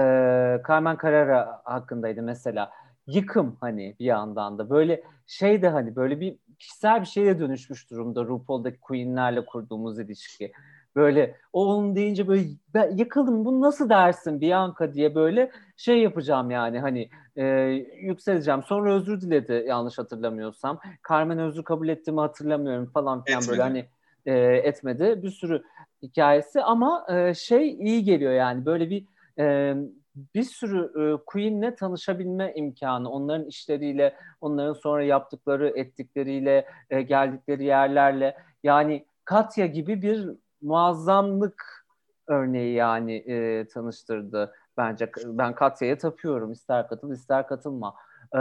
Carmen 0.68 0.98
Carrera 1.02 1.60
hakkındaydı 1.64 2.22
mesela. 2.22 2.70
Yıkım 3.06 3.56
hani 3.60 3.96
bir 4.00 4.04
yandan 4.04 4.58
da 4.58 4.70
böyle 4.70 5.02
şey 5.26 5.62
de 5.62 5.68
hani 5.68 5.96
böyle 5.96 6.20
bir 6.20 6.36
kişisel 6.58 7.00
bir 7.00 7.06
şeye 7.06 7.38
dönüşmüş 7.38 7.90
durumda 7.90 8.24
RuPaul'daki 8.24 8.80
Queen'lerle 8.80 9.44
kurduğumuz 9.44 9.98
ilişki. 9.98 10.52
Böyle 10.96 11.36
o 11.52 11.66
onun 11.66 11.96
deyince 11.96 12.28
böyle 12.28 12.44
ben 12.74 12.96
yıkıldım 12.96 13.44
bunu 13.44 13.60
nasıl 13.60 13.88
dersin 13.88 14.40
Bianca 14.40 14.94
diye 14.94 15.14
böyle 15.14 15.50
şey 15.76 15.98
yapacağım 16.02 16.50
yani 16.50 16.80
hani 16.80 17.08
e, 17.36 17.44
yükseleceğim. 18.02 18.62
Sonra 18.62 18.94
özür 18.94 19.20
diledi 19.20 19.64
yanlış 19.68 19.98
hatırlamıyorsam. 19.98 20.80
Carmen 21.08 21.38
özür 21.38 21.62
kabul 21.62 21.88
etti 21.88 22.12
mi 22.12 22.20
hatırlamıyorum 22.20 22.86
falan 22.86 23.24
filan 23.24 23.42
böyle 23.48 23.62
hani 23.62 23.86
e, 24.26 24.32
etmedi. 24.40 25.22
Bir 25.22 25.30
sürü 25.30 25.62
hikayesi 26.02 26.62
ama 26.62 27.06
e, 27.08 27.34
şey 27.34 27.70
iyi 27.70 28.04
geliyor 28.04 28.32
yani 28.32 28.66
böyle 28.66 28.90
bir 28.90 29.06
e, 29.38 29.74
bir 30.34 30.42
sürü 30.42 30.92
e, 31.02 31.24
Queen'le 31.26 31.76
tanışabilme 31.76 32.52
imkanı, 32.54 33.10
onların 33.10 33.46
işleriyle, 33.46 34.16
onların 34.40 34.72
sonra 34.72 35.04
yaptıkları, 35.04 35.72
ettikleriyle, 35.76 36.66
e, 36.90 37.02
geldikleri 37.02 37.64
yerlerle. 37.64 38.36
Yani 38.62 39.06
Katya 39.24 39.66
gibi 39.66 40.02
bir 40.02 40.28
muazzamlık 40.62 41.86
örneği 42.26 42.74
yani 42.74 43.16
e, 43.16 43.66
tanıştırdı 43.68 44.54
bence. 44.76 45.10
Ben 45.26 45.54
Katya'ya 45.54 45.98
tapıyorum. 45.98 46.52
İster 46.52 46.88
katıl 46.88 47.12
ister 47.12 47.46
katılma. 47.46 47.94
E, 48.34 48.40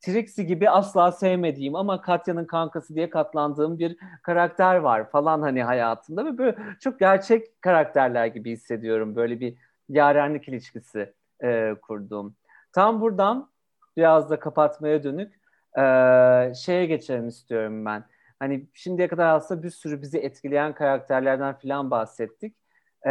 Trixie 0.00 0.44
gibi 0.44 0.70
asla 0.70 1.12
sevmediğim 1.12 1.76
ama 1.76 2.00
Katya'nın 2.00 2.44
kankası 2.44 2.94
diye 2.94 3.10
katlandığım 3.10 3.78
bir 3.78 3.96
karakter 4.22 4.76
var 4.76 5.10
falan 5.10 5.42
hani 5.42 5.62
hayatımda 5.62 6.24
ve 6.24 6.38
böyle 6.38 6.56
çok 6.80 7.00
gerçek 7.00 7.62
karakterler 7.62 8.26
gibi 8.26 8.50
hissediyorum. 8.50 9.16
Böyle 9.16 9.40
bir 9.40 9.56
yarenlik 9.92 10.48
ilişkisi 10.48 11.14
e, 11.42 11.74
kurduğum. 11.82 12.36
Tam 12.72 13.00
buradan 13.00 13.50
biraz 13.96 14.30
da 14.30 14.38
kapatmaya 14.40 15.02
dönük 15.02 15.40
e, 15.78 15.82
şeye 16.54 16.86
geçelim 16.86 17.28
istiyorum 17.28 17.84
ben. 17.84 18.04
Hani 18.38 18.66
şimdiye 18.74 19.08
kadar 19.08 19.34
aslında 19.34 19.62
bir 19.62 19.70
sürü 19.70 20.02
bizi 20.02 20.18
etkileyen 20.18 20.74
karakterlerden 20.74 21.58
filan 21.58 21.90
bahsettik. 21.90 22.56
E, 23.06 23.10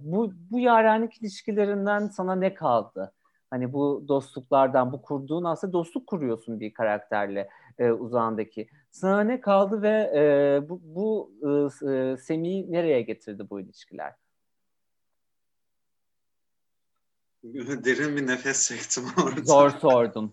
bu, 0.00 0.32
bu 0.50 0.58
yarenlik 0.58 1.22
ilişkilerinden 1.22 2.06
sana 2.06 2.34
ne 2.34 2.54
kaldı? 2.54 3.12
Hani 3.50 3.72
bu 3.72 4.04
dostluklardan, 4.08 4.92
bu 4.92 5.02
kurduğun 5.02 5.44
aslında 5.44 5.72
dostluk 5.72 6.06
kuruyorsun 6.06 6.60
bir 6.60 6.74
karakterle 6.74 7.48
e, 7.78 7.90
uzağındaki. 7.90 8.68
Sana 8.90 9.20
ne 9.20 9.40
kaldı 9.40 9.82
ve 9.82 10.12
e, 10.14 10.68
bu, 10.68 10.80
bu 10.84 11.32
e 11.90 12.16
Semih'i 12.16 12.72
nereye 12.72 13.02
getirdi 13.02 13.50
bu 13.50 13.60
ilişkiler? 13.60 14.25
Derin 17.54 18.16
bir 18.16 18.26
nefes 18.26 18.68
çektim 18.68 19.04
orada. 19.22 19.44
Zor 19.44 19.70
sordum. 19.70 20.32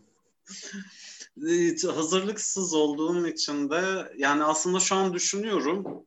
Hazırlıksız 1.95 2.73
olduğum 2.73 3.27
için 3.27 3.69
de 3.69 4.11
yani 4.17 4.43
aslında 4.43 4.79
şu 4.79 4.95
an 4.95 5.13
düşünüyorum. 5.13 6.05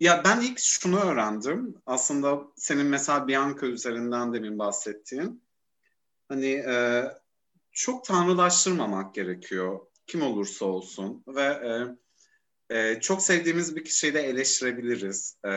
Ya 0.00 0.22
ben 0.24 0.40
ilk 0.40 0.58
şunu 0.58 1.00
öğrendim. 1.00 1.74
Aslında 1.86 2.42
senin 2.56 2.86
mesela 2.86 3.28
Bianca 3.28 3.66
üzerinden 3.66 4.32
demin 4.32 4.58
bahsettiğin. 4.58 5.42
Hani 6.28 6.50
e, 6.50 7.04
çok 7.72 8.04
tanrılaştırmamak 8.04 9.14
gerekiyor. 9.14 9.80
Kim 10.06 10.22
olursa 10.22 10.64
olsun. 10.64 11.24
Ve 11.28 11.42
e, 11.42 12.76
e, 12.76 13.00
çok 13.00 13.22
sevdiğimiz 13.22 13.76
bir 13.76 13.84
kişiyi 13.84 14.14
de 14.14 14.20
eleştirebiliriz. 14.20 15.36
E, 15.44 15.50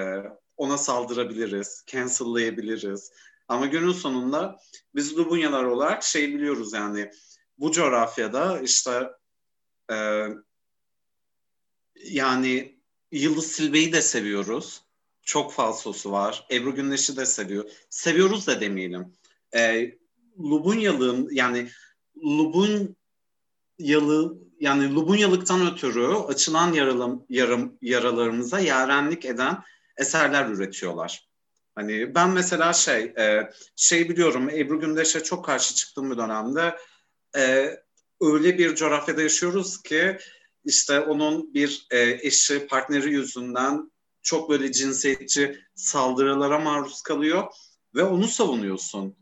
ona 0.58 0.78
saldırabiliriz, 0.78 1.84
cancellayabiliriz. 1.88 3.12
Ama 3.48 3.66
günün 3.66 3.92
sonunda 3.92 4.60
biz 4.96 5.18
Lubunyalar 5.18 5.64
olarak 5.64 6.04
şey 6.04 6.34
biliyoruz 6.34 6.74
yani 6.74 7.12
bu 7.58 7.72
coğrafyada 7.72 8.60
işte 8.60 9.10
e, 9.92 10.28
yani 11.96 12.82
Yıldız 13.12 13.48
Silbe'yi 13.48 13.94
de 13.94 14.02
seviyoruz. 14.02 14.82
Çok 15.24 15.54
falsosu 15.54 16.12
var. 16.12 16.48
Ebru 16.52 16.76
Gündeş'i 16.76 17.18
de 17.18 17.26
seviyor. 17.26 17.72
Seviyoruz 17.90 18.48
da 18.48 18.62
demeyelim. 18.62 19.14
E, 19.56 19.92
Lubunyalığın 20.40 21.30
yani 21.32 21.70
Lubun 22.24 22.96
yalı 23.80 24.38
yani 24.60 24.96
Lubunyalıktan 24.96 25.74
ötürü 25.74 26.08
açılan 26.08 26.74
yaralım, 26.74 27.26
yarım, 27.30 27.78
yaralarımıza 27.82 28.60
yarenlik 28.60 29.26
eden 29.26 29.64
eserler 30.02 30.46
üretiyorlar. 30.46 31.32
Hani 31.76 32.16
ben 32.16 32.30
mesela 32.30 32.74
şey 32.74 33.04
e, 33.04 33.52
şey 33.76 34.10
biliyorum 34.10 34.50
Ebru 34.50 34.80
Gündeş'e 34.80 35.24
çok 35.24 35.46
karşı 35.46 35.76
çıktığım 35.76 36.12
bir 36.12 36.18
dönemde 36.18 36.78
e, 37.38 37.76
öyle 38.22 38.58
bir 38.58 38.76
coğrafyada 38.76 39.22
yaşıyoruz 39.22 39.82
ki 39.82 40.18
işte 40.66 41.00
onun 41.00 41.54
bir 41.54 41.88
e, 41.92 42.20
eşi 42.28 42.68
partneri 42.68 43.14
yüzünden 43.14 43.92
çok 44.24 44.50
böyle 44.50 44.72
cinsiyetçi 44.72 45.60
saldırılara 45.76 46.60
maruz 46.60 47.02
kalıyor 47.02 47.44
ve 47.96 48.04
onu 48.04 48.28
savunuyorsun. 48.28 49.16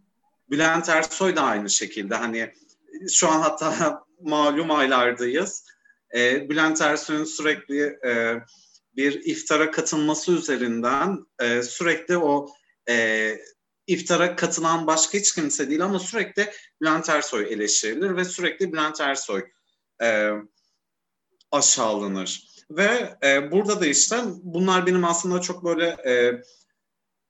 Bülent 0.50 0.90
Ersoy 0.90 1.36
da 1.36 1.42
aynı 1.42 1.70
şekilde 1.70 2.16
hani 2.16 2.54
şu 3.12 3.30
an 3.30 3.42
hatta 3.42 4.04
malum 4.22 4.72
aylardayız. 4.72 5.66
E, 6.16 6.50
Bülent 6.50 6.82
Ersoy'un 6.82 7.24
sürekli 7.24 8.00
e, 8.06 8.42
bir 8.96 9.26
iftara 9.26 9.72
katılması 9.72 10.32
üzerinden 10.32 11.26
e, 11.40 11.64
sürekli 11.64 12.18
o 12.18 12.48
e, 12.90 13.38
iftara 13.88 14.36
katılan 14.36 14.88
başka 14.88 15.18
hiç 15.18 15.36
kimse 15.36 15.70
değil 15.70 15.84
ama 15.84 16.00
sürekli 16.00 16.50
Bülent 16.82 17.10
Ersoy 17.10 17.54
eleştirilir 17.54 18.16
ve 18.16 18.26
sürekli 18.26 18.74
Bülent 18.74 19.02
Ersoy 19.02 19.44
e, 20.02 20.30
aşağılanır. 21.52 22.50
Ve 22.72 23.18
e, 23.24 23.52
burada 23.52 23.82
da 23.82 23.86
işte 23.86 24.18
bunlar 24.44 24.86
benim 24.86 25.06
aslında 25.06 25.42
çok 25.42 25.66
böyle 25.66 25.86
e, 25.88 26.42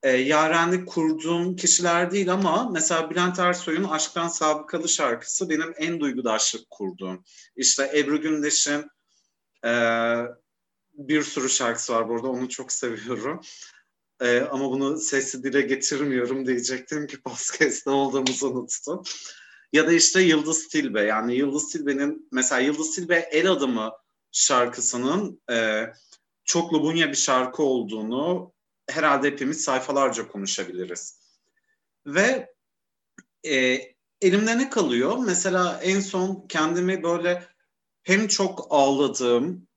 e, 0.03 0.09
yarenlik 0.09 0.87
kurduğum 0.87 1.55
kişiler 1.55 2.11
değil 2.11 2.33
ama 2.33 2.69
mesela 2.69 3.09
Bülent 3.09 3.39
Ersoy'un 3.39 3.83
Aşktan 3.83 4.27
Sabıkalı 4.27 4.89
şarkısı 4.89 5.49
benim 5.49 5.73
en 5.77 5.99
duygudaşlık 5.99 6.69
kurduğum. 6.69 7.23
İşte 7.55 7.91
Ebru 7.95 8.21
Gündeş'in 8.21 8.85
e, 9.65 9.71
bir 10.99 11.23
sürü 11.23 11.49
şarkısı 11.49 11.93
var 11.93 12.09
burada 12.09 12.27
onu 12.27 12.49
çok 12.49 12.71
seviyorum. 12.71 13.41
e, 14.21 14.39
ama 14.39 14.71
bunu 14.71 14.97
sesli 14.97 15.43
dile 15.43 15.61
getirmiyorum 15.61 16.47
diyecektim 16.47 17.07
ki 17.07 17.21
podcast'te 17.21 17.89
olduğumuzu 17.89 18.47
unuttum. 18.47 19.03
Ya 19.73 19.87
da 19.87 19.93
işte 19.93 20.21
Yıldız 20.21 20.67
Tilbe 20.67 21.01
yani 21.01 21.35
Yıldız 21.35 21.71
Tilbe'nin 21.71 22.27
mesela 22.31 22.61
Yıldız 22.61 22.95
Tilbe 22.95 23.29
El 23.31 23.51
Adımı 23.51 23.91
şarkısının 24.31 25.41
e, 25.51 25.85
çok 26.43 26.73
Lubunya 26.73 27.09
bir 27.09 27.15
şarkı 27.15 27.63
olduğunu 27.63 28.53
herhalde 28.89 29.27
hepimiz 29.27 29.63
sayfalarca 29.63 30.27
konuşabiliriz. 30.27 31.19
Ve 32.05 32.53
e, 33.45 33.81
elimde 34.21 34.57
ne 34.57 34.69
kalıyor? 34.69 35.17
Mesela 35.17 35.79
en 35.83 35.99
son 35.99 36.45
kendimi 36.49 37.03
böyle 37.03 37.43
hem 38.03 38.27
çok 38.27 38.67
ağladığım 38.69 39.68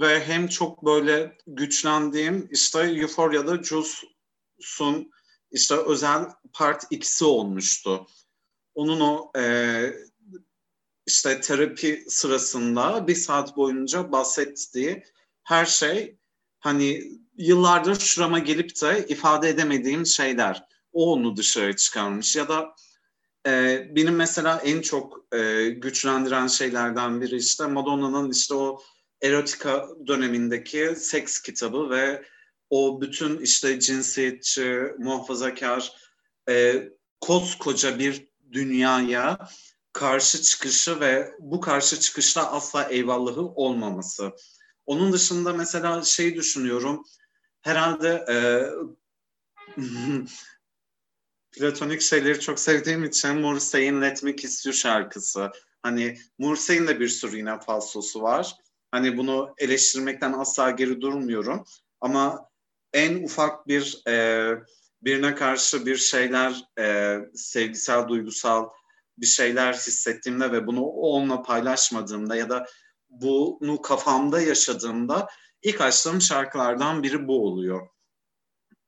ve 0.00 0.24
hem 0.24 0.48
çok 0.48 0.84
böyle 0.84 1.38
güçlendiğim 1.46 2.48
işte 2.50 2.78
Euphoria'da 2.80 3.62
Jules'un 3.62 5.10
işte 5.50 5.74
özel 5.74 6.24
part 6.52 6.84
ikisi 6.90 7.24
olmuştu. 7.24 8.06
Onun 8.74 9.00
o 9.00 9.32
e, 9.38 9.44
işte 11.06 11.40
terapi 11.40 12.04
sırasında 12.08 13.08
bir 13.08 13.14
saat 13.14 13.56
boyunca 13.56 14.12
bahsettiği 14.12 15.04
her 15.42 15.66
şey 15.66 16.18
hani 16.60 17.02
yıllardır 17.36 18.00
şurama 18.00 18.38
gelip 18.38 18.82
de 18.82 19.06
ifade 19.08 19.48
edemediğim 19.48 20.06
şeyler. 20.06 20.68
O 20.92 21.12
onu 21.12 21.36
dışarı 21.36 21.76
çıkarmış 21.76 22.36
ya 22.36 22.48
da 22.48 22.74
e, 23.46 23.86
benim 23.96 24.14
mesela 24.14 24.58
en 24.64 24.80
çok 24.80 25.34
e, 25.34 25.68
güçlendiren 25.68 26.46
şeylerden 26.46 27.20
biri 27.20 27.36
işte 27.36 27.66
Madonna'nın 27.66 28.30
işte 28.30 28.54
o 28.54 28.82
erotika 29.22 29.88
dönemindeki 30.06 30.96
seks 30.96 31.40
kitabı 31.42 31.90
ve 31.90 32.24
o 32.70 33.00
bütün 33.00 33.38
işte 33.38 33.80
cinsiyetçi, 33.80 34.94
muhafazakar, 34.98 35.92
e, 36.48 36.88
koskoca 37.20 37.98
bir 37.98 38.28
dünyaya 38.52 39.48
karşı 39.92 40.42
çıkışı 40.42 41.00
ve 41.00 41.34
bu 41.38 41.60
karşı 41.60 42.00
çıkışta 42.00 42.52
asla 42.52 42.84
eyvallahı 42.84 43.42
olmaması. 43.42 44.32
Onun 44.86 45.12
dışında 45.12 45.52
mesela 45.52 46.02
şey 46.02 46.34
düşünüyorum, 46.34 47.04
herhalde 47.62 48.24
e, 48.28 48.36
platonik 51.52 52.02
şeyleri 52.02 52.40
çok 52.40 52.60
sevdiğim 52.60 53.04
için 53.04 53.40
Morrissey'in 53.40 54.02
Let 54.02 54.22
Me 54.22 54.36
Kiss 54.36 54.66
You 54.66 54.72
şarkısı. 54.72 55.50
Hani 55.82 56.18
Morrissey'in 56.38 56.86
de 56.86 57.00
bir 57.00 57.08
sürü 57.08 57.36
yine 57.36 57.60
falsosu 57.60 58.22
var. 58.22 58.56
Hani 58.94 59.16
bunu 59.16 59.54
eleştirmekten 59.58 60.32
asla 60.32 60.70
geri 60.70 61.00
durmuyorum. 61.00 61.64
Ama 62.00 62.48
en 62.92 63.24
ufak 63.24 63.68
bir 63.68 64.02
e, 64.08 64.48
birine 65.02 65.34
karşı 65.34 65.86
bir 65.86 65.96
şeyler 65.96 66.64
e, 66.78 67.18
sevgisel, 67.34 68.08
duygusal 68.08 68.68
bir 69.18 69.26
şeyler 69.26 69.72
hissettiğimde 69.72 70.52
ve 70.52 70.66
bunu 70.66 70.82
onunla 70.84 71.42
paylaşmadığımda 71.42 72.36
ya 72.36 72.50
da 72.50 72.66
bunu 73.10 73.82
kafamda 73.82 74.40
yaşadığımda 74.40 75.28
ilk 75.62 75.80
açtığım 75.80 76.20
şarkılardan 76.20 77.02
biri 77.02 77.28
bu 77.28 77.46
oluyor. 77.46 77.88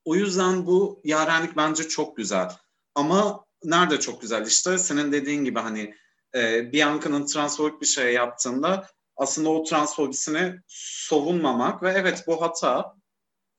O 0.05 0.15
yüzden 0.15 0.67
bu 0.67 1.01
yarenlik 1.05 1.57
bence 1.57 1.89
çok 1.89 2.17
güzel. 2.17 2.49
Ama 2.95 3.45
nerede 3.65 4.01
çok 4.01 4.21
güzel 4.21 4.47
işte 4.47 4.79
senin 4.79 5.13
dediğin 5.13 5.45
gibi 5.45 5.59
hani 5.59 5.95
e, 6.35 6.73
Bianca'nın 6.73 7.27
transfobik 7.27 7.81
bir 7.81 7.87
şey 7.87 8.15
yaptığında 8.15 8.89
aslında 9.17 9.49
o 9.49 9.65
transfobisini 9.65 10.61
savunmamak 10.69 11.83
ve 11.83 11.91
evet 11.91 12.25
bu 12.27 12.43
hata 12.43 12.97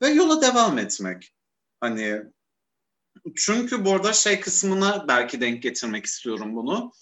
ve 0.02 0.08
yola 0.08 0.42
devam 0.42 0.78
etmek. 0.78 1.34
Hani 1.80 2.22
çünkü 3.36 3.84
burada 3.84 4.12
şey 4.12 4.40
kısmına 4.40 5.08
belki 5.08 5.40
denk 5.40 5.62
getirmek 5.62 6.06
istiyorum 6.06 6.56
bunu. 6.56 6.92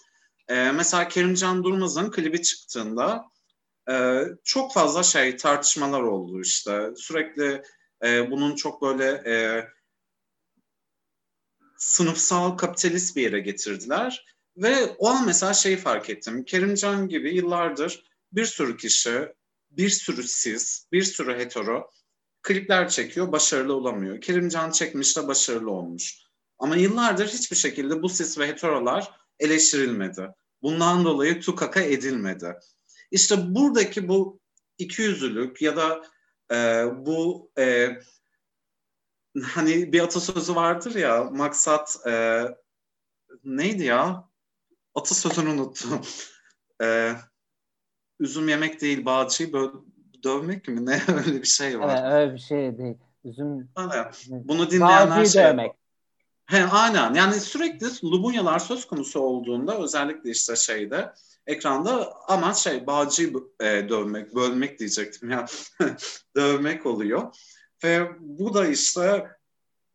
Ee, 0.48 0.72
mesela 0.72 1.08
Kerimcan 1.08 1.64
Durmaz'ın 1.64 2.10
klibi 2.10 2.42
çıktığında 2.42 3.24
e, 3.90 4.22
çok 4.44 4.74
fazla 4.74 5.02
şey 5.02 5.36
tartışmalar 5.36 6.02
oldu 6.02 6.40
işte. 6.40 6.90
Sürekli 6.96 7.62
e, 8.04 8.30
bunun 8.30 8.54
çok 8.54 8.82
böyle 8.82 9.04
e, 9.26 9.64
sınıfsal 11.76 12.56
kapitalist 12.56 13.16
bir 13.16 13.22
yere 13.22 13.40
getirdiler. 13.40 14.24
Ve 14.56 14.86
o 14.98 15.08
an 15.08 15.26
mesela 15.26 15.54
şeyi 15.54 15.76
fark 15.76 16.10
ettim. 16.10 16.44
Kerimcan 16.44 17.08
gibi 17.08 17.34
yıllardır 17.34 18.04
bir 18.36 18.44
sürü 18.44 18.76
kişi, 18.76 19.34
bir 19.70 19.88
sürü 19.88 20.22
siz, 20.22 20.88
bir 20.92 21.02
sürü 21.02 21.38
hetero 21.38 21.90
klipler 22.42 22.88
çekiyor, 22.88 23.32
başarılı 23.32 23.74
olamıyor. 23.74 24.20
Kerimcan 24.20 24.70
çekmiş 24.70 25.16
de 25.16 25.28
başarılı 25.28 25.70
olmuş. 25.70 26.18
Ama 26.58 26.76
yıllardır 26.76 27.28
hiçbir 27.28 27.56
şekilde 27.56 28.02
bu 28.02 28.08
sis 28.08 28.38
ve 28.38 28.48
heterolar 28.48 29.10
eleştirilmedi. 29.38 30.28
Bundan 30.62 31.04
dolayı 31.04 31.40
tukaka 31.40 31.80
edilmedi. 31.80 32.54
İşte 33.10 33.54
buradaki 33.54 34.08
bu 34.08 34.40
ikiyüzlülük 34.78 35.62
ya 35.62 35.76
da 35.76 36.02
e, 36.52 36.56
bu 37.06 37.50
e, 37.58 37.88
hani 39.42 39.92
bir 39.92 40.00
atasözü 40.00 40.54
vardır 40.54 40.94
ya 40.94 41.24
maksat 41.24 41.96
e, 42.06 42.44
neydi 43.44 43.84
ya? 43.84 44.28
Atasözünü 44.94 45.48
unuttum. 45.48 46.00
E, 46.82 47.16
üzüm 48.20 48.48
yemek 48.48 48.80
değil 48.80 49.04
bağcıyı 49.04 49.50
bö- 49.50 49.82
dövmek 50.24 50.68
mi? 50.68 50.86
Ne 50.86 51.02
öyle 51.26 51.42
bir 51.42 51.46
şey 51.46 51.80
var. 51.80 52.02
Evet, 52.02 52.12
öyle 52.12 52.34
bir 52.34 52.38
şey 52.38 52.78
değil. 52.78 52.96
Üzüm... 53.24 53.68
Evet. 53.78 54.26
Bunu 54.28 54.70
dinleyenler 54.70 55.10
Bağcıyı 55.10 55.28
şey... 55.28 55.44
dövmek. 55.44 55.72
He, 56.46 56.64
aynen. 56.64 57.14
Yani 57.14 57.34
sürekli 57.34 57.86
lubunyalar 58.04 58.58
söz 58.58 58.86
konusu 58.86 59.20
olduğunda 59.20 59.78
özellikle 59.78 60.30
işte 60.30 60.56
şeyde 60.56 61.12
ekranda 61.46 62.12
ama 62.28 62.54
şey 62.54 62.86
bağcıyı 62.86 63.32
e, 63.60 63.88
dövmek, 63.88 64.34
bölmek 64.34 64.78
diyecektim 64.78 65.30
ya. 65.30 65.46
dövmek 66.36 66.86
oluyor. 66.86 67.36
Ve 67.84 68.08
bu 68.20 68.54
da 68.54 68.66
işte 68.66 69.26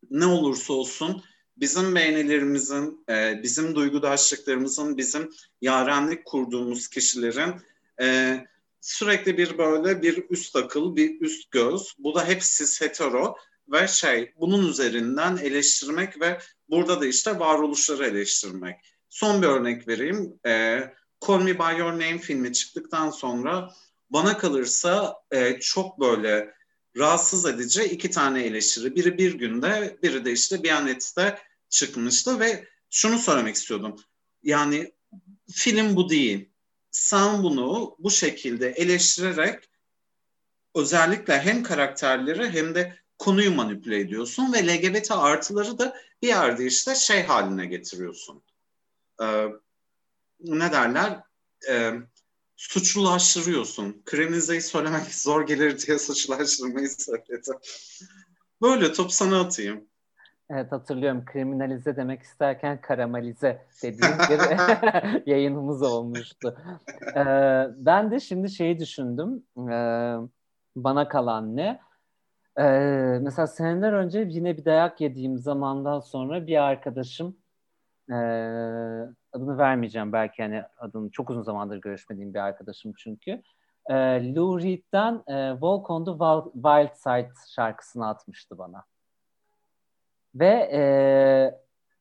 ne 0.10 0.26
olursa 0.26 0.74
olsun 0.74 1.24
bizim 1.58 1.96
beğenilerimizin, 1.96 3.04
e, 3.10 3.40
bizim 3.44 3.76
duygudaşlıklarımızın, 3.76 4.98
bizim 4.98 5.30
yarenlik 5.62 6.26
kurduğumuz 6.26 6.88
kişilerin 6.88 7.54
e, 8.02 8.40
sürekli 8.82 9.38
bir 9.38 9.58
böyle 9.58 10.02
bir 10.02 10.30
üst 10.30 10.56
akıl, 10.56 10.96
bir 10.96 11.22
üst 11.22 11.52
göz. 11.52 11.96
Bu 11.98 12.16
da 12.16 12.28
hep 12.28 12.42
cis 12.42 12.82
hetero 12.82 13.36
ve 13.68 13.88
şey 13.88 14.34
bunun 14.40 14.70
üzerinden 14.70 15.38
eleştirmek 15.38 16.22
ve 16.22 16.40
burada 16.70 17.02
da 17.02 17.06
işte 17.06 17.40
varoluşları 17.40 18.06
eleştirmek. 18.06 18.76
Son 19.10 19.42
bir 19.42 19.48
örnek 19.48 19.88
vereyim. 19.88 20.40
E, 20.46 20.84
Call 21.28 21.42
Me 21.42 21.60
By 21.60 21.80
Your 21.80 21.92
Name 21.92 22.18
filmi 22.18 22.54
çıktıktan 22.54 23.10
sonra 23.10 23.70
bana 24.10 24.38
kalırsa 24.38 25.16
e, 25.32 25.60
çok 25.60 26.00
böyle 26.00 26.54
rahatsız 26.98 27.46
edici 27.46 27.84
iki 27.84 28.12
tane 28.12 28.44
eleştiri. 28.44 28.96
Biri 28.96 29.18
bir 29.18 29.34
günde, 29.34 29.98
biri 30.04 30.26
de 30.26 30.32
işte 30.32 30.64
Biyanet'te 30.64 31.38
çıkmıştı 31.70 32.40
ve 32.40 32.68
şunu 32.90 33.20
söylemek 33.20 33.56
istiyordum. 33.56 33.96
Yani 34.44 34.92
film 35.52 35.96
bu 35.96 36.10
değil. 36.10 36.51
Sen 36.92 37.44
bunu 37.44 37.96
bu 38.00 38.12
şekilde 38.12 38.70
eleştirerek 38.70 39.70
özellikle 40.76 41.40
hem 41.40 41.64
karakterleri 41.64 42.50
hem 42.50 42.76
de 42.76 42.98
konuyu 43.18 43.56
manipüle 43.56 44.00
ediyorsun 44.00 44.54
ve 44.54 44.68
LGBT 44.68 45.12
artıları 45.12 45.80
da 45.80 45.98
bir 46.22 46.28
yerde 46.28 46.66
işte 46.66 46.96
şey 46.96 47.24
haline 47.24 47.66
getiriyorsun. 47.66 48.44
Ee, 49.22 49.48
ne 50.40 50.72
derler? 50.72 51.24
Ee, 51.70 51.94
suçlulaştırıyorsun. 52.56 54.02
Kriminalizeyi 54.06 54.62
söylemek 54.62 55.14
zor 55.16 55.48
gelir 55.48 55.80
diye 55.80 56.00
suçlulaştırmayı 56.00 56.90
söyledim. 56.90 57.56
Böyle 58.62 58.94
top 58.94 59.14
sana 59.14 59.42
atayım. 59.42 59.91
Evet 60.54 60.72
hatırlıyorum 60.72 61.26
kriminalize 61.26 61.96
demek 61.96 62.22
isterken 62.22 62.82
karamelize 62.82 63.66
dediğim 63.84 64.16
bir 64.30 65.28
yayınımız 65.32 65.82
olmuştu. 65.84 66.58
Ee, 67.16 67.68
ben 67.78 68.12
de 68.12 68.20
şimdi 68.20 68.50
şeyi 68.50 68.80
düşündüm. 68.80 69.44
Ee, 69.58 70.16
bana 70.76 71.08
kalan 71.08 71.56
ne? 71.56 71.80
Ee, 72.60 72.64
mesela 73.22 73.48
seneler 73.48 73.94
önce 73.94 74.20
yine 74.30 74.58
bir 74.58 74.66
dayak 74.66 75.02
yediğim 75.02 75.38
zamandan 75.38 76.00
sonra 76.00 76.48
bir 76.48 76.64
arkadaşım 76.64 77.38
e, 78.10 78.16
adını 79.34 79.58
vermeyeceğim 79.58 80.14
belki 80.14 80.44
hani 80.44 80.64
adını 80.78 81.12
çok 81.12 81.30
uzun 81.30 81.42
zamandır 81.42 81.78
görüşmediğim 81.78 82.34
bir 82.34 82.40
arkadaşım 82.40 82.94
çünkü. 82.98 83.42
E, 83.90 83.96
Lou 84.36 84.60
Reed'den 84.60 85.24
e, 85.28 85.52
Walk 85.52 85.90
on 85.90 86.06
the 86.06 86.12
Wild 86.54 86.96
Side 86.96 87.32
şarkısını 87.56 88.08
atmıştı 88.08 88.58
bana. 88.58 88.84
Ve 90.36 90.70
e, 90.74 90.82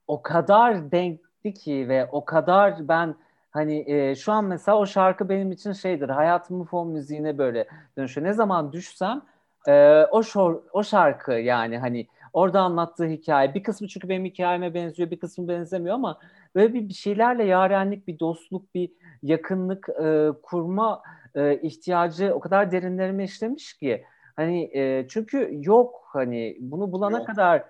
o 0.06 0.22
kadar 0.22 0.92
denkti 0.92 1.54
ki 1.54 1.88
ve 1.88 2.08
o 2.12 2.24
kadar 2.24 2.88
ben 2.88 3.14
hani 3.50 3.84
e, 3.92 4.14
şu 4.14 4.32
an 4.32 4.44
mesela 4.44 4.78
o 4.78 4.86
şarkı 4.86 5.28
benim 5.28 5.52
için 5.52 5.72
şeydir 5.72 6.08
hayatımın 6.08 6.64
fon 6.64 6.88
müziğine 6.88 7.38
böyle 7.38 7.66
dönüşüyor. 7.96 8.26
Ne 8.26 8.32
zaman 8.32 8.72
düşsem 8.72 9.22
E, 9.68 10.04
o, 10.10 10.22
şor, 10.22 10.62
o 10.72 10.82
şarkı 10.82 11.32
yani 11.32 11.78
hani 11.78 12.06
orada 12.32 12.60
anlattığı 12.60 13.06
hikaye 13.06 13.54
bir 13.54 13.62
kısmı 13.62 13.88
çünkü 13.88 14.08
benim 14.08 14.24
hikayeme 14.24 14.74
benziyor 14.74 15.10
bir 15.10 15.20
kısmı 15.20 15.48
benzemiyor 15.48 15.94
ama 15.94 16.18
böyle 16.54 16.74
bir, 16.74 16.88
bir 16.88 16.94
şeylerle 16.94 17.44
yarenlik 17.44 18.06
bir 18.06 18.18
dostluk 18.18 18.74
bir 18.74 18.90
yakınlık 19.22 19.88
e, 19.88 20.28
kurma 20.42 21.02
e, 21.34 21.60
ihtiyacı 21.60 22.34
o 22.34 22.40
kadar 22.40 22.72
derinlerime 22.72 23.24
işlemiş 23.24 23.74
ki 23.74 24.04
hani 24.36 24.70
e, 24.74 25.08
çünkü 25.08 25.50
yok 25.52 26.08
hani 26.12 26.56
bunu 26.60 26.92
bulana 26.92 27.18
yok. 27.18 27.26
kadar 27.26 27.64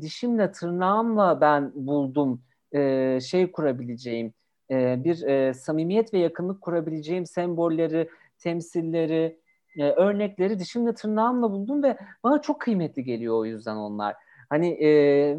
dişimle 0.00 0.52
tırnağımla 0.52 1.40
ben 1.40 1.72
buldum 1.74 2.42
e, 2.72 3.18
şey 3.20 3.52
kurabileceğim 3.52 4.32
e, 4.70 5.04
bir 5.04 5.22
e, 5.22 5.54
samimiyet 5.54 6.14
ve 6.14 6.18
yakınlık 6.18 6.60
kurabileceğim 6.60 7.26
sembolleri 7.26 8.08
temsilleri 8.38 9.40
e, 9.78 9.90
örnekleri 9.90 10.58
dişimle 10.58 10.94
tırnağımla 10.94 11.50
buldum 11.50 11.82
ve 11.82 11.98
bana 12.24 12.40
çok 12.40 12.60
kıymetli 12.60 13.04
geliyor 13.04 13.34
o 13.34 13.44
yüzden 13.44 13.76
onlar. 13.76 14.14
Hani 14.50 14.68
e, 14.68 14.90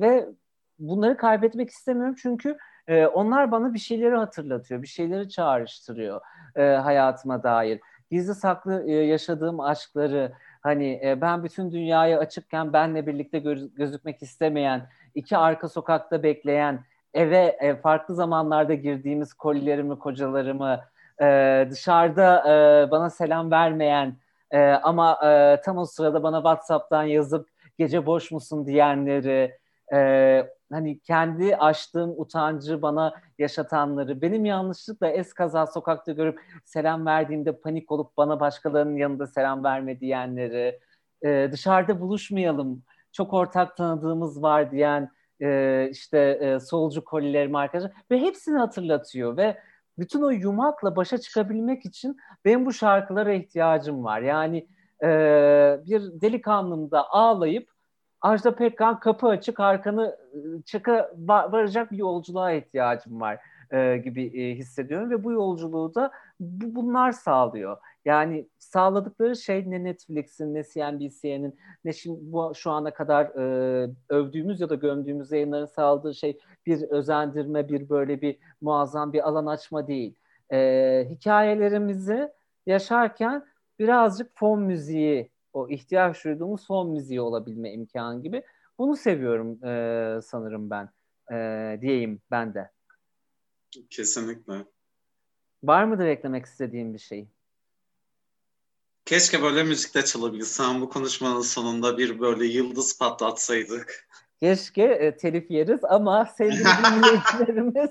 ve 0.02 0.30
bunları 0.80 1.18
kaybetmek 1.18 1.70
istemiyorum 1.70 2.16
çünkü 2.18 2.58
e, 2.88 3.06
onlar 3.06 3.52
bana 3.52 3.74
bir 3.74 3.80
şeyleri 3.80 4.16
hatırlatıyor 4.16 4.82
bir 4.82 4.88
şeyleri 4.88 5.30
çağrıştırıyor 5.30 6.22
e, 6.56 6.62
hayatıma 6.64 7.44
dair. 7.44 7.80
Gizli 8.12 8.36
saklı 8.36 8.84
e, 8.88 8.92
yaşadığım 8.92 9.60
aşkları 9.60 10.34
hani 10.66 10.99
e, 11.03 11.22
ben 11.22 11.43
bütün 11.43 11.72
dünyaya 11.72 12.20
açıkken 12.20 12.74
benle 12.74 13.07
birlikte 13.07 13.39
göz, 13.39 13.76
gözükmek 13.76 14.22
istemeyen, 14.22 14.89
iki 15.16 15.38
arka 15.38 15.70
sokakta 15.70 16.24
bekleyen, 16.24 16.84
eve 17.13 17.57
e, 17.61 17.76
farklı 17.76 18.16
zamanlarda 18.16 18.74
girdiğimiz 18.74 19.34
kolilerimi, 19.34 19.99
kocalarımı, 19.99 20.80
e, 21.22 21.68
dışarıda 21.72 22.43
e, 22.49 22.91
bana 22.91 23.09
selam 23.09 23.51
vermeyen 23.51 24.18
e, 24.51 24.59
ama 24.70 25.20
e, 25.26 25.61
tam 25.66 25.78
o 25.78 25.86
sırada 25.86 26.24
bana 26.24 26.38
WhatsApp'tan 26.38 27.03
yazıp 27.03 27.49
gece 27.78 28.05
boş 28.05 28.32
musun? 28.32 28.66
diyenleri, 28.66 29.57
e, 29.94 30.50
hani 30.72 31.00
kendi 31.00 31.56
açtığım 31.56 32.14
utancı 32.18 32.82
bana 32.82 33.14
yaşatanları, 33.40 34.22
benim 34.22 34.46
yanlışlıkla 34.46 35.08
es 35.08 35.34
kaza 35.34 35.68
sokakta 35.68 36.12
görüp 36.12 36.40
selam 36.66 37.06
verdiğimde 37.06 37.60
panik 37.60 37.92
olup 37.92 38.18
bana 38.18 38.40
başkalarının 38.40 38.98
yanında 38.98 39.28
selam 39.28 39.64
verme 39.64 40.00
diyenleri, 40.00 40.80
e, 41.26 41.50
dışarıda 41.52 42.02
buluşmayalım, 42.02 42.84
çok 43.12 43.34
ortak 43.34 43.78
tanıdığımız 43.78 44.42
var 44.42 44.72
diyen 44.72 45.12
e, 45.42 45.88
işte 45.92 46.20
e, 46.42 46.60
solcu 46.60 47.04
kolilerim 47.04 47.56
arkadaşlar 47.56 47.92
ve 48.12 48.22
hepsini 48.22 48.58
hatırlatıyor 48.58 49.38
ve 49.38 49.58
bütün 49.98 50.22
o 50.22 50.30
yumakla 50.30 50.96
başa 50.96 51.18
çıkabilmek 51.18 51.86
için 51.86 52.18
benim 52.46 52.66
bu 52.66 52.74
şarkılara 52.74 53.34
ihtiyacım 53.34 54.04
var. 54.04 54.22
Yani 54.22 54.68
e, 55.04 55.08
bir 55.86 56.22
delikanlımda 56.22 57.10
ağlayıp 57.10 57.75
Ajda 58.22 58.55
Pekkan 58.55 58.99
kapı 58.99 59.28
açık 59.28 59.59
arkanı 59.59 60.18
ıı, 60.36 60.61
çıka 60.61 61.11
varacak 61.28 61.91
bir 61.91 61.97
yolculuğa 61.97 62.51
ihtiyacım 62.51 63.22
var 63.22 63.39
e, 63.72 63.97
gibi 63.97 64.26
e, 64.26 64.55
hissediyorum 64.55 65.09
ve 65.09 65.24
bu 65.24 65.32
yolculuğu 65.32 65.95
da 65.95 66.11
bu, 66.39 66.76
bunlar 66.76 67.11
sağlıyor. 67.11 67.78
Yani 68.05 68.47
sağladıkları 68.59 69.36
şey 69.36 69.72
ne 69.72 69.84
Netflix'in 69.84 70.53
ne 70.53 70.63
CNBC'nin 70.63 71.55
ne 71.86 71.93
şimdi 71.93 72.20
bu 72.22 72.51
şu 72.55 72.72
ana 72.72 72.93
kadar 72.93 73.26
e, 73.26 73.89
övdüğümüz 74.09 74.61
ya 74.61 74.70
da 74.70 74.76
gömdüğümüz 74.76 75.32
yayınların 75.32 75.66
sağladığı 75.66 76.16
şey 76.16 76.39
bir 76.66 76.82
özendirme, 76.82 77.70
bir 77.70 77.89
böyle 77.89 78.22
bir 78.22 78.38
muazzam 78.61 79.13
bir 79.13 79.28
alan 79.28 79.45
açma 79.45 79.88
değil. 79.88 80.16
E, 80.51 81.07
hikayelerimizi 81.09 82.32
yaşarken 82.66 83.45
birazcık 83.80 84.38
fon 84.38 84.61
müziği 84.61 85.32
o 85.56 85.70
ihtiyaç 85.70 86.26
duyduğumuz 86.26 86.62
son 86.62 86.89
müziği 86.89 87.22
olabilme 87.22 87.74
imkanı 87.74 88.24
gibi. 88.24 88.43
Bunu 88.78 88.95
seviyorum 88.95 89.66
e, 89.66 90.22
sanırım 90.22 90.70
ben. 90.70 90.89
E, 91.32 91.38
diyeyim 91.82 92.22
ben 92.32 92.53
de. 92.53 92.72
Kesinlikle. 93.89 94.66
Var 95.64 95.84
mıdır 95.84 96.06
eklemek 96.06 96.45
istediğin 96.45 96.93
bir 96.93 96.99
şey? 96.99 97.28
Keşke 99.06 99.41
böyle 99.41 99.64
müzikte 99.64 100.06
çalabilsem 100.06 100.82
bu 100.82 100.89
konuşmanın 100.89 101.41
sonunda 101.41 101.97
bir 101.97 102.20
böyle 102.20 102.45
yıldız 102.45 102.97
patlatsaydık. 102.99 104.08
Keşke 104.46 104.84
e, 104.84 105.18
telif 105.18 105.52
yeriz 105.52 105.80
ama 105.84 106.26
sevgili 106.38 106.64
dinleyicilerimiz 106.96 107.89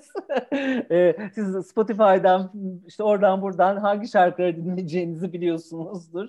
e, 0.91 1.31
siz 1.35 1.67
Spotify'dan 1.67 2.53
işte 2.87 3.03
oradan 3.03 3.43
buradan 3.43 3.77
hangi 3.77 4.09
şarkıları 4.09 4.57
dinleyeceğinizi 4.57 5.33
biliyorsunuzdur. 5.33 6.29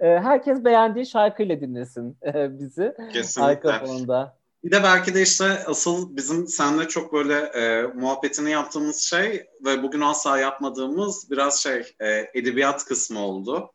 E, 0.00 0.06
herkes 0.06 0.64
beğendiği 0.64 1.06
şarkıyla 1.06 1.60
dinlesin 1.60 2.16
e, 2.26 2.58
bizi. 2.58 2.94
Kesinlikle. 3.12 3.70
Arka 3.70 3.86
fonda. 3.86 4.36
Bir 4.64 4.70
de 4.70 4.82
belki 4.82 5.14
de 5.14 5.22
işte 5.22 5.44
asıl 5.66 6.16
bizim 6.16 6.46
seninle 6.46 6.88
çok 6.88 7.12
böyle 7.12 7.34
e, 7.34 7.82
muhabbetini 7.82 8.50
yaptığımız 8.50 9.00
şey 9.00 9.46
ve 9.64 9.82
bugün 9.82 10.00
asla 10.00 10.38
yapmadığımız 10.38 11.30
biraz 11.30 11.62
şey 11.62 11.82
e, 12.00 12.30
edebiyat 12.34 12.84
kısmı 12.84 13.20
oldu. 13.20 13.72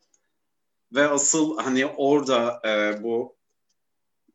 Ve 0.95 1.08
asıl 1.08 1.58
hani 1.58 1.86
orada 1.86 2.62
e, 2.68 3.04
bu 3.04 3.41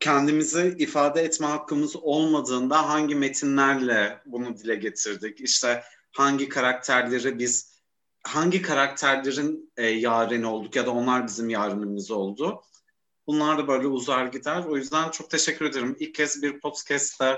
kendimizi 0.00 0.76
ifade 0.78 1.22
etme 1.22 1.46
hakkımız 1.46 1.96
olmadığında 1.96 2.88
hangi 2.88 3.14
metinlerle 3.14 4.22
bunu 4.26 4.56
dile 4.56 4.74
getirdik? 4.74 5.40
İşte 5.40 5.82
hangi 6.12 6.48
karakterleri 6.48 7.38
biz 7.38 7.76
hangi 8.24 8.62
karakterlerin 8.62 9.72
e, 9.76 9.86
yareni 9.86 10.46
olduk 10.46 10.76
ya 10.76 10.86
da 10.86 10.90
onlar 10.90 11.26
bizim 11.26 11.48
yarenimiz 11.48 12.10
oldu. 12.10 12.62
Bunlar 13.26 13.58
da 13.58 13.68
böyle 13.68 13.86
uzar 13.86 14.26
gider. 14.26 14.64
O 14.64 14.76
yüzden 14.76 15.10
çok 15.10 15.30
teşekkür 15.30 15.64
ederim. 15.64 15.96
İlk 16.00 16.14
kez 16.14 16.42
bir 16.42 16.60
podcast'te 16.60 17.36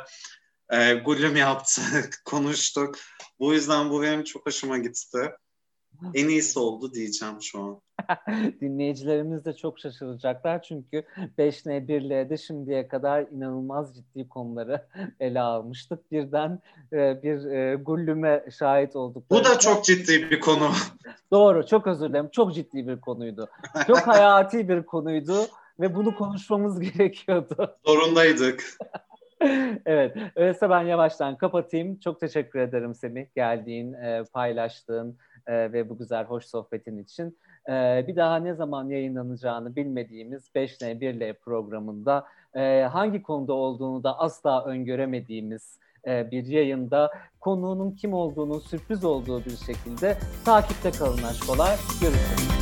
e, 0.71 0.95
gülüm 0.95 1.37
yaptık, 1.37 2.21
konuştuk. 2.25 2.99
Bu 3.39 3.55
yüzden 3.55 3.91
bu 3.91 4.03
benim 4.03 4.25
çok 4.25 4.47
hoşuma 4.47 4.79
gitti. 4.79 5.31
En 6.15 6.29
iyisi 6.29 6.59
oldu 6.59 6.95
diyeceğim 6.95 7.43
şu 7.43 7.61
an. 7.61 7.81
Dinleyicilerimiz 8.61 9.45
de 9.45 9.53
çok 9.53 9.79
şaşıracaklar 9.79 10.63
çünkü 10.63 11.05
5N1L'de 11.39 12.37
şimdiye 12.37 12.89
kadar 12.89 13.23
inanılmaz 13.23 13.97
ciddi 13.97 14.29
konuları 14.29 14.87
ele 15.21 15.41
almıştık. 15.41 16.13
Birden 16.13 16.61
e, 16.93 17.23
bir 17.23 17.51
e, 17.51 17.75
gullüme 17.75 18.45
şahit 18.59 18.97
olduk. 18.97 19.25
Bu 19.31 19.45
da 19.45 19.59
çok 19.59 19.85
ciddi 19.85 20.31
bir 20.31 20.41
konu. 20.41 20.71
Doğru, 21.31 21.67
çok 21.67 21.87
özür 21.87 22.09
dilerim. 22.09 22.29
Çok 22.33 22.55
ciddi 22.55 22.89
bir 22.89 23.01
konuydu. 23.01 23.49
Çok 23.87 23.99
hayati 23.99 24.69
bir 24.69 24.83
konuydu 24.83 25.47
ve 25.81 25.95
bunu 25.95 26.15
konuşmamız 26.15 26.81
gerekiyordu. 26.81 27.77
Zorundaydık. 27.87 28.65
evet, 29.87 30.17
öyleyse 30.37 30.71
ben 30.71 30.83
yavaştan 30.83 31.37
kapatayım. 31.37 32.01
Çok 32.01 32.21
teşekkür 32.21 32.59
ederim 32.59 32.95
Semih 32.95 33.27
geldiğin, 33.35 33.93
e, 33.93 34.25
paylaştığın 34.33 35.19
e, 35.47 35.73
ve 35.73 35.89
bu 35.89 35.99
güzel 35.99 36.25
hoş 36.25 36.45
sohbetin 36.45 36.99
için. 36.99 37.39
E, 37.69 38.05
bir 38.09 38.17
daha 38.17 38.37
ne 38.37 38.55
zaman 38.55 38.89
yayınlanacağını 38.89 39.77
bilmediğimiz 39.77 40.51
5N 40.55 41.01
1L 41.01 41.35
programında 41.35 42.27
e, 42.55 42.83
hangi 42.83 43.23
konuda 43.23 43.53
olduğunu 43.53 44.05
da 44.05 44.19
asla 44.19 44.65
öngöremediğimiz 44.65 45.79
e, 46.07 46.31
bir 46.31 46.47
yayında 46.47 47.11
konuğunun 47.41 47.91
kim 47.93 48.13
olduğunu 48.13 48.61
sürpriz 48.61 49.05
olduğu 49.05 49.45
bir 49.45 49.57
şekilde 49.57 50.17
takipte 50.45 50.91
kalın 50.91 51.23
aşkolar. 51.23 51.79
Görüşürüz. 52.01 52.58